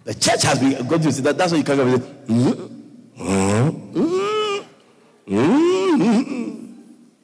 The 0.05 0.14
church 0.14 0.43
has 0.45 0.59
been 0.59 0.87
going 0.87 1.03
to 1.03 1.12
say 1.12 1.20
that. 1.22 1.37
That's 1.37 1.53
why 1.53 1.59
you 1.59 1.64
can't 1.64 1.78
come 1.78 1.89
and 1.89 2.03
say, 2.03 2.09
mm, 2.28 2.70
mm, 3.18 3.93
mm, 3.93 4.64
mm, 5.26 5.47
mm, 5.97 6.26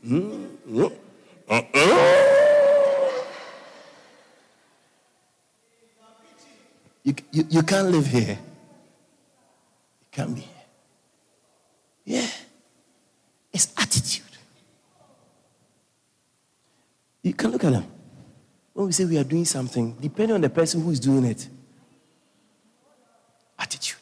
mm, 0.05 0.49
mm, 0.69 0.83
mm. 0.83 1.03
You, 7.53 7.63
can't 7.63 7.89
live 7.89 8.07
here. 8.07 8.39
You 10.01 10.07
can't 10.11 10.35
be 10.35 10.41
here. 10.41 10.65
Yeah. 12.05 12.31
It's 13.53 13.71
attitude. 13.77 14.25
You 17.23 17.35
can 17.35 17.51
look 17.51 17.63
at 17.65 17.73
them. 17.73 17.85
When 18.73 18.87
we 18.87 18.93
say 18.93 19.05
we 19.05 19.19
are 19.19 19.25
doing 19.25 19.45
something, 19.45 19.95
depending 20.01 20.35
on 20.35 20.41
the 20.41 20.49
person 20.49 20.83
who 20.83 20.93
is 20.93 20.99
doing 20.99 21.27
it, 21.27 21.47
attitude. 23.59 23.99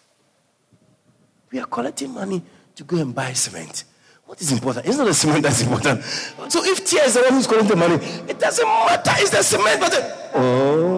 We 1.51 1.59
are 1.59 1.67
collecting 1.67 2.15
money 2.15 2.43
to 2.77 2.85
go 2.85 2.99
and 2.99 3.13
buy 3.13 3.33
cement. 3.33 3.83
What 4.27 4.41
is 4.41 4.53
important? 4.53 4.87
It's 4.87 4.97
not 4.97 5.07
the 5.07 5.15
cement 5.15 5.43
that's 5.43 5.63
important. 5.63 6.05
So 6.05 6.65
if 6.65 6.87
Tia 6.87 7.03
is 7.03 7.15
the 7.15 7.23
one 7.23 7.33
who's 7.33 7.49
collecting 7.49 7.71
the 7.71 7.77
money, 7.77 7.97
it 8.29 8.39
doesn't 8.39 8.65
matter. 8.65 9.11
It's 9.17 9.31
the 9.31 9.43
cement. 9.43 9.81
But 9.81 9.91
the, 9.91 10.31
oh. 10.35 10.90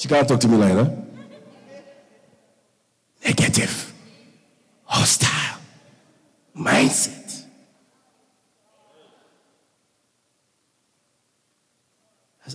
She 0.00 0.08
can't 0.08 0.26
talk 0.26 0.40
to 0.40 0.48
me 0.48 0.56
like 0.56 0.72
that. 0.72 0.90
Negative, 3.22 3.92
hostile 4.84 5.60
mindset. 6.56 7.44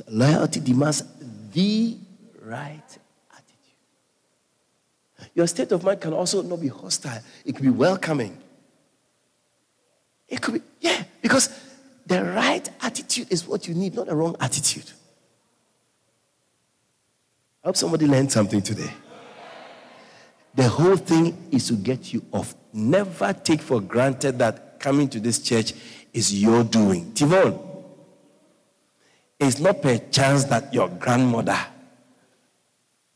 Loyalty 0.09 0.59
demands 0.59 1.03
the 1.53 1.95
right 2.41 2.81
attitude. 3.31 3.75
Your 5.35 5.45
state 5.45 5.71
of 5.71 5.83
mind 5.83 6.01
can 6.01 6.13
also 6.13 6.41
not 6.41 6.59
be 6.59 6.69
hostile, 6.69 7.21
it 7.45 7.53
could 7.53 7.61
be 7.61 7.69
welcoming. 7.69 8.35
It 10.27 10.41
could 10.41 10.55
be, 10.55 10.61
yeah, 10.81 11.03
because 11.21 11.51
the 12.07 12.23
right 12.23 12.67
attitude 12.81 13.31
is 13.31 13.47
what 13.47 13.67
you 13.67 13.75
need, 13.75 13.93
not 13.93 14.07
the 14.07 14.15
wrong 14.15 14.35
attitude. 14.39 14.91
Hope 17.65 17.75
somebody 17.75 18.05
learned 18.05 18.31
something 18.31 18.61
today. 18.61 18.93
The 20.53 20.69
whole 20.69 20.97
thing 20.97 21.49
is 21.51 21.67
to 21.69 21.73
get 21.73 22.13
you 22.13 22.23
off. 22.31 22.53
Never 22.71 23.33
take 23.33 23.59
for 23.59 23.81
granted 23.81 24.37
that 24.37 24.79
coming 24.79 25.09
to 25.09 25.19
this 25.19 25.39
church 25.39 25.73
is 26.13 26.39
your 26.39 26.63
doing. 26.63 27.11
Tivon, 27.13 27.59
it's 29.39 29.59
not 29.59 29.81
per 29.81 29.97
chance 29.97 30.43
that 30.45 30.71
your 30.75 30.89
grandmother 30.89 31.57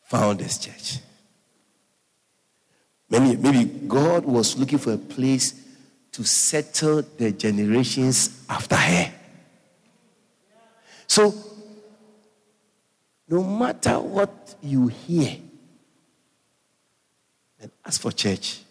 found 0.05 0.39
this 0.39 0.57
church. 0.57 0.97
Maybe, 3.07 3.37
maybe 3.37 3.65
God 3.87 4.25
was 4.25 4.57
looking 4.57 4.79
for 4.79 4.93
a 4.93 4.97
place 4.97 5.53
to 6.11 6.23
settle 6.23 7.03
the 7.17 7.31
generations 7.31 8.43
after 8.49 8.75
her. 8.75 9.11
So 11.05 11.33
no 13.29 13.43
matter 13.43 13.99
what 13.99 14.55
you 14.61 14.87
hear, 14.87 15.37
and 17.61 17.71
as 17.85 17.97
for 17.97 18.11
church, 18.11 18.61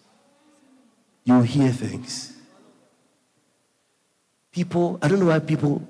you 1.24 1.40
hear 1.42 1.70
things. 1.70 2.32
People, 4.50 4.98
I 5.00 5.08
don't 5.08 5.20
know 5.20 5.26
why 5.26 5.38
people 5.38 5.86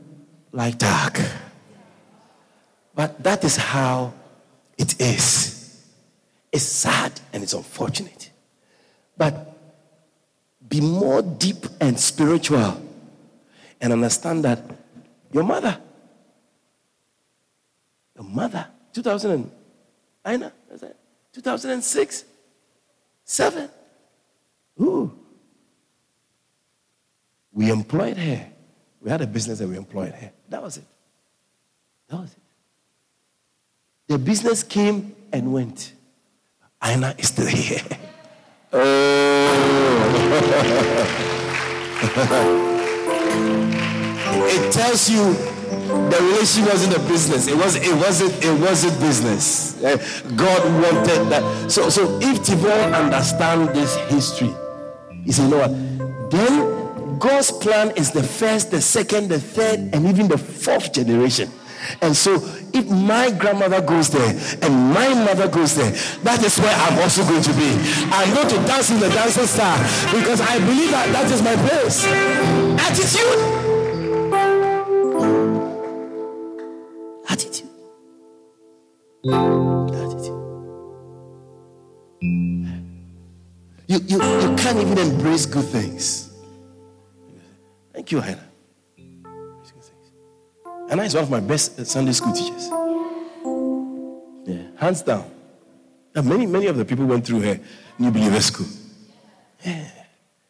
like 0.53 0.77
dark, 0.77 1.21
but 2.95 3.23
that 3.23 3.45
is 3.45 3.57
how 3.57 4.13
it 4.77 5.01
is. 5.01 5.83
It's 6.53 6.65
sad 6.65 7.13
and 7.33 7.43
it's 7.43 7.53
unfortunate. 7.53 8.31
But 9.17 9.57
be 10.69 10.81
more 10.81 11.23
deep 11.23 11.67
and 11.81 11.99
spiritual 11.99 12.83
and 13.81 13.93
understand 13.93 14.45
that 14.45 14.63
your 15.33 15.45
mother 15.45 15.81
a 18.19 18.23
mother. 18.23 18.67
2000 18.93 19.31
and, 19.31 19.51
I 20.25 20.37
know, 20.37 20.53
2006, 21.33 22.25
7. 23.25 23.69
Ooh. 24.81 25.19
We 27.53 27.71
employed 27.71 28.17
her. 28.17 28.47
We 29.01 29.11
had 29.11 29.21
a 29.23 29.27
business 29.27 29.61
and 29.61 29.71
we 29.71 29.77
employed 29.77 30.13
her. 30.13 30.33
That 30.49 30.63
was 30.63 30.77
it. 30.79 30.85
That 32.09 32.21
was 32.21 32.33
it. 32.33 32.39
The 34.09 34.19
business 34.19 34.63
came 34.63 35.15
and 35.33 35.53
went. 35.53 35.93
Aina 36.83 37.15
is 37.19 37.29
still 37.29 37.47
here. 37.47 37.83
oh. 38.73 39.25
it 44.51 44.73
tells 44.73 45.11
you 45.11 45.58
the 46.11 46.19
relationship 46.21 46.73
wasn't 46.73 46.97
a 46.97 47.01
business. 47.09 47.47
It 47.47 47.57
was 47.57 47.77
it 47.77 47.95
wasn't 47.95 48.45
it 48.45 48.61
wasn't 48.61 48.99
business. 49.01 49.83
Eh, 49.83 49.97
God 50.37 50.65
wanted 50.83 51.29
that. 51.31 51.71
So 51.71 51.89
so 51.91 52.19
if 52.21 52.39
Tivon 52.43 52.95
understand 52.95 53.71
this 53.71 53.97
history, 54.09 54.55
he 55.25 55.33
said, 55.33 55.45
you 55.45 55.51
know 55.51 55.69
what? 55.69 56.31
Then 56.31 56.79
God's 57.19 57.51
plan 57.51 57.93
is 57.97 58.13
the 58.13 58.23
first, 58.23 58.71
the 58.71 58.81
second, 58.81 59.29
the 59.29 59.41
third, 59.41 59.91
and 59.93 60.07
even 60.07 60.29
the 60.29 60.39
fourth 60.39 60.93
generation. 60.93 61.51
And 62.03 62.15
so, 62.17 62.35
if 62.75 62.89
my 62.91 63.31
grandmother 63.31 63.81
goes 63.81 64.11
there 64.11 64.31
and 64.63 64.93
my 64.93 65.09
mother 65.15 65.49
goes 65.49 65.75
there, 65.75 65.91
that 66.23 66.43
is 66.45 66.59
where 66.59 66.75
I'm 66.75 66.99
also 66.99 67.23
going 67.25 67.43
to 67.43 67.53
be. 67.55 67.71
I'm 68.11 68.35
going 68.35 68.49
to 68.49 68.57
dance 68.67 68.91
in 68.91 69.01
the 69.01 69.09
dancing 69.09 69.47
star 69.47 69.79
because 70.13 70.41
I 70.41 70.59
believe 70.59 70.91
that 70.91 71.13
that 71.13 71.31
is 71.31 71.43
my 71.43 71.55
place. 71.57 72.05
Attitude. 72.79 73.78
Attitude. 79.25 79.95
Attitude. 79.97 80.39
you, 83.89 83.99
you 84.09 84.57
can't 84.57 84.79
even 84.79 84.99
embrace 84.99 85.45
good 85.45 85.65
things. 85.65 86.31
Thank 87.93 88.13
you, 88.13 88.21
Hannah. 88.21 88.45
Hannah 90.89 91.03
is 91.03 91.15
one 91.15 91.25
of 91.25 91.31
my 91.31 91.41
best 91.41 91.85
Sunday 91.85 92.13
school 92.13 92.33
teachers. 92.33 92.71
Yeah, 94.47 94.63
hands 94.77 95.03
down. 95.03 95.29
many, 96.15 96.47
many 96.47 96.67
of 96.67 96.77
the 96.77 96.85
people 96.85 97.05
went 97.07 97.27
through 97.27 97.41
her 97.41 97.61
New 97.99 98.11
Believer 98.11 98.41
School. 98.41 98.67
Yeah. 99.65 99.91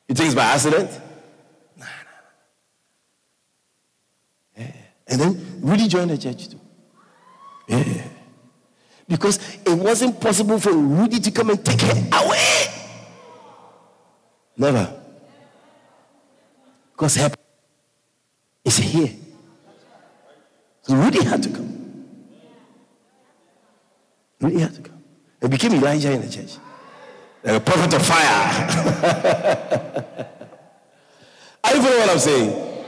You 0.08 0.14
think 0.14 0.26
it's 0.26 0.34
by 0.34 0.44
accident? 0.44 0.90
Nah, 1.76 1.86
nah. 1.86 1.90
Yeah. 4.58 4.72
And 5.08 5.20
then 5.20 5.60
really 5.60 5.88
joined 5.88 6.10
the 6.10 6.18
church 6.18 6.48
too. 6.48 6.60
Because 9.08 9.38
it 9.64 9.72
wasn't 9.72 10.20
possible 10.20 10.60
for 10.60 10.72
Rudy 10.72 11.18
to 11.18 11.30
come 11.30 11.50
and 11.50 11.64
take 11.64 11.80
her 11.80 12.08
away. 12.12 12.66
Never. 14.56 14.92
Because 16.92 17.16
her 17.16 17.32
is 18.64 18.76
here. 18.76 19.10
So 20.82 20.94
Rudy 20.94 21.24
had 21.24 21.42
to 21.42 21.48
come. 21.48 22.04
Rudy 24.40 24.60
had 24.60 24.74
to 24.74 24.82
come. 24.82 25.02
He 25.40 25.48
became 25.48 25.72
Elijah 25.74 26.12
in 26.12 26.20
the 26.20 26.28
church. 26.28 26.58
Like 27.42 27.56
a 27.56 27.60
prophet 27.60 27.94
of 27.94 28.04
fire. 28.04 28.68
Are 31.64 31.74
you 31.74 31.82
following 31.82 32.00
what 32.00 32.10
I'm 32.10 32.18
saying? 32.18 32.84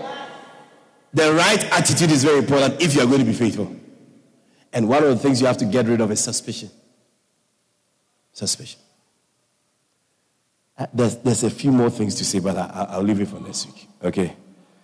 The 1.14 1.32
right 1.32 1.64
attitude 1.72 2.10
is 2.10 2.24
very 2.24 2.38
important 2.38 2.80
if 2.82 2.94
you 2.94 3.00
are 3.00 3.06
going 3.06 3.20
to 3.20 3.24
be 3.24 3.32
faithful. 3.32 3.74
And 4.72 4.88
one 4.88 5.02
of 5.02 5.08
the 5.10 5.16
things 5.16 5.40
you 5.40 5.46
have 5.46 5.56
to 5.58 5.64
get 5.64 5.86
rid 5.86 6.00
of 6.00 6.10
is 6.10 6.22
suspicion. 6.22 6.70
Suspicion. 8.32 8.80
Uh, 10.78 10.86
there's, 10.94 11.16
there's 11.16 11.44
a 11.44 11.50
few 11.50 11.72
more 11.72 11.90
things 11.90 12.14
to 12.14 12.24
say, 12.24 12.38
but 12.38 12.56
I, 12.56 12.96
will 12.96 13.04
leave 13.04 13.20
it 13.20 13.28
for 13.28 13.40
next 13.40 13.66
week. 13.66 13.88
Okay? 14.02 14.36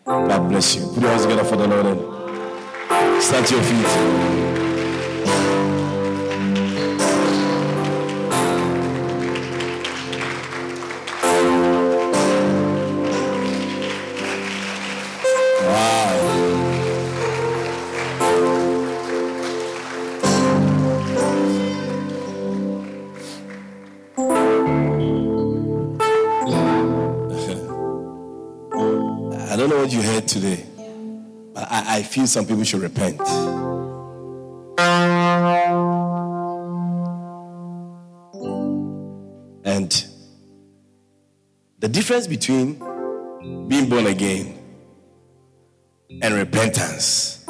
God 0.05 0.49
bless 0.49 0.76
you. 0.76 0.87
Put 0.87 1.01
your 1.01 1.11
hands 1.11 1.22
together 1.22 1.45
for 1.45 1.57
the 1.57 1.66
Lord 1.66 1.87
and 1.87 3.22
start 3.22 3.51
your 3.51 3.62
feet. 3.62 4.65
Feel 32.16 32.26
some 32.26 32.46
people 32.46 32.64
should 32.64 32.80
repent. 32.80 33.20
And 39.66 40.06
the 41.78 41.88
difference 41.88 42.26
between 42.26 42.78
being 43.68 43.90
born 43.90 44.06
again 44.06 44.58
and 46.22 46.32
repentance 46.32 47.44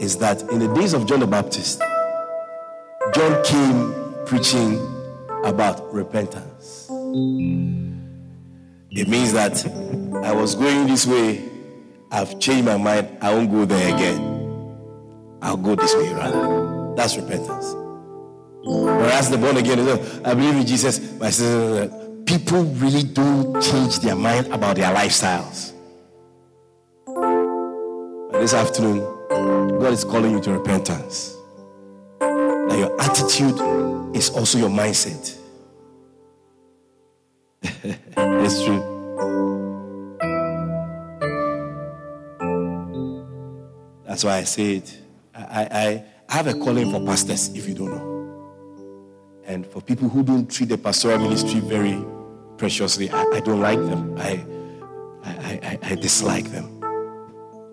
is 0.00 0.16
that 0.18 0.42
in 0.50 0.58
the 0.58 0.74
days 0.74 0.92
of 0.92 1.06
John 1.06 1.20
the 1.20 1.28
Baptist, 1.28 1.80
John 3.14 3.44
came 3.44 3.94
preaching 4.26 4.74
about 5.44 5.94
repentance. 5.94 6.88
It 8.90 9.06
means 9.06 9.32
that 9.34 9.64
I 10.24 10.32
was 10.32 10.56
going 10.56 10.88
this 10.88 11.06
way 11.06 11.47
I've 12.10 12.38
changed 12.40 12.64
my 12.64 12.76
mind. 12.76 13.18
I 13.20 13.34
won't 13.34 13.50
go 13.50 13.64
there 13.64 13.94
again. 13.94 14.38
I'll 15.42 15.56
go 15.56 15.74
this 15.74 15.94
way 15.94 16.12
rather. 16.14 16.94
That's 16.96 17.16
repentance. 17.16 17.74
Whereas 18.64 19.30
the 19.30 19.38
born 19.38 19.56
again 19.56 19.78
I 20.24 20.34
believe 20.34 20.56
in 20.56 20.66
Jesus. 20.66 21.18
My 21.18 21.30
sister, 21.30 21.88
people 22.26 22.64
really 22.64 23.02
don't 23.02 23.60
change 23.62 24.00
their 24.00 24.16
mind 24.16 24.48
about 24.48 24.76
their 24.76 24.94
lifestyles. 24.94 25.72
This 28.32 28.54
afternoon, 28.54 29.00
God 29.78 29.92
is 29.92 30.04
calling 30.04 30.32
you 30.32 30.40
to 30.42 30.52
repentance. 30.52 31.34
That 32.20 32.76
your 32.78 33.00
attitude 33.00 34.16
is 34.16 34.30
also 34.30 34.58
your 34.58 34.70
mindset. 34.70 35.36
it's 37.62 38.64
true. 38.64 38.97
That's 44.18 44.24
why 44.24 44.38
I 44.38 44.42
said. 44.42 44.82
I, 45.32 45.68
I, 45.70 46.04
I 46.28 46.34
have 46.34 46.48
a 46.48 46.54
calling 46.54 46.90
for 46.90 46.98
pastors, 47.06 47.54
if 47.54 47.68
you 47.68 47.74
don't 47.76 47.90
know. 47.90 49.44
And 49.46 49.64
for 49.64 49.80
people 49.80 50.08
who 50.08 50.24
don't 50.24 50.50
treat 50.50 50.70
the 50.70 50.76
pastoral 50.76 51.20
ministry 51.20 51.60
very 51.60 52.04
preciously, 52.56 53.10
I, 53.10 53.22
I 53.34 53.38
don't 53.38 53.60
like 53.60 53.78
them. 53.78 54.18
I, 54.18 54.44
I, 55.22 55.60
I, 55.62 55.78
I, 55.80 55.94
dislike 55.94 56.46
them. 56.46 56.80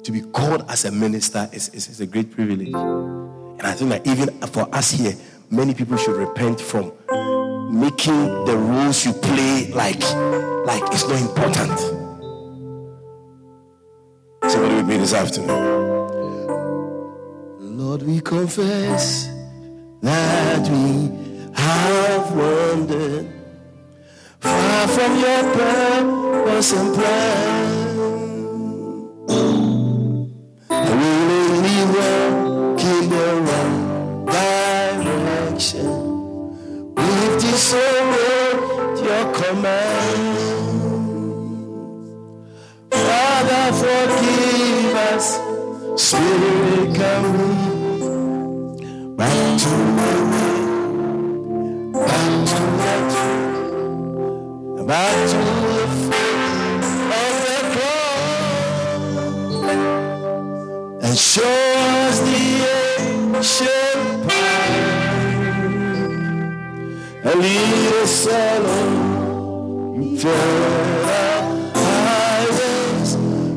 To 0.03 0.11
be 0.11 0.21
called 0.21 0.69
as 0.69 0.85
a 0.85 0.91
minister 0.91 1.49
is, 1.51 1.69
is, 1.69 1.87
is 1.87 2.01
a 2.01 2.05
great 2.05 2.29
privilege. 2.29 2.67
And 2.67 3.63
I 3.63 3.71
think 3.71 3.89
that 3.89 4.05
even 4.05 4.29
for 4.49 4.69
us 4.71 4.91
here, 4.91 5.15
many 5.49 5.73
people 5.73 5.97
should 5.97 6.15
repent 6.15 6.61
from 6.61 6.93
making 7.71 8.45
the 8.45 8.55
roles 8.55 9.03
you 9.03 9.13
play 9.13 9.71
like, 9.73 9.99
like 10.67 10.83
it's 10.93 11.07
not 11.07 11.19
important. 11.19 11.79
Somebody 14.47 14.75
with 14.75 14.87
me 14.87 14.97
this 14.97 15.15
afternoon. 15.15 15.94
Lord, 17.95 18.07
we 18.07 18.19
confess 18.19 19.29
that 20.01 20.67
we 20.67 21.11
have 21.53 22.35
wandered 22.35 23.25
far 24.41 24.87
from 24.89 25.17
your 25.17 25.43
purpose 25.53 26.73
and 26.73 26.93
plan. 26.93 27.65
We 30.69 31.09
only 31.47 31.79
walk 31.95 32.81
in 32.83 33.03
the 33.15 33.27
wrong 33.47 35.03
direction. 35.05 35.87
We've 36.95 37.39
disobeyed 37.39 38.59
your 39.07 39.25
command. 39.39 40.35
Father, 42.91 43.65
forgive 43.79 44.95
us. 45.13 45.39
Spirit, 45.95 46.93
come 46.93 47.54
back 54.95 55.17
to 55.29 55.35
the 55.35 55.85
of 57.21 57.33
the 57.45 57.59
cross, 57.73 59.19
and 61.03 61.15
show 61.17 61.57
us 62.05 62.17
the 62.27 62.43
ancient 63.01 64.03
path, 64.29 64.79
and 67.25 67.37
lead 67.43 67.91
us 68.03 68.25
along 68.25 70.01
eternal 70.01 70.79
highways. 71.75 73.09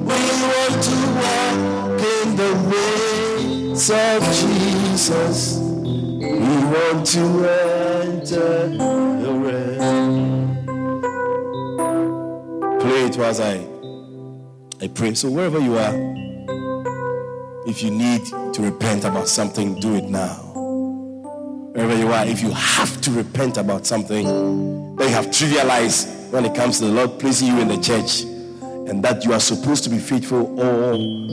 We 0.08 0.20
want 0.50 0.76
to 0.88 0.96
walk 1.22 2.02
in 2.18 2.28
the 2.42 2.52
ways 2.70 3.86
of. 3.90 4.20
Jesus, 4.40 5.38
we 5.58 6.56
want 6.74 7.00
to 7.14 7.24
enter 8.08 8.56
It 13.18 13.24
as 13.24 13.40
I, 13.40 13.66
I 14.80 14.86
pray. 14.88 15.14
So 15.14 15.28
wherever 15.28 15.58
you 15.58 15.76
are, 15.76 15.92
if 17.66 17.82
you 17.82 17.90
need 17.90 18.24
to 18.26 18.62
repent 18.62 19.04
about 19.04 19.26
something, 19.26 19.80
do 19.80 19.96
it 19.96 20.04
now. 20.04 20.34
Wherever 21.74 21.96
you 21.96 22.12
are, 22.12 22.24
if 22.26 22.42
you 22.42 22.52
have 22.52 23.00
to 23.00 23.10
repent 23.10 23.56
about 23.56 23.86
something 23.86 24.24
that 24.96 25.04
you 25.04 25.10
have 25.10 25.26
trivialized 25.26 26.30
when 26.30 26.44
it 26.44 26.54
comes 26.54 26.78
to 26.78 26.84
the 26.84 26.92
Lord 26.92 27.18
placing 27.18 27.48
you 27.48 27.58
in 27.58 27.66
the 27.66 27.80
church, 27.80 28.22
and 28.88 29.02
that 29.02 29.24
you 29.24 29.32
are 29.32 29.40
supposed 29.40 29.82
to 29.84 29.90
be 29.90 29.98
faithful 29.98 30.60
all 30.60 30.92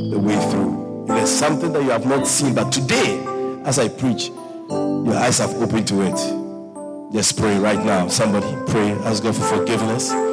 the 0.09 0.17
way 0.17 0.39
through. 0.49 1.05
There's 1.07 1.29
something 1.29 1.71
that 1.73 1.83
you 1.83 1.91
have 1.91 2.07
not 2.07 2.25
seen, 2.25 2.55
but 2.55 2.71
today 2.71 3.23
as 3.63 3.77
I 3.77 3.89
preach, 3.89 4.29
your 4.69 5.13
eyes 5.13 5.37
have 5.37 5.53
opened 5.61 5.87
to 5.89 6.01
it. 6.01 7.13
Just 7.13 7.37
pray 7.37 7.59
right 7.59 7.83
now. 7.85 8.07
Somebody 8.07 8.47
pray. 8.71 8.91
Ask 9.03 9.21
God 9.21 9.35
for 9.35 9.43
forgiveness. 9.43 10.24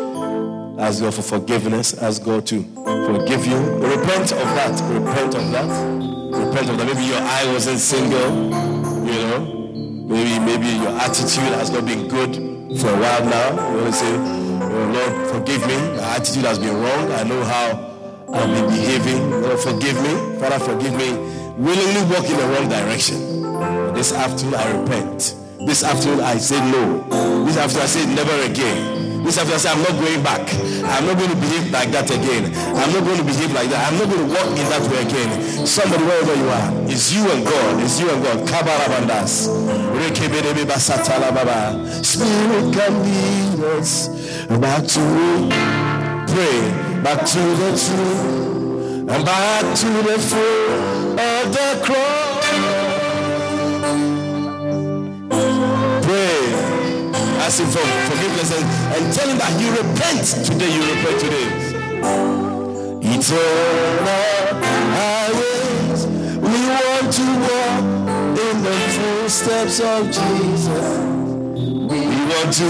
Ask 0.78 1.02
God 1.02 1.14
for 1.14 1.22
forgiveness. 1.22 1.94
Ask 2.02 2.24
God 2.24 2.46
to 2.46 2.62
forgive 2.62 3.46
you. 3.46 3.56
Repent 3.78 4.32
of 4.32 4.48
that. 4.56 4.80
Repent 4.92 5.34
of 5.34 5.50
that. 5.52 5.68
Repent 6.32 6.68
of 6.70 6.78
that. 6.78 6.86
Maybe 6.86 7.04
your 7.06 7.20
eye 7.20 7.44
wasn't 7.52 7.78
single. 7.78 8.30
You 9.06 9.18
know. 9.22 9.58
Maybe 10.08 10.38
maybe 10.40 10.68
your 10.82 10.92
attitude 10.98 11.52
has 11.56 11.70
not 11.70 11.84
been 11.86 12.08
good 12.08 12.34
for 12.80 12.88
a 12.88 12.96
while 12.98 13.24
now. 13.24 13.70
You 13.70 13.76
want 13.82 13.86
to 13.86 13.92
say, 13.92 14.12
Oh 14.14 14.90
Lord, 14.92 15.30
forgive 15.30 15.66
me. 15.66 15.76
My 15.96 16.16
attitude 16.16 16.44
has 16.44 16.58
been 16.58 16.74
wrong. 16.74 17.12
I 17.12 17.22
know 17.24 17.42
how 17.44 17.92
I've 18.32 18.48
been 18.48 18.68
behaving. 18.68 19.30
Lord, 19.42 19.58
forgive 19.60 19.96
me. 20.02 20.38
Father, 20.40 20.58
forgive 20.58 20.94
me. 20.94 21.12
Willingly 21.56 22.02
walk 22.12 22.24
in 22.28 22.36
the 22.36 22.46
wrong 22.48 22.68
direction. 22.68 23.94
This 23.94 24.12
afternoon, 24.12 24.54
I 24.54 24.80
repent. 24.80 25.36
This 25.66 25.84
afternoon, 25.84 26.20
I 26.20 26.38
say 26.38 26.58
no. 26.70 27.44
This 27.44 27.56
afternoon, 27.56 27.82
I 27.82 27.86
say 27.86 28.06
never 28.14 28.50
again. 28.50 29.01
I 29.24 29.30
say 29.30 29.70
I'm 29.70 29.78
not 29.82 29.92
going 30.02 30.22
back. 30.22 30.42
I'm 30.84 31.06
not 31.06 31.16
going 31.16 31.30
to 31.30 31.36
behave 31.36 31.70
like 31.70 31.90
that 31.92 32.10
again. 32.10 32.52
I'm 32.76 32.92
not 32.92 33.04
going 33.04 33.18
to 33.18 33.24
behave 33.24 33.52
like 33.52 33.70
that. 33.70 33.92
I'm 33.92 33.98
not 33.98 34.08
going 34.10 34.28
to 34.28 34.34
walk 34.34 34.50
in 34.58 34.66
that 34.68 34.82
way 34.90 35.02
again. 35.06 35.66
Somebody, 35.66 36.04
wherever 36.04 36.34
you 36.34 36.48
are, 36.48 36.90
it's 36.90 37.12
you 37.12 37.30
and 37.30 37.44
God. 37.44 37.82
It's 37.82 38.00
you 38.00 38.10
and 38.10 38.22
God. 38.22 38.46
Kabarabandas. 38.48 39.48
Spirit 42.04 42.74
can 42.74 43.02
lead 43.02 43.64
us 43.78 44.08
back 44.48 44.86
to 44.86 45.00
pray, 46.28 47.02
back 47.02 47.24
to 47.24 47.38
the 47.38 47.70
truth, 47.78 49.08
and 49.08 49.24
back 49.24 49.76
to 49.76 49.88
the 50.02 50.18
foot 50.18 51.18
of 51.20 51.52
the 51.52 51.84
cross. 51.84 52.31
Ask 57.43 57.59
him 57.59 57.66
for 57.66 57.84
forgiveness 58.09 58.51
and, 58.57 58.64
and 58.95 59.12
tell 59.12 59.28
him 59.28 59.36
that 59.38 59.51
you 59.61 59.68
repent 59.74 60.26
today. 60.47 60.70
You 60.70 60.82
repent 60.95 61.18
today. 61.26 61.49
Eternal 63.03 64.62
highways, 64.95 66.07
we 66.38 66.57
want 66.70 67.07
to 67.18 67.26
walk 67.43 67.82
in 68.47 68.57
the 68.62 68.76
footsteps 68.95 69.80
of 69.80 70.07
Jesus. 70.07 70.86
We 71.90 72.01
want 72.30 72.51
to 72.61 72.68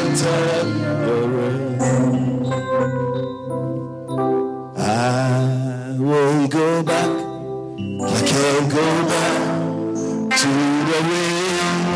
enter 0.00 0.40
your 1.04 1.24
rest. 1.36 1.80
I 4.78 5.96
won't 5.98 6.50
go 6.50 6.82
back. 6.82 7.10
I 8.00 8.20
can't 8.32 8.66
go 8.72 8.86
back 9.12 9.40
to 10.40 10.48
the 10.88 10.98
used 11.10 11.89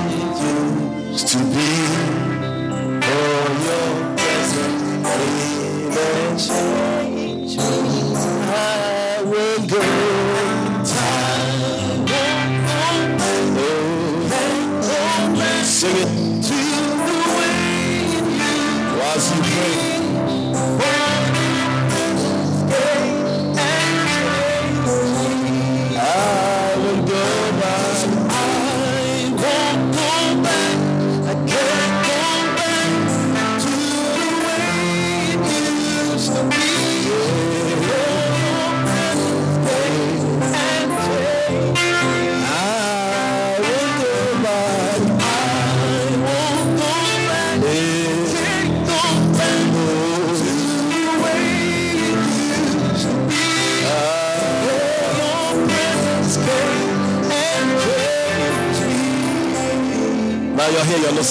to 1.16 1.38
be. 1.38 3.04
For 3.06 3.60
your 3.66 4.16
presence 5.92 6.93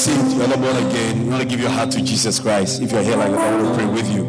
not 0.07 0.37
you're 0.37 0.47
not 0.47 0.59
born 0.59 0.77
again. 0.87 1.23
You 1.25 1.29
want 1.29 1.41
to 1.43 1.47
give 1.47 1.59
your 1.59 1.69
heart 1.69 1.91
to 1.91 2.01
Jesus 2.01 2.39
Christ. 2.39 2.81
If 2.81 2.91
you're 2.91 3.03
here 3.03 3.15
like 3.17 3.31
that, 3.31 3.53
I 3.53 3.61
want 3.61 3.67
to 3.77 3.83
pray 3.83 3.93
with 3.93 4.09
you. 4.13 4.25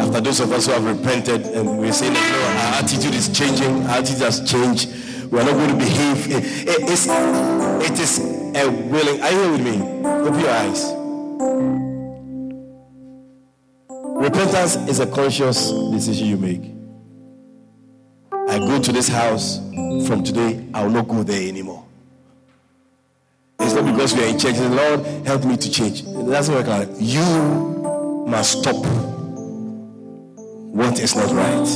After 0.00 0.20
those 0.20 0.40
of 0.40 0.50
us 0.52 0.66
who 0.66 0.72
have 0.72 0.84
repented 0.84 1.42
and 1.46 1.78
we're 1.78 1.92
saying 1.92 2.14
that 2.14 2.30
no, 2.30 2.38
our 2.78 2.82
attitude 2.84 3.14
is 3.14 3.28
changing, 3.36 3.82
our 3.86 3.98
attitude 3.98 4.22
has 4.22 4.40
changed. 4.50 4.88
We're 5.30 5.44
not 5.44 5.52
going 5.52 5.70
to 5.70 5.76
behave. 5.76 6.26
It, 6.30 6.44
it- 6.68 6.90
it's, 6.90 7.06
it 7.08 7.98
is 8.00 8.18
a 8.56 8.70
willing. 8.70 9.20
Are 9.22 9.30
you 9.30 9.38
here 9.42 9.50
with 9.52 9.64
me? 9.64 10.08
Open 10.08 10.40
your 10.40 10.50
eyes. 10.50 10.92
Repentance 14.18 14.76
is 14.88 15.00
a 15.00 15.06
conscious 15.06 15.70
decision 15.92 16.26
you 16.26 16.36
make. 16.36 16.62
I 18.48 18.58
go 18.58 18.80
to 18.80 18.92
this 18.92 19.08
house 19.08 19.58
from 20.06 20.22
today, 20.24 20.64
I 20.72 20.82
will 20.84 20.90
not 20.90 21.08
go 21.08 21.22
there 21.22 21.46
anymore. 21.48 21.85
Not 23.76 23.92
because 23.92 24.14
we 24.14 24.24
are 24.24 24.28
in 24.28 24.38
church. 24.38 24.56
The 24.56 24.70
Lord 24.70 25.04
help 25.26 25.44
me 25.44 25.58
to 25.58 25.70
change. 25.70 26.02
That's 26.02 26.48
what 26.48 26.66
I 26.66 26.86
call. 26.86 26.96
You 26.98 27.20
must 28.26 28.60
stop 28.60 28.76
what 30.72 30.98
is 30.98 31.14
not 31.14 31.30
right. 31.32 31.66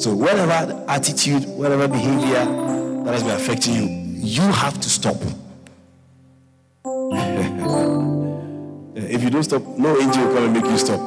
So 0.00 0.16
whatever 0.16 0.84
attitude, 0.88 1.44
whatever 1.44 1.86
behavior 1.86 2.44
that 3.04 3.14
has 3.14 3.22
been 3.22 3.36
affecting 3.36 3.74
you, 3.74 3.86
you 4.18 4.42
have 4.42 4.80
to 4.80 4.90
stop. 4.90 5.14
if 8.96 9.22
you 9.22 9.30
don't 9.30 9.44
stop, 9.44 9.62
no 9.78 9.96
angel 9.96 10.26
will 10.26 10.34
come 10.34 10.44
and 10.44 10.54
make 10.54 10.64
you 10.64 10.78
stop. 10.78 10.98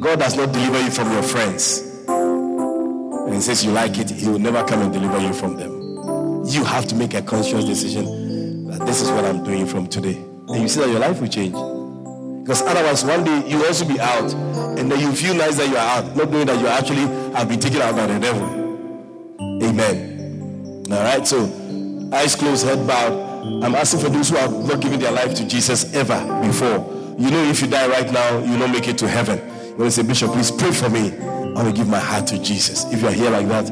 God 0.00 0.18
does 0.20 0.34
not 0.34 0.50
deliver 0.50 0.80
you 0.82 0.90
from 0.90 1.12
your 1.12 1.22
friends. 1.22 1.82
And 2.08 3.34
he 3.34 3.40
says 3.42 3.62
you 3.66 3.72
like 3.72 3.98
it, 3.98 4.10
he 4.10 4.28
will 4.30 4.38
never 4.38 4.64
come 4.64 4.80
and 4.80 4.90
deliver 4.90 5.18
you 5.20 5.34
from 5.34 5.56
them. 5.58 6.46
You 6.46 6.64
have 6.64 6.86
to 6.86 6.94
make 6.94 7.12
a 7.12 7.20
conscious 7.20 7.66
decision 7.66 8.23
that 8.78 8.86
this 8.86 9.00
is 9.00 9.10
what 9.10 9.24
I'm 9.24 9.44
doing 9.44 9.66
from 9.66 9.86
today. 9.86 10.16
And 10.48 10.62
you 10.62 10.68
see 10.68 10.80
that 10.80 10.88
your 10.88 10.98
life 10.98 11.20
will 11.20 11.28
change. 11.28 11.52
Because 12.42 12.62
otherwise, 12.62 13.04
one 13.04 13.24
day 13.24 13.48
you 13.48 13.64
also 13.64 13.86
be 13.86 13.98
out, 14.00 14.32
and 14.78 14.90
then 14.90 15.00
you 15.00 15.12
feel 15.12 15.34
nice 15.34 15.56
that 15.56 15.68
you 15.68 15.76
are 15.76 15.98
out, 15.98 16.16
not 16.16 16.30
knowing 16.30 16.46
that 16.46 16.60
you 16.60 16.66
actually 16.66 17.06
have 17.34 17.48
been 17.48 17.60
taken 17.60 17.80
out 17.80 17.94
by 17.96 18.06
the 18.06 18.18
devil. 18.18 18.46
Amen. 19.62 20.86
All 20.90 21.02
right, 21.02 21.26
so 21.26 21.44
eyes 22.12 22.34
closed, 22.34 22.66
head 22.66 22.86
bowed. 22.86 23.64
I'm 23.64 23.74
asking 23.74 24.00
for 24.00 24.08
those 24.08 24.30
who 24.30 24.36
have 24.36 24.52
not 24.52 24.80
given 24.80 25.00
their 25.00 25.12
life 25.12 25.34
to 25.36 25.46
Jesus 25.46 25.94
ever 25.94 26.18
before. 26.46 27.14
You 27.18 27.30
know, 27.30 27.42
if 27.44 27.62
you 27.62 27.68
die 27.68 27.88
right 27.88 28.10
now, 28.10 28.38
you 28.38 28.52
will 28.52 28.58
not 28.58 28.70
make 28.70 28.88
it 28.88 28.98
to 28.98 29.08
heaven. 29.08 29.38
You 29.38 29.76
want 29.76 29.84
to 29.84 29.90
say, 29.90 30.02
Bishop, 30.02 30.32
please 30.32 30.50
pray 30.50 30.72
for 30.72 30.90
me. 30.90 31.16
I 31.16 31.62
want 31.62 31.68
to 31.68 31.72
give 31.72 31.88
my 31.88 31.98
heart 31.98 32.26
to 32.28 32.38
Jesus. 32.42 32.84
If 32.92 33.02
you 33.02 33.08
are 33.08 33.12
here 33.12 33.30
like 33.30 33.48
that, 33.48 33.70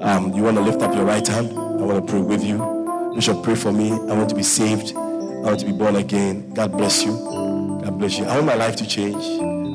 um, 0.00 0.32
you 0.34 0.42
want 0.42 0.56
to 0.58 0.62
lift 0.62 0.82
up 0.82 0.94
your 0.94 1.04
right 1.04 1.26
hand. 1.26 1.50
I 1.52 1.82
want 1.82 2.06
to 2.06 2.12
pray 2.12 2.20
with 2.20 2.44
you. 2.44 2.81
Bishop, 3.14 3.42
pray 3.42 3.54
for 3.54 3.72
me. 3.72 3.92
I 3.92 4.14
want 4.16 4.30
to 4.30 4.34
be 4.34 4.42
saved. 4.42 4.96
I 4.96 5.00
want 5.44 5.60
to 5.60 5.66
be 5.66 5.72
born 5.72 5.96
again. 5.96 6.52
God 6.54 6.72
bless 6.72 7.04
you. 7.04 7.12
God 7.12 7.98
bless 7.98 8.18
you. 8.18 8.24
I 8.24 8.34
want 8.36 8.46
my 8.46 8.54
life 8.54 8.76
to 8.76 8.86
change. 8.86 9.22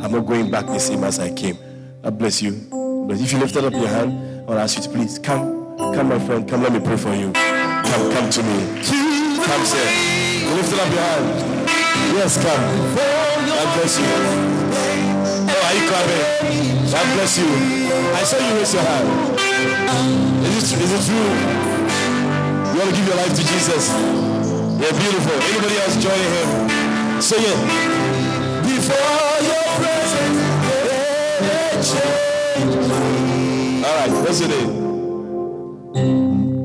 I'm 0.02 0.12
not 0.12 0.26
going 0.26 0.50
back 0.50 0.66
the 0.66 0.80
same 0.80 1.04
as 1.04 1.20
I 1.20 1.32
came. 1.34 1.58
God 2.02 2.18
bless 2.18 2.42
you. 2.42 2.54
But 3.08 3.20
if 3.22 3.32
you 3.32 3.40
lifted 3.40 3.64
up 3.64 3.74
your 3.74 3.88
hand, 3.88 4.12
I 4.12 4.44
want 4.44 4.58
to 4.58 4.62
ask 4.62 4.78
you 4.78 4.84
to 4.84 4.90
please 4.90 5.20
come. 5.20 5.78
Come, 5.78 6.10
my 6.10 6.20
friend. 6.20 6.50
Come, 6.50 6.64
let 6.64 6.72
me 6.72 6.80
pray 6.80 6.98
for 6.98 7.14
you. 7.14 7.32
Come, 7.32 8.12
come 8.12 8.30
to 8.30 8.44
me. 8.44 8.58
Come, 9.46 9.66
sir. 9.66 9.86
Lifted 10.56 10.80
up 10.80 10.92
your 10.92 11.02
hand. 11.02 11.70
Yes, 12.18 12.42
come. 12.42 12.64
God 13.46 13.68
bless 13.78 14.00
you. 14.00 14.06
Oh, 15.46 15.66
are 15.68 15.76
you 15.78 15.86
coming? 15.94 16.92
God 16.92 17.08
bless 17.16 17.38
you. 17.38 17.46
I 18.16 18.24
saw 18.24 18.38
you 18.40 18.56
raise 18.58 18.74
your 18.74 18.84
hand. 18.84 19.38
Is 20.48 20.74
it, 20.74 20.82
is 20.82 21.10
it 21.10 21.14
true? 21.14 21.67
You 22.78 22.84
want 22.84 22.94
to 22.94 23.02
give 23.02 23.08
your 23.08 23.18
life 23.18 23.34
to 23.34 23.42
Jesus? 23.42 23.90
You're 23.90 24.94
beautiful. 24.94 25.34
Anybody 25.34 25.78
else 25.78 25.98
joining 25.98 26.32
him? 26.38 26.70
Sing 27.20 27.42
it. 27.42 27.58
Before 28.62 29.42
your 29.42 29.66
presence, 29.82 30.38
change. 31.90 32.76
All 33.84 33.96
right, 33.98 34.12
what's 34.22 34.40
your 34.42 34.50
name? 34.50 34.72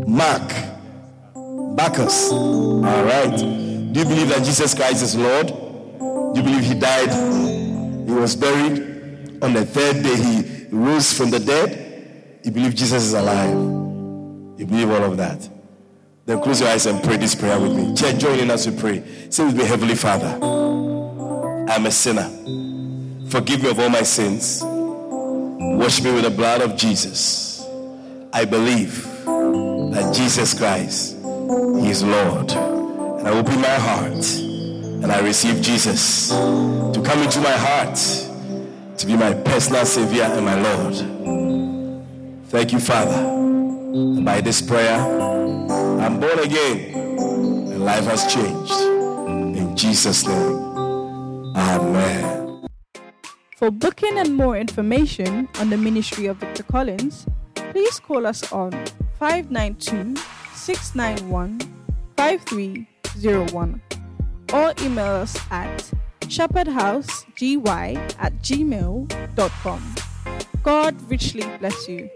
Mark. 0.07 0.53
Bacchus. 1.77 2.31
All 2.31 2.83
right. 2.83 3.35
Do 3.35 3.99
you 3.99 4.05
believe 4.05 4.29
that 4.29 4.45
Jesus 4.45 4.75
Christ 4.75 5.03
is 5.03 5.17
Lord? 5.17 5.47
Do 5.47 6.33
you 6.37 6.43
believe 6.43 6.65
he 6.65 6.75
died? 6.75 7.11
He 8.07 8.13
was 8.13 8.37
buried. 8.37 9.39
On 9.43 9.55
the 9.55 9.65
third 9.65 10.03
day, 10.03 10.17
he 10.17 10.67
rose 10.71 11.11
from 11.17 11.31
the 11.31 11.41
dead. 11.41 12.41
You 12.45 12.51
believe 12.51 12.75
Jesus 12.75 13.03
is 13.03 13.15
alive. 13.15 13.57
You 14.59 14.67
believe 14.67 14.91
all 14.91 15.05
of 15.05 15.17
that. 15.17 15.49
Then 16.25 16.41
close 16.41 16.61
your 16.61 16.68
eyes 16.68 16.87
and 16.87 17.03
pray 17.03 17.16
this 17.16 17.35
prayer 17.35 17.59
with 17.59 17.75
me. 17.75 17.95
Church, 17.95 18.18
join 18.18 18.39
in 18.39 18.51
as 18.51 18.68
we 18.68 18.77
pray. 18.79 19.03
Say 19.29 19.45
with 19.45 19.57
me, 19.57 19.64
Heavenly 19.64 19.97
Father, 19.97 20.39
I'm 21.68 21.87
a 21.87 21.91
sinner. 21.91 22.31
Forgive 23.29 23.62
me 23.62 23.70
of 23.70 23.79
all 23.81 23.89
my 23.89 24.03
sins. 24.03 24.62
Wash 24.62 26.03
me 26.03 26.12
with 26.12 26.25
the 26.25 26.31
blood 26.31 26.61
of 26.61 26.77
Jesus. 26.77 27.66
I 28.33 28.45
believe 28.45 29.05
that 29.25 30.14
Jesus 30.14 30.55
Christ, 30.55 31.16
is 31.85 32.03
Lord. 32.03 32.53
And 32.53 33.29
I 33.29 33.31
open 33.31 33.61
my 33.61 33.68
heart 33.68 34.25
and 34.39 35.11
I 35.11 35.20
receive 35.20 35.61
Jesus 35.61 36.29
to 36.29 37.03
come 37.05 37.23
into 37.23 37.41
my 37.41 37.53
heart, 37.53 37.97
to 38.99 39.07
be 39.07 39.16
my 39.16 39.35
personal 39.35 39.85
Savior 39.85 40.25
and 40.25 40.45
my 40.45 40.61
Lord. 40.61 40.95
Thank 42.47 42.73
you, 42.73 42.79
Father. 42.79 43.12
And 43.12 44.25
by 44.25 44.41
this 44.41 44.62
prayer, 44.62 44.99
I'm 46.03 46.18
born 46.18 46.40
again 46.40 46.94
and 46.96 47.84
life 47.84 48.05
has 48.07 48.26
changed. 48.26 48.72
In 49.57 49.76
Jesus' 49.76 50.26
name, 50.26 50.59
Amen. 51.55 52.66
For 53.57 53.70
booking 53.70 54.18
and 54.18 54.34
more 54.34 54.57
information 54.57 55.48
on 55.61 55.70
the 55.70 55.76
ministry 55.76 56.26
of 56.26 56.38
Victor 56.38 56.64
Collins, 56.64 57.26
please 57.55 58.00
call 58.00 58.26
us 58.26 58.53
on 58.53 58.72
592 59.20 60.20
691 60.55 61.61
5301 62.16 63.80
or 64.53 64.74
email 64.82 65.14
us 65.22 65.38
at 65.53 65.88
shepherdhousegy 66.22 67.64
at 68.18 68.32
gmail.com. 68.42 69.94
God 70.64 71.11
richly 71.11 71.46
bless 71.59 71.88
you. 71.88 72.11